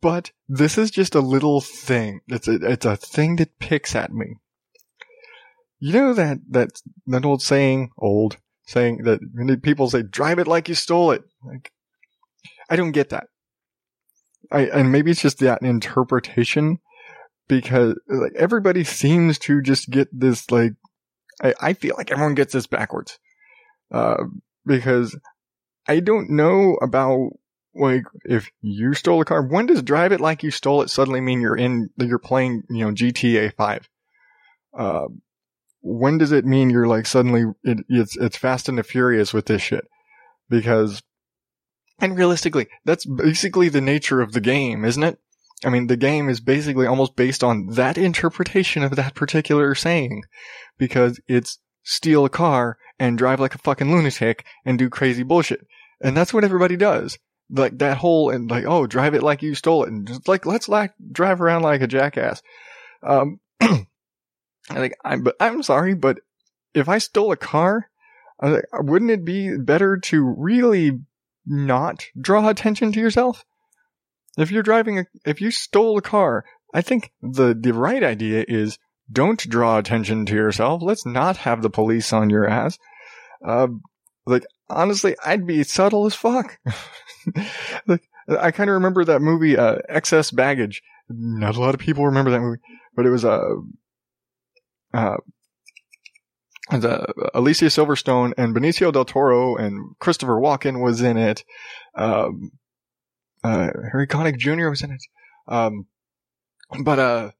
But 0.00 0.30
this 0.48 0.78
is 0.78 0.90
just 0.90 1.14
a 1.14 1.20
little 1.20 1.60
thing. 1.60 2.20
It's 2.28 2.48
a, 2.48 2.54
it's 2.54 2.86
a 2.86 2.96
thing 2.96 3.36
that 3.36 3.58
picks 3.58 3.94
at 3.94 4.12
me. 4.12 4.36
You 5.78 5.92
know 5.92 6.14
that 6.14 6.38
that 6.50 6.70
that 7.06 7.24
old 7.24 7.42
saying, 7.42 7.90
old 7.98 8.36
saying 8.66 9.02
that 9.04 9.20
people 9.62 9.90
say 9.90 10.02
"drive 10.02 10.38
it 10.38 10.46
like 10.46 10.68
you 10.68 10.74
stole 10.74 11.10
it." 11.10 11.22
Like, 11.44 11.72
I 12.68 12.76
don't 12.76 12.92
get 12.92 13.10
that. 13.10 13.26
I 14.50 14.66
and 14.66 14.92
maybe 14.92 15.10
it's 15.10 15.22
just 15.22 15.38
that 15.38 15.62
interpretation 15.62 16.78
because 17.48 17.98
like 18.08 18.32
everybody 18.36 18.84
seems 18.84 19.38
to 19.40 19.60
just 19.60 19.90
get 19.90 20.08
this 20.12 20.50
like 20.50 20.74
I, 21.42 21.54
I 21.60 21.72
feel 21.72 21.94
like 21.96 22.10
everyone 22.10 22.34
gets 22.34 22.52
this 22.52 22.66
backwards. 22.66 23.18
Uh, 23.90 24.24
because 24.66 25.18
I 25.88 26.00
don't 26.00 26.30
know 26.30 26.76
about 26.80 27.30
like 27.74 28.04
if 28.24 28.50
you 28.60 28.94
stole 28.94 29.20
a 29.20 29.24
car. 29.24 29.42
When 29.42 29.66
does 29.66 29.82
drive 29.82 30.12
it 30.12 30.20
like 30.20 30.42
you 30.42 30.50
stole 30.50 30.82
it 30.82 30.90
suddenly 30.90 31.20
mean 31.20 31.40
you're 31.40 31.56
in 31.56 31.90
you're 31.96 32.18
playing 32.18 32.62
you 32.68 32.84
know 32.84 32.92
GTA 32.92 33.54
Five? 33.54 33.88
Uh, 34.76 35.06
when 35.80 36.18
does 36.18 36.32
it 36.32 36.44
mean 36.44 36.70
you're 36.70 36.86
like 36.86 37.06
suddenly 37.06 37.44
it, 37.64 37.78
it's 37.88 38.16
it's 38.16 38.36
Fast 38.36 38.68
and 38.68 38.78
the 38.78 38.82
Furious 38.82 39.32
with 39.32 39.46
this 39.46 39.62
shit? 39.62 39.86
Because 40.48 41.02
and 42.00 42.16
realistically, 42.16 42.66
that's 42.84 43.04
basically 43.04 43.68
the 43.68 43.80
nature 43.80 44.20
of 44.20 44.32
the 44.32 44.40
game, 44.40 44.84
isn't 44.84 45.02
it? 45.02 45.18
I 45.64 45.68
mean, 45.68 45.86
the 45.86 45.96
game 45.96 46.28
is 46.28 46.40
basically 46.40 46.86
almost 46.86 47.16
based 47.16 47.44
on 47.44 47.66
that 47.74 47.98
interpretation 47.98 48.82
of 48.82 48.96
that 48.96 49.14
particular 49.14 49.74
saying, 49.74 50.22
because 50.78 51.20
it's 51.28 51.58
steal 51.82 52.24
a 52.24 52.30
car 52.30 52.78
and 52.98 53.18
drive 53.18 53.40
like 53.40 53.54
a 53.54 53.58
fucking 53.58 53.90
lunatic 53.90 54.44
and 54.64 54.78
do 54.78 54.88
crazy 54.88 55.22
bullshit. 55.22 55.66
And 56.00 56.16
that's 56.16 56.32
what 56.32 56.44
everybody 56.44 56.76
does. 56.76 57.18
Like 57.50 57.78
that 57.78 57.98
whole, 57.98 58.30
and 58.30 58.50
like, 58.50 58.64
oh, 58.64 58.86
drive 58.86 59.14
it 59.14 59.22
like 59.22 59.42
you 59.42 59.54
stole 59.54 59.84
it. 59.84 59.90
And 59.90 60.06
just 60.06 60.28
like, 60.28 60.46
let's 60.46 60.68
like 60.68 60.92
drive 61.12 61.40
around 61.40 61.62
like 61.62 61.82
a 61.82 61.86
jackass. 61.86 62.42
Um, 63.02 63.40
like, 64.70 64.96
I'm, 65.04 65.22
but 65.22 65.36
I'm 65.40 65.62
sorry, 65.62 65.94
but 65.94 66.20
if 66.74 66.88
I 66.88 66.98
stole 66.98 67.32
a 67.32 67.36
car, 67.36 67.90
I 68.38 68.46
was 68.46 68.54
like, 68.54 68.82
wouldn't 68.84 69.10
it 69.10 69.24
be 69.24 69.58
better 69.58 69.98
to 69.98 70.34
really 70.38 71.00
not 71.44 72.06
draw 72.18 72.48
attention 72.48 72.92
to 72.92 73.00
yourself? 73.00 73.44
If 74.38 74.50
you're 74.50 74.62
driving 74.62 75.00
a, 75.00 75.06
if 75.24 75.40
you 75.40 75.50
stole 75.50 75.98
a 75.98 76.02
car, 76.02 76.44
I 76.72 76.82
think 76.82 77.12
the, 77.20 77.54
the 77.58 77.72
right 77.72 78.02
idea 78.02 78.44
is 78.46 78.78
don't 79.10 79.48
draw 79.48 79.78
attention 79.78 80.26
to 80.26 80.34
yourself. 80.34 80.82
Let's 80.82 81.04
not 81.04 81.38
have 81.38 81.62
the 81.62 81.70
police 81.70 82.12
on 82.12 82.30
your 82.30 82.48
ass. 82.48 82.78
Uh, 83.44 83.68
like, 84.26 84.44
honestly, 84.68 85.16
I'd 85.24 85.46
be 85.46 85.64
subtle 85.64 86.06
as 86.06 86.14
fuck. 86.14 86.58
like, 87.86 88.02
I 88.28 88.50
kind 88.52 88.70
of 88.70 88.74
remember 88.74 89.04
that 89.04 89.20
movie, 89.20 89.56
uh, 89.56 89.78
Excess 89.88 90.30
Baggage. 90.30 90.82
Not 91.08 91.56
a 91.56 91.60
lot 91.60 91.74
of 91.74 91.80
people 91.80 92.06
remember 92.06 92.30
that 92.30 92.40
movie, 92.40 92.60
but 92.94 93.06
it 93.06 93.10
was, 93.10 93.24
uh, 93.24 93.40
uh, 94.94 95.16
the 96.70 97.30
Alicia 97.34 97.64
Silverstone 97.64 98.32
and 98.38 98.54
Benicio 98.54 98.92
del 98.92 99.04
Toro 99.04 99.56
and 99.56 99.98
Christopher 99.98 100.34
Walken 100.40 100.80
was 100.80 101.00
in 101.02 101.16
it. 101.16 101.44
Um, 101.96 102.52
uh, 103.42 103.68
Harry 103.92 104.06
Connick 104.06 104.38
Jr. 104.38 104.68
was 104.68 104.82
in 104.82 104.92
it. 104.92 105.02
Um, 105.48 105.86
but, 106.82 106.98
uh, 106.98 107.30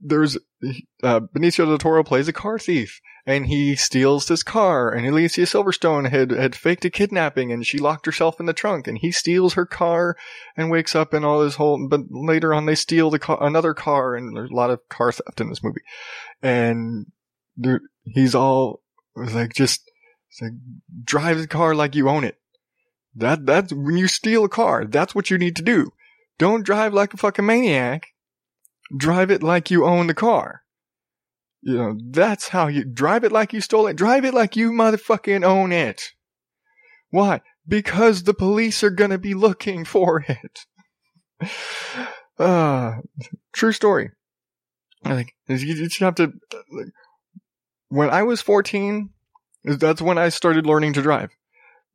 there's, 0.00 0.36
uh, 1.02 1.20
Benicio 1.34 1.66
del 1.66 1.78
Toro 1.78 2.04
plays 2.04 2.28
a 2.28 2.32
car 2.32 2.58
thief 2.58 3.00
and 3.24 3.46
he 3.46 3.74
steals 3.74 4.26
this 4.26 4.42
car 4.42 4.90
and 4.90 5.06
Alicia 5.06 5.42
Silverstone 5.42 6.10
had, 6.10 6.30
had 6.30 6.54
faked 6.54 6.84
a 6.84 6.90
kidnapping 6.90 7.52
and 7.52 7.66
she 7.66 7.78
locked 7.78 8.06
herself 8.06 8.38
in 8.38 8.46
the 8.46 8.52
trunk 8.52 8.86
and 8.86 8.98
he 8.98 9.10
steals 9.10 9.54
her 9.54 9.64
car 9.64 10.16
and 10.56 10.70
wakes 10.70 10.94
up 10.94 11.12
and 11.12 11.24
all 11.24 11.40
this 11.40 11.54
whole, 11.54 11.88
but 11.88 12.00
later 12.10 12.52
on 12.52 12.66
they 12.66 12.74
steal 12.74 13.10
the 13.10 13.18
car, 13.18 13.42
another 13.42 13.74
car 13.74 14.14
and 14.14 14.36
there's 14.36 14.50
a 14.50 14.54
lot 14.54 14.70
of 14.70 14.80
car 14.88 15.10
theft 15.10 15.40
in 15.40 15.48
this 15.48 15.62
movie. 15.62 15.82
And 16.42 17.06
there, 17.56 17.80
he's 18.04 18.34
all 18.34 18.82
like, 19.16 19.54
just 19.54 19.90
like, 20.40 20.52
drive 21.04 21.38
the 21.38 21.46
car 21.46 21.74
like 21.74 21.94
you 21.94 22.08
own 22.08 22.24
it. 22.24 22.36
That, 23.14 23.46
that's 23.46 23.72
when 23.72 23.96
you 23.96 24.08
steal 24.08 24.44
a 24.44 24.48
car, 24.48 24.84
that's 24.84 25.14
what 25.14 25.30
you 25.30 25.38
need 25.38 25.56
to 25.56 25.62
do. 25.62 25.92
Don't 26.38 26.64
drive 26.64 26.94
like 26.94 27.14
a 27.14 27.16
fucking 27.16 27.46
maniac. 27.46 28.08
Drive 28.96 29.30
it 29.30 29.42
like 29.42 29.70
you 29.70 29.84
own 29.84 30.06
the 30.06 30.14
car. 30.14 30.62
You 31.62 31.76
know, 31.76 31.98
that's 32.10 32.48
how 32.48 32.66
you 32.66 32.84
drive 32.84 33.22
it 33.22 33.32
like 33.32 33.52
you 33.52 33.60
stole 33.60 33.86
it. 33.86 33.96
Drive 33.96 34.24
it 34.24 34.34
like 34.34 34.56
you 34.56 34.72
motherfucking 34.72 35.44
own 35.44 35.70
it. 35.70 36.10
Why? 37.10 37.40
Because 37.68 38.24
the 38.24 38.34
police 38.34 38.82
are 38.82 38.90
gonna 38.90 39.18
be 39.18 39.34
looking 39.34 39.84
for 39.84 40.24
it. 40.26 40.66
uh, 42.38 42.96
true 43.52 43.72
story. 43.72 44.10
I 45.04 45.26
you 45.46 45.74
just 45.74 46.00
have 46.00 46.16
to. 46.16 46.32
Like, 46.70 46.86
when 47.88 48.10
I 48.10 48.22
was 48.22 48.40
14, 48.40 49.10
that's 49.64 50.02
when 50.02 50.18
I 50.18 50.30
started 50.30 50.66
learning 50.66 50.94
to 50.94 51.02
drive. 51.02 51.30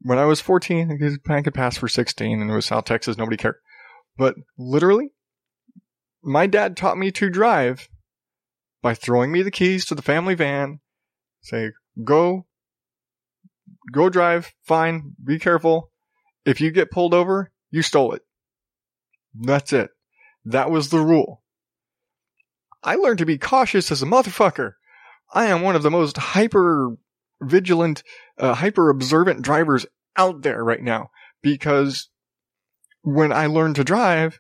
When 0.01 0.19
I 0.19 0.25
was 0.25 0.39
14, 0.41 0.91
I 1.27 1.41
could 1.41 1.53
pass 1.53 1.77
for 1.77 1.87
16, 1.87 2.41
and 2.41 2.49
it 2.49 2.53
was 2.53 2.65
South 2.65 2.85
Texas, 2.85 3.17
nobody 3.17 3.37
cared. 3.37 3.55
But 4.17 4.35
literally, 4.57 5.09
my 6.23 6.47
dad 6.47 6.77
taught 6.77 6.97
me 6.97 7.11
to 7.11 7.29
drive 7.29 7.89
by 8.81 8.93
throwing 8.93 9.31
me 9.31 9.41
the 9.41 9.51
keys 9.51 9.85
to 9.85 9.95
the 9.95 10.01
family 10.01 10.35
van, 10.35 10.79
say, 11.41 11.71
go, 12.03 12.45
go 13.91 14.09
drive, 14.09 14.53
fine, 14.63 15.15
be 15.23 15.39
careful. 15.39 15.91
If 16.45 16.61
you 16.61 16.71
get 16.71 16.91
pulled 16.91 17.13
over, 17.13 17.51
you 17.71 17.81
stole 17.81 18.13
it. 18.13 18.21
That's 19.33 19.73
it. 19.73 19.89
That 20.45 20.71
was 20.71 20.89
the 20.89 20.99
rule. 20.99 21.43
I 22.83 22.95
learned 22.95 23.17
to 23.17 23.25
be 23.25 23.37
cautious 23.37 23.91
as 23.91 24.01
a 24.01 24.05
motherfucker. 24.05 24.73
I 25.33 25.47
am 25.47 25.61
one 25.61 25.75
of 25.75 25.83
the 25.83 25.91
most 25.91 26.17
hyper 26.17 26.95
vigilant, 27.41 28.03
uh, 28.38 28.55
hyper 28.55 28.89
observant 28.89 29.41
drivers 29.41 29.85
out 30.15 30.41
there 30.41 30.63
right 30.63 30.81
now 30.81 31.09
because 31.41 32.09
when 33.01 33.31
I 33.31 33.45
learned 33.45 33.75
to 33.75 33.83
drive, 33.83 34.39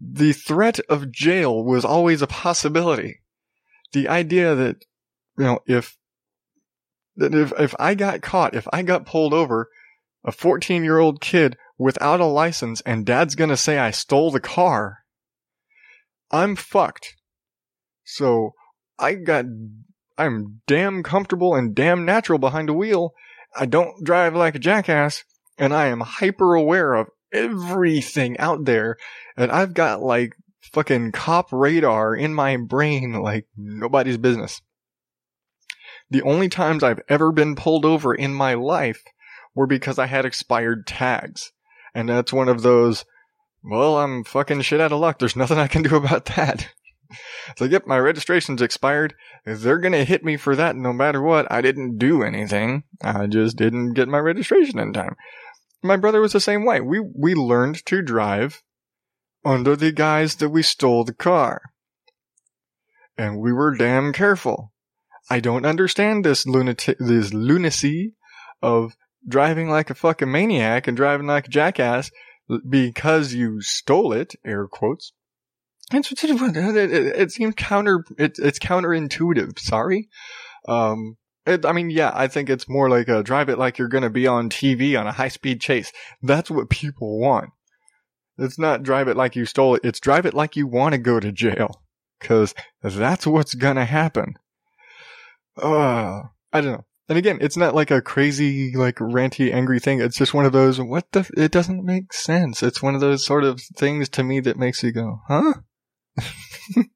the 0.00 0.32
threat 0.32 0.80
of 0.88 1.12
jail 1.12 1.64
was 1.64 1.84
always 1.84 2.22
a 2.22 2.26
possibility. 2.26 3.20
The 3.92 4.08
idea 4.08 4.54
that, 4.54 4.84
you 5.38 5.44
know, 5.44 5.60
if, 5.66 5.96
that 7.16 7.34
if, 7.34 7.52
if 7.58 7.74
I 7.78 7.94
got 7.94 8.22
caught, 8.22 8.54
if 8.54 8.66
I 8.72 8.82
got 8.82 9.06
pulled 9.06 9.32
over, 9.32 9.68
a 10.24 10.32
14 10.32 10.84
year 10.84 10.98
old 10.98 11.20
kid 11.20 11.56
without 11.78 12.20
a 12.20 12.26
license 12.26 12.80
and 12.82 13.06
dad's 13.06 13.34
gonna 13.34 13.56
say 13.56 13.78
I 13.78 13.90
stole 13.90 14.30
the 14.30 14.40
car, 14.40 14.98
I'm 16.30 16.56
fucked. 16.56 17.16
So 18.04 18.52
I 18.98 19.14
got, 19.14 19.44
I'm 20.18 20.60
damn 20.66 21.02
comfortable 21.02 21.54
and 21.54 21.74
damn 21.74 22.04
natural 22.04 22.38
behind 22.38 22.68
a 22.68 22.74
wheel. 22.74 23.14
I 23.56 23.66
don't 23.66 24.04
drive 24.04 24.34
like 24.34 24.54
a 24.54 24.60
jackass 24.60 25.24
and 25.58 25.74
I 25.74 25.86
am 25.86 26.00
hyper 26.00 26.54
aware 26.54 26.94
of 26.94 27.08
everything 27.32 28.38
out 28.38 28.64
there. 28.64 28.96
And 29.36 29.50
I've 29.50 29.74
got 29.74 30.02
like 30.02 30.34
fucking 30.72 31.12
cop 31.12 31.52
radar 31.52 32.14
in 32.14 32.34
my 32.34 32.56
brain 32.56 33.14
like 33.14 33.46
nobody's 33.56 34.18
business. 34.18 34.60
The 36.10 36.22
only 36.22 36.48
times 36.48 36.82
I've 36.82 37.00
ever 37.08 37.32
been 37.32 37.56
pulled 37.56 37.84
over 37.84 38.14
in 38.14 38.34
my 38.34 38.54
life 38.54 39.02
were 39.54 39.66
because 39.66 39.98
I 39.98 40.06
had 40.06 40.24
expired 40.24 40.86
tags. 40.86 41.52
And 41.94 42.08
that's 42.08 42.32
one 42.32 42.48
of 42.48 42.62
those, 42.62 43.04
well, 43.62 43.98
I'm 43.98 44.24
fucking 44.24 44.62
shit 44.62 44.80
out 44.80 44.92
of 44.92 45.00
luck. 45.00 45.18
There's 45.18 45.36
nothing 45.36 45.58
I 45.58 45.68
can 45.68 45.82
do 45.82 45.96
about 45.96 46.26
that. 46.36 46.68
It's 47.50 47.60
like, 47.60 47.70
yep, 47.70 47.86
my 47.86 47.98
registration's 47.98 48.62
expired. 48.62 49.14
They're 49.44 49.78
gonna 49.78 50.04
hit 50.04 50.24
me 50.24 50.36
for 50.36 50.56
that 50.56 50.76
no 50.76 50.92
matter 50.92 51.20
what. 51.20 51.50
I 51.50 51.60
didn't 51.60 51.98
do 51.98 52.22
anything. 52.22 52.84
I 53.02 53.26
just 53.26 53.56
didn't 53.56 53.94
get 53.94 54.08
my 54.08 54.18
registration 54.18 54.78
in 54.78 54.92
time. 54.92 55.16
My 55.82 55.96
brother 55.96 56.20
was 56.20 56.32
the 56.32 56.40
same 56.40 56.64
way. 56.64 56.80
We, 56.80 57.00
we 57.00 57.34
learned 57.34 57.84
to 57.86 58.02
drive 58.02 58.62
under 59.44 59.74
the 59.74 59.92
guise 59.92 60.36
that 60.36 60.50
we 60.50 60.62
stole 60.62 61.04
the 61.04 61.14
car. 61.14 61.62
And 63.18 63.40
we 63.40 63.52
were 63.52 63.74
damn 63.74 64.12
careful. 64.12 64.72
I 65.28 65.40
don't 65.40 65.66
understand 65.66 66.24
this 66.24 66.46
lunatic, 66.46 66.98
this 66.98 67.32
lunacy 67.32 68.14
of 68.60 68.96
driving 69.26 69.68
like 69.68 69.90
a 69.90 69.94
fucking 69.94 70.30
maniac 70.30 70.86
and 70.86 70.96
driving 70.96 71.26
like 71.26 71.46
a 71.46 71.50
jackass 71.50 72.10
because 72.68 73.34
you 73.34 73.60
stole 73.60 74.12
it, 74.12 74.34
air 74.44 74.66
quotes. 74.66 75.12
It's, 75.94 76.76
it, 76.76 76.76
it, 76.76 77.16
it 77.16 77.32
seems 77.32 77.54
counter, 77.56 78.04
it, 78.18 78.38
it's 78.38 78.58
counterintuitive. 78.58 79.58
Sorry. 79.58 80.08
Um, 80.68 81.16
it, 81.44 81.66
I 81.66 81.72
mean, 81.72 81.90
yeah, 81.90 82.12
I 82.14 82.28
think 82.28 82.48
it's 82.48 82.68
more 82.68 82.88
like 82.88 83.08
a 83.08 83.22
drive 83.22 83.48
it 83.48 83.58
like 83.58 83.78
you're 83.78 83.88
going 83.88 84.04
to 84.04 84.10
be 84.10 84.26
on 84.26 84.48
TV 84.48 84.98
on 84.98 85.06
a 85.06 85.12
high 85.12 85.28
speed 85.28 85.60
chase. 85.60 85.92
That's 86.22 86.50
what 86.50 86.70
people 86.70 87.18
want. 87.18 87.50
It's 88.38 88.58
not 88.58 88.82
drive 88.82 89.08
it 89.08 89.16
like 89.16 89.36
you 89.36 89.44
stole 89.44 89.74
it. 89.74 89.84
It's 89.84 90.00
drive 90.00 90.26
it 90.26 90.34
like 90.34 90.56
you 90.56 90.66
want 90.66 90.92
to 90.92 90.98
go 90.98 91.20
to 91.20 91.32
jail. 91.32 91.82
Cause 92.20 92.54
that's 92.82 93.26
what's 93.26 93.54
going 93.54 93.76
to 93.76 93.84
happen. 93.84 94.34
Uh, 95.60 96.22
I 96.52 96.60
don't 96.60 96.72
know. 96.72 96.84
And 97.08 97.18
again, 97.18 97.38
it's 97.40 97.56
not 97.56 97.74
like 97.74 97.90
a 97.90 98.00
crazy, 98.00 98.74
like 98.76 98.96
ranty, 98.96 99.52
angry 99.52 99.80
thing. 99.80 100.00
It's 100.00 100.16
just 100.16 100.32
one 100.32 100.46
of 100.46 100.52
those, 100.52 100.80
what 100.80 101.10
the, 101.12 101.28
it 101.36 101.50
doesn't 101.50 101.84
make 101.84 102.12
sense. 102.12 102.62
It's 102.62 102.82
one 102.82 102.94
of 102.94 103.00
those 103.00 103.24
sort 103.26 103.44
of 103.44 103.60
things 103.60 104.08
to 104.10 104.22
me 104.22 104.38
that 104.40 104.56
makes 104.56 104.82
you 104.82 104.92
go, 104.92 105.20
huh? 105.26 105.54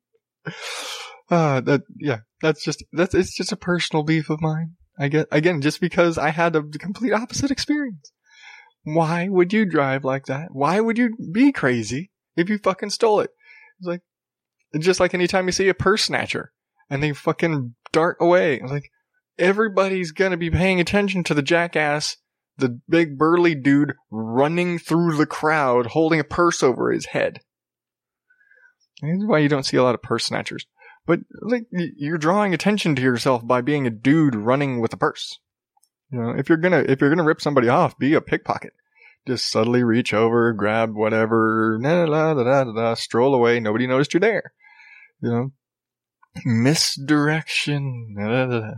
uh, 1.30 1.60
that, 1.60 1.82
yeah, 1.98 2.18
that's 2.40 2.64
just, 2.64 2.84
that's, 2.92 3.14
it's 3.14 3.34
just 3.34 3.52
a 3.52 3.56
personal 3.56 4.02
beef 4.02 4.30
of 4.30 4.40
mine. 4.40 4.76
I 4.98 5.08
get, 5.08 5.28
again, 5.30 5.60
just 5.60 5.80
because 5.80 6.18
I 6.18 6.30
had 6.30 6.56
a 6.56 6.62
complete 6.62 7.12
opposite 7.12 7.50
experience. 7.50 8.12
Why 8.84 9.28
would 9.28 9.52
you 9.52 9.66
drive 9.66 10.04
like 10.04 10.26
that? 10.26 10.48
Why 10.52 10.80
would 10.80 10.96
you 10.96 11.16
be 11.32 11.52
crazy 11.52 12.10
if 12.36 12.48
you 12.48 12.58
fucking 12.58 12.90
stole 12.90 13.20
it? 13.20 13.30
It's 13.78 13.86
like, 13.86 14.00
just 14.78 15.00
like 15.00 15.12
anytime 15.12 15.46
you 15.46 15.52
see 15.52 15.68
a 15.68 15.74
purse 15.74 16.04
snatcher 16.04 16.52
and 16.88 17.02
they 17.02 17.12
fucking 17.12 17.74
dart 17.92 18.16
away. 18.20 18.60
It's 18.60 18.70
like, 18.70 18.90
everybody's 19.38 20.12
gonna 20.12 20.36
be 20.36 20.50
paying 20.50 20.80
attention 20.80 21.24
to 21.24 21.34
the 21.34 21.42
jackass, 21.42 22.16
the 22.56 22.80
big 22.88 23.18
burly 23.18 23.54
dude 23.54 23.92
running 24.10 24.78
through 24.78 25.16
the 25.16 25.26
crowd 25.26 25.86
holding 25.86 26.20
a 26.20 26.24
purse 26.24 26.62
over 26.62 26.90
his 26.90 27.06
head. 27.06 27.40
That's 29.02 29.24
why 29.24 29.38
you 29.38 29.48
don't 29.48 29.66
see 29.66 29.76
a 29.76 29.82
lot 29.82 29.94
of 29.94 30.02
purse 30.02 30.24
snatchers. 30.24 30.66
But 31.06 31.20
like 31.40 31.66
you're 31.70 32.18
drawing 32.18 32.52
attention 32.52 32.96
to 32.96 33.02
yourself 33.02 33.46
by 33.46 33.60
being 33.60 33.86
a 33.86 33.90
dude 33.90 34.34
running 34.34 34.80
with 34.80 34.92
a 34.92 34.96
purse. 34.96 35.38
You 36.10 36.20
know, 36.20 36.30
if 36.30 36.48
you're 36.48 36.58
gonna 36.58 36.84
if 36.86 37.00
you're 37.00 37.10
gonna 37.10 37.24
rip 37.24 37.40
somebody 37.40 37.68
off, 37.68 37.98
be 37.98 38.14
a 38.14 38.20
pickpocket. 38.20 38.72
Just 39.26 39.50
subtly 39.50 39.82
reach 39.82 40.14
over, 40.14 40.52
grab 40.52 40.94
whatever, 40.94 41.78
da, 41.82 42.06
da, 42.06 42.34
da, 42.34 42.64
da, 42.64 42.72
da, 42.72 42.94
stroll 42.94 43.34
away. 43.34 43.58
Nobody 43.58 43.86
noticed 43.86 44.14
you're 44.14 44.20
there. 44.20 44.52
You 45.20 45.30
know, 45.30 45.52
misdirection. 46.44 48.14
Da, 48.16 48.28
da, 48.28 48.46
da, 48.46 48.60
da. 48.60 48.72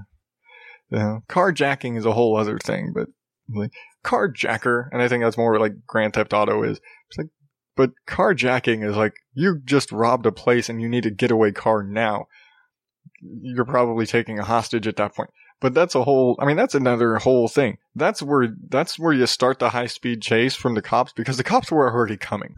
You 0.91 0.99
know, 0.99 1.23
carjacking 1.29 1.99
is 1.99 2.07
a 2.07 2.13
whole 2.13 2.37
other 2.37 2.59
thing, 2.59 2.93
but 2.95 3.09
like 3.55 3.73
carjacker, 4.05 4.89
and 4.91 5.03
I 5.03 5.09
think 5.09 5.23
that's 5.23 5.37
more 5.37 5.59
like 5.59 5.87
Grand 5.87 6.15
Theft 6.15 6.33
Auto 6.33 6.63
is. 6.63 6.81
But 7.79 7.93
carjacking 8.09 8.85
is 8.85 8.97
like 8.97 9.15
you 9.35 9.61
just 9.65 9.93
robbed 9.93 10.27
a 10.27 10.33
place 10.33 10.69
and 10.69 10.83
you 10.83 10.89
need 10.89 11.07
a 11.07 11.13
getaway 11.13 11.53
car 11.53 11.85
now. 11.85 12.27
You're 13.21 13.65
probably 13.65 14.05
taking 14.05 14.41
a 14.41 14.45
hostage 14.45 14.89
at 14.89 14.97
that 14.97 15.15
point. 15.15 15.31
But 15.61 15.75
that's 15.75 15.95
a 15.95 16.03
whole, 16.03 16.37
I 16.41 16.45
mean, 16.45 16.57
that's 16.57 16.75
another 16.75 17.19
whole 17.19 17.47
thing. 17.47 17.79
That's 17.95 18.21
where, 18.21 18.49
that's 18.69 18.99
where 18.99 19.13
you 19.13 19.27
start 19.27 19.61
the 19.61 19.69
high 19.69 19.87
speed 19.87 20.23
chase 20.23 20.57
from 20.57 20.75
the 20.75 20.83
cops 20.83 21.13
because 21.13 21.37
the 21.37 21.45
cops 21.45 21.71
were 21.71 21.89
already 21.89 22.17
coming. 22.17 22.57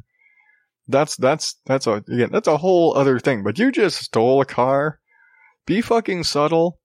That's, 0.88 1.16
that's, 1.16 1.56
that's 1.66 1.86
a, 1.86 1.96
again, 1.96 2.30
that's 2.32 2.48
a 2.48 2.56
whole 2.56 2.96
other 2.96 3.18
thing. 3.18 3.42
But 3.42 3.58
you 3.58 3.70
just 3.70 3.98
stole 3.98 4.40
a 4.40 4.46
car. 4.46 5.00
Be 5.66 5.82
fucking 5.82 6.24
subtle. 6.24 6.80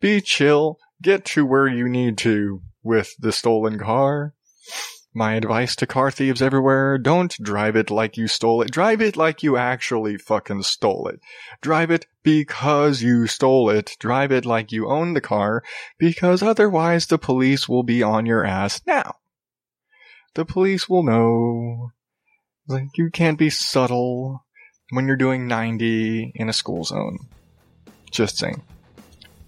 Be 0.00 0.22
chill. 0.22 0.78
Get 1.02 1.26
to 1.26 1.44
where 1.44 1.68
you 1.68 1.86
need 1.86 2.16
to 2.18 2.62
with 2.82 3.14
the 3.18 3.30
stolen 3.30 3.78
car. 3.78 4.32
My 5.18 5.34
advice 5.34 5.74
to 5.74 5.84
car 5.84 6.12
thieves 6.12 6.40
everywhere, 6.40 6.96
don't 6.96 7.36
drive 7.42 7.74
it 7.74 7.90
like 7.90 8.16
you 8.16 8.28
stole 8.28 8.62
it. 8.62 8.70
Drive 8.70 9.02
it 9.02 9.16
like 9.16 9.42
you 9.42 9.56
actually 9.56 10.16
fucking 10.16 10.62
stole 10.62 11.08
it. 11.08 11.18
Drive 11.60 11.90
it 11.90 12.06
because 12.22 13.02
you 13.02 13.26
stole 13.26 13.68
it. 13.68 13.96
Drive 13.98 14.30
it 14.30 14.46
like 14.46 14.70
you 14.70 14.88
own 14.88 15.14
the 15.14 15.20
car 15.20 15.64
because 15.98 16.40
otherwise 16.40 17.08
the 17.08 17.18
police 17.18 17.68
will 17.68 17.82
be 17.82 18.00
on 18.00 18.26
your 18.26 18.44
ass 18.44 18.80
now. 18.86 19.16
The 20.34 20.44
police 20.44 20.88
will 20.88 21.02
know. 21.02 21.90
Like, 22.68 22.96
you 22.96 23.10
can't 23.10 23.40
be 23.40 23.50
subtle 23.50 24.44
when 24.90 25.08
you're 25.08 25.16
doing 25.16 25.48
90 25.48 26.30
in 26.36 26.48
a 26.48 26.52
school 26.52 26.84
zone. 26.84 27.18
Just 28.12 28.38
saying. 28.38 28.62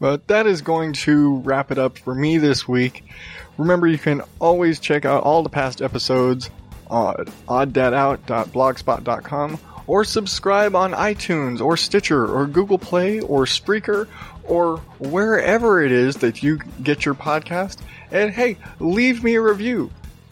But 0.00 0.26
that 0.28 0.46
is 0.46 0.62
going 0.62 0.94
to 0.94 1.40
wrap 1.40 1.70
it 1.70 1.78
up 1.78 1.98
for 1.98 2.14
me 2.14 2.38
this 2.38 2.66
week. 2.66 3.04
Remember, 3.58 3.86
you 3.86 3.98
can 3.98 4.22
always 4.40 4.80
check 4.80 5.04
out 5.04 5.22
all 5.22 5.42
the 5.42 5.50
past 5.50 5.82
episodes 5.82 6.48
on 6.88 7.16
odddadout.blogspot.com 7.46 9.58
or 9.86 10.04
subscribe 10.04 10.74
on 10.74 10.92
iTunes 10.92 11.60
or 11.60 11.76
Stitcher 11.76 12.26
or 12.26 12.46
Google 12.46 12.78
Play 12.78 13.20
or 13.20 13.44
Spreaker 13.44 14.08
or 14.44 14.78
wherever 14.98 15.82
it 15.82 15.92
is 15.92 16.16
that 16.16 16.42
you 16.42 16.58
get 16.82 17.04
your 17.04 17.14
podcast. 17.14 17.76
And 18.10 18.30
hey, 18.30 18.56
leave 18.78 19.22
me 19.22 19.34
a 19.34 19.40
review. 19.40 19.90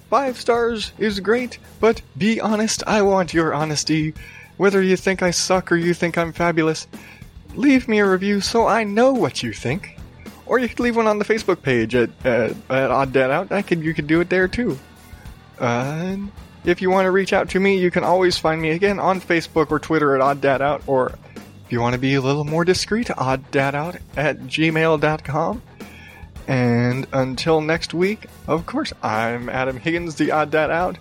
Five 0.08 0.38
stars 0.38 0.92
is 0.96 1.20
great, 1.20 1.58
but 1.80 2.00
be 2.16 2.40
honest. 2.40 2.82
I 2.86 3.02
want 3.02 3.34
your 3.34 3.52
honesty. 3.52 4.14
Whether 4.56 4.82
you 4.82 4.96
think 4.96 5.22
I 5.22 5.30
suck 5.30 5.70
or 5.70 5.76
you 5.76 5.92
think 5.92 6.16
I'm 6.16 6.32
fabulous, 6.32 6.86
leave 7.54 7.88
me 7.88 7.98
a 7.98 8.06
review 8.08 8.40
so 8.40 8.66
I 8.66 8.84
know 8.84 9.12
what 9.12 9.42
you 9.42 9.52
think. 9.52 9.96
Or 10.46 10.58
you 10.58 10.68
could 10.68 10.80
leave 10.80 10.96
one 10.96 11.06
on 11.06 11.18
the 11.18 11.24
Facebook 11.24 11.62
page 11.62 11.94
at, 11.94 12.10
at, 12.24 12.52
at 12.70 12.90
Odd 12.90 13.12
Dad 13.12 13.30
Out. 13.30 13.52
I 13.52 13.62
could, 13.62 13.82
you 13.82 13.92
could 13.92 14.06
do 14.06 14.20
it 14.20 14.30
there 14.30 14.48
too. 14.48 14.78
Uh, 15.58 16.16
if 16.64 16.80
you 16.80 16.90
want 16.90 17.06
to 17.06 17.10
reach 17.10 17.32
out 17.32 17.50
to 17.50 17.60
me, 17.60 17.78
you 17.78 17.90
can 17.90 18.04
always 18.04 18.38
find 18.38 18.60
me 18.60 18.70
again 18.70 18.98
on 18.98 19.20
Facebook 19.20 19.70
or 19.70 19.78
Twitter 19.78 20.14
at 20.14 20.22
Odd 20.22 20.40
Dad 20.40 20.62
Out. 20.62 20.82
or 20.86 21.18
if 21.68 21.72
you 21.72 21.82
want 21.82 21.92
to 21.92 21.98
be 21.98 22.14
a 22.14 22.20
little 22.22 22.44
more 22.44 22.64
discreet, 22.64 23.10
Odd 23.18 23.50
Dad 23.50 23.74
Out 23.74 23.96
at 24.16 24.38
gmail.com. 24.38 25.62
And 26.46 27.06
until 27.12 27.60
next 27.60 27.92
week, 27.92 28.24
of 28.46 28.64
course, 28.64 28.94
I'm 29.02 29.50
Adam 29.50 29.76
Higgins, 29.76 30.14
the 30.14 30.32
Odd 30.32 30.50
Dad 30.50 30.70
Out. 30.70 30.96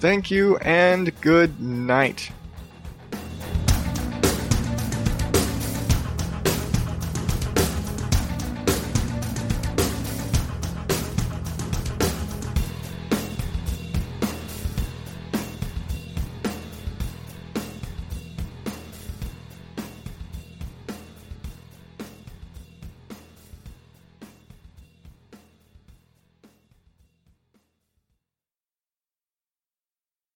Thank 0.00 0.30
you 0.30 0.58
and 0.58 1.18
good 1.22 1.62
night. 1.62 2.30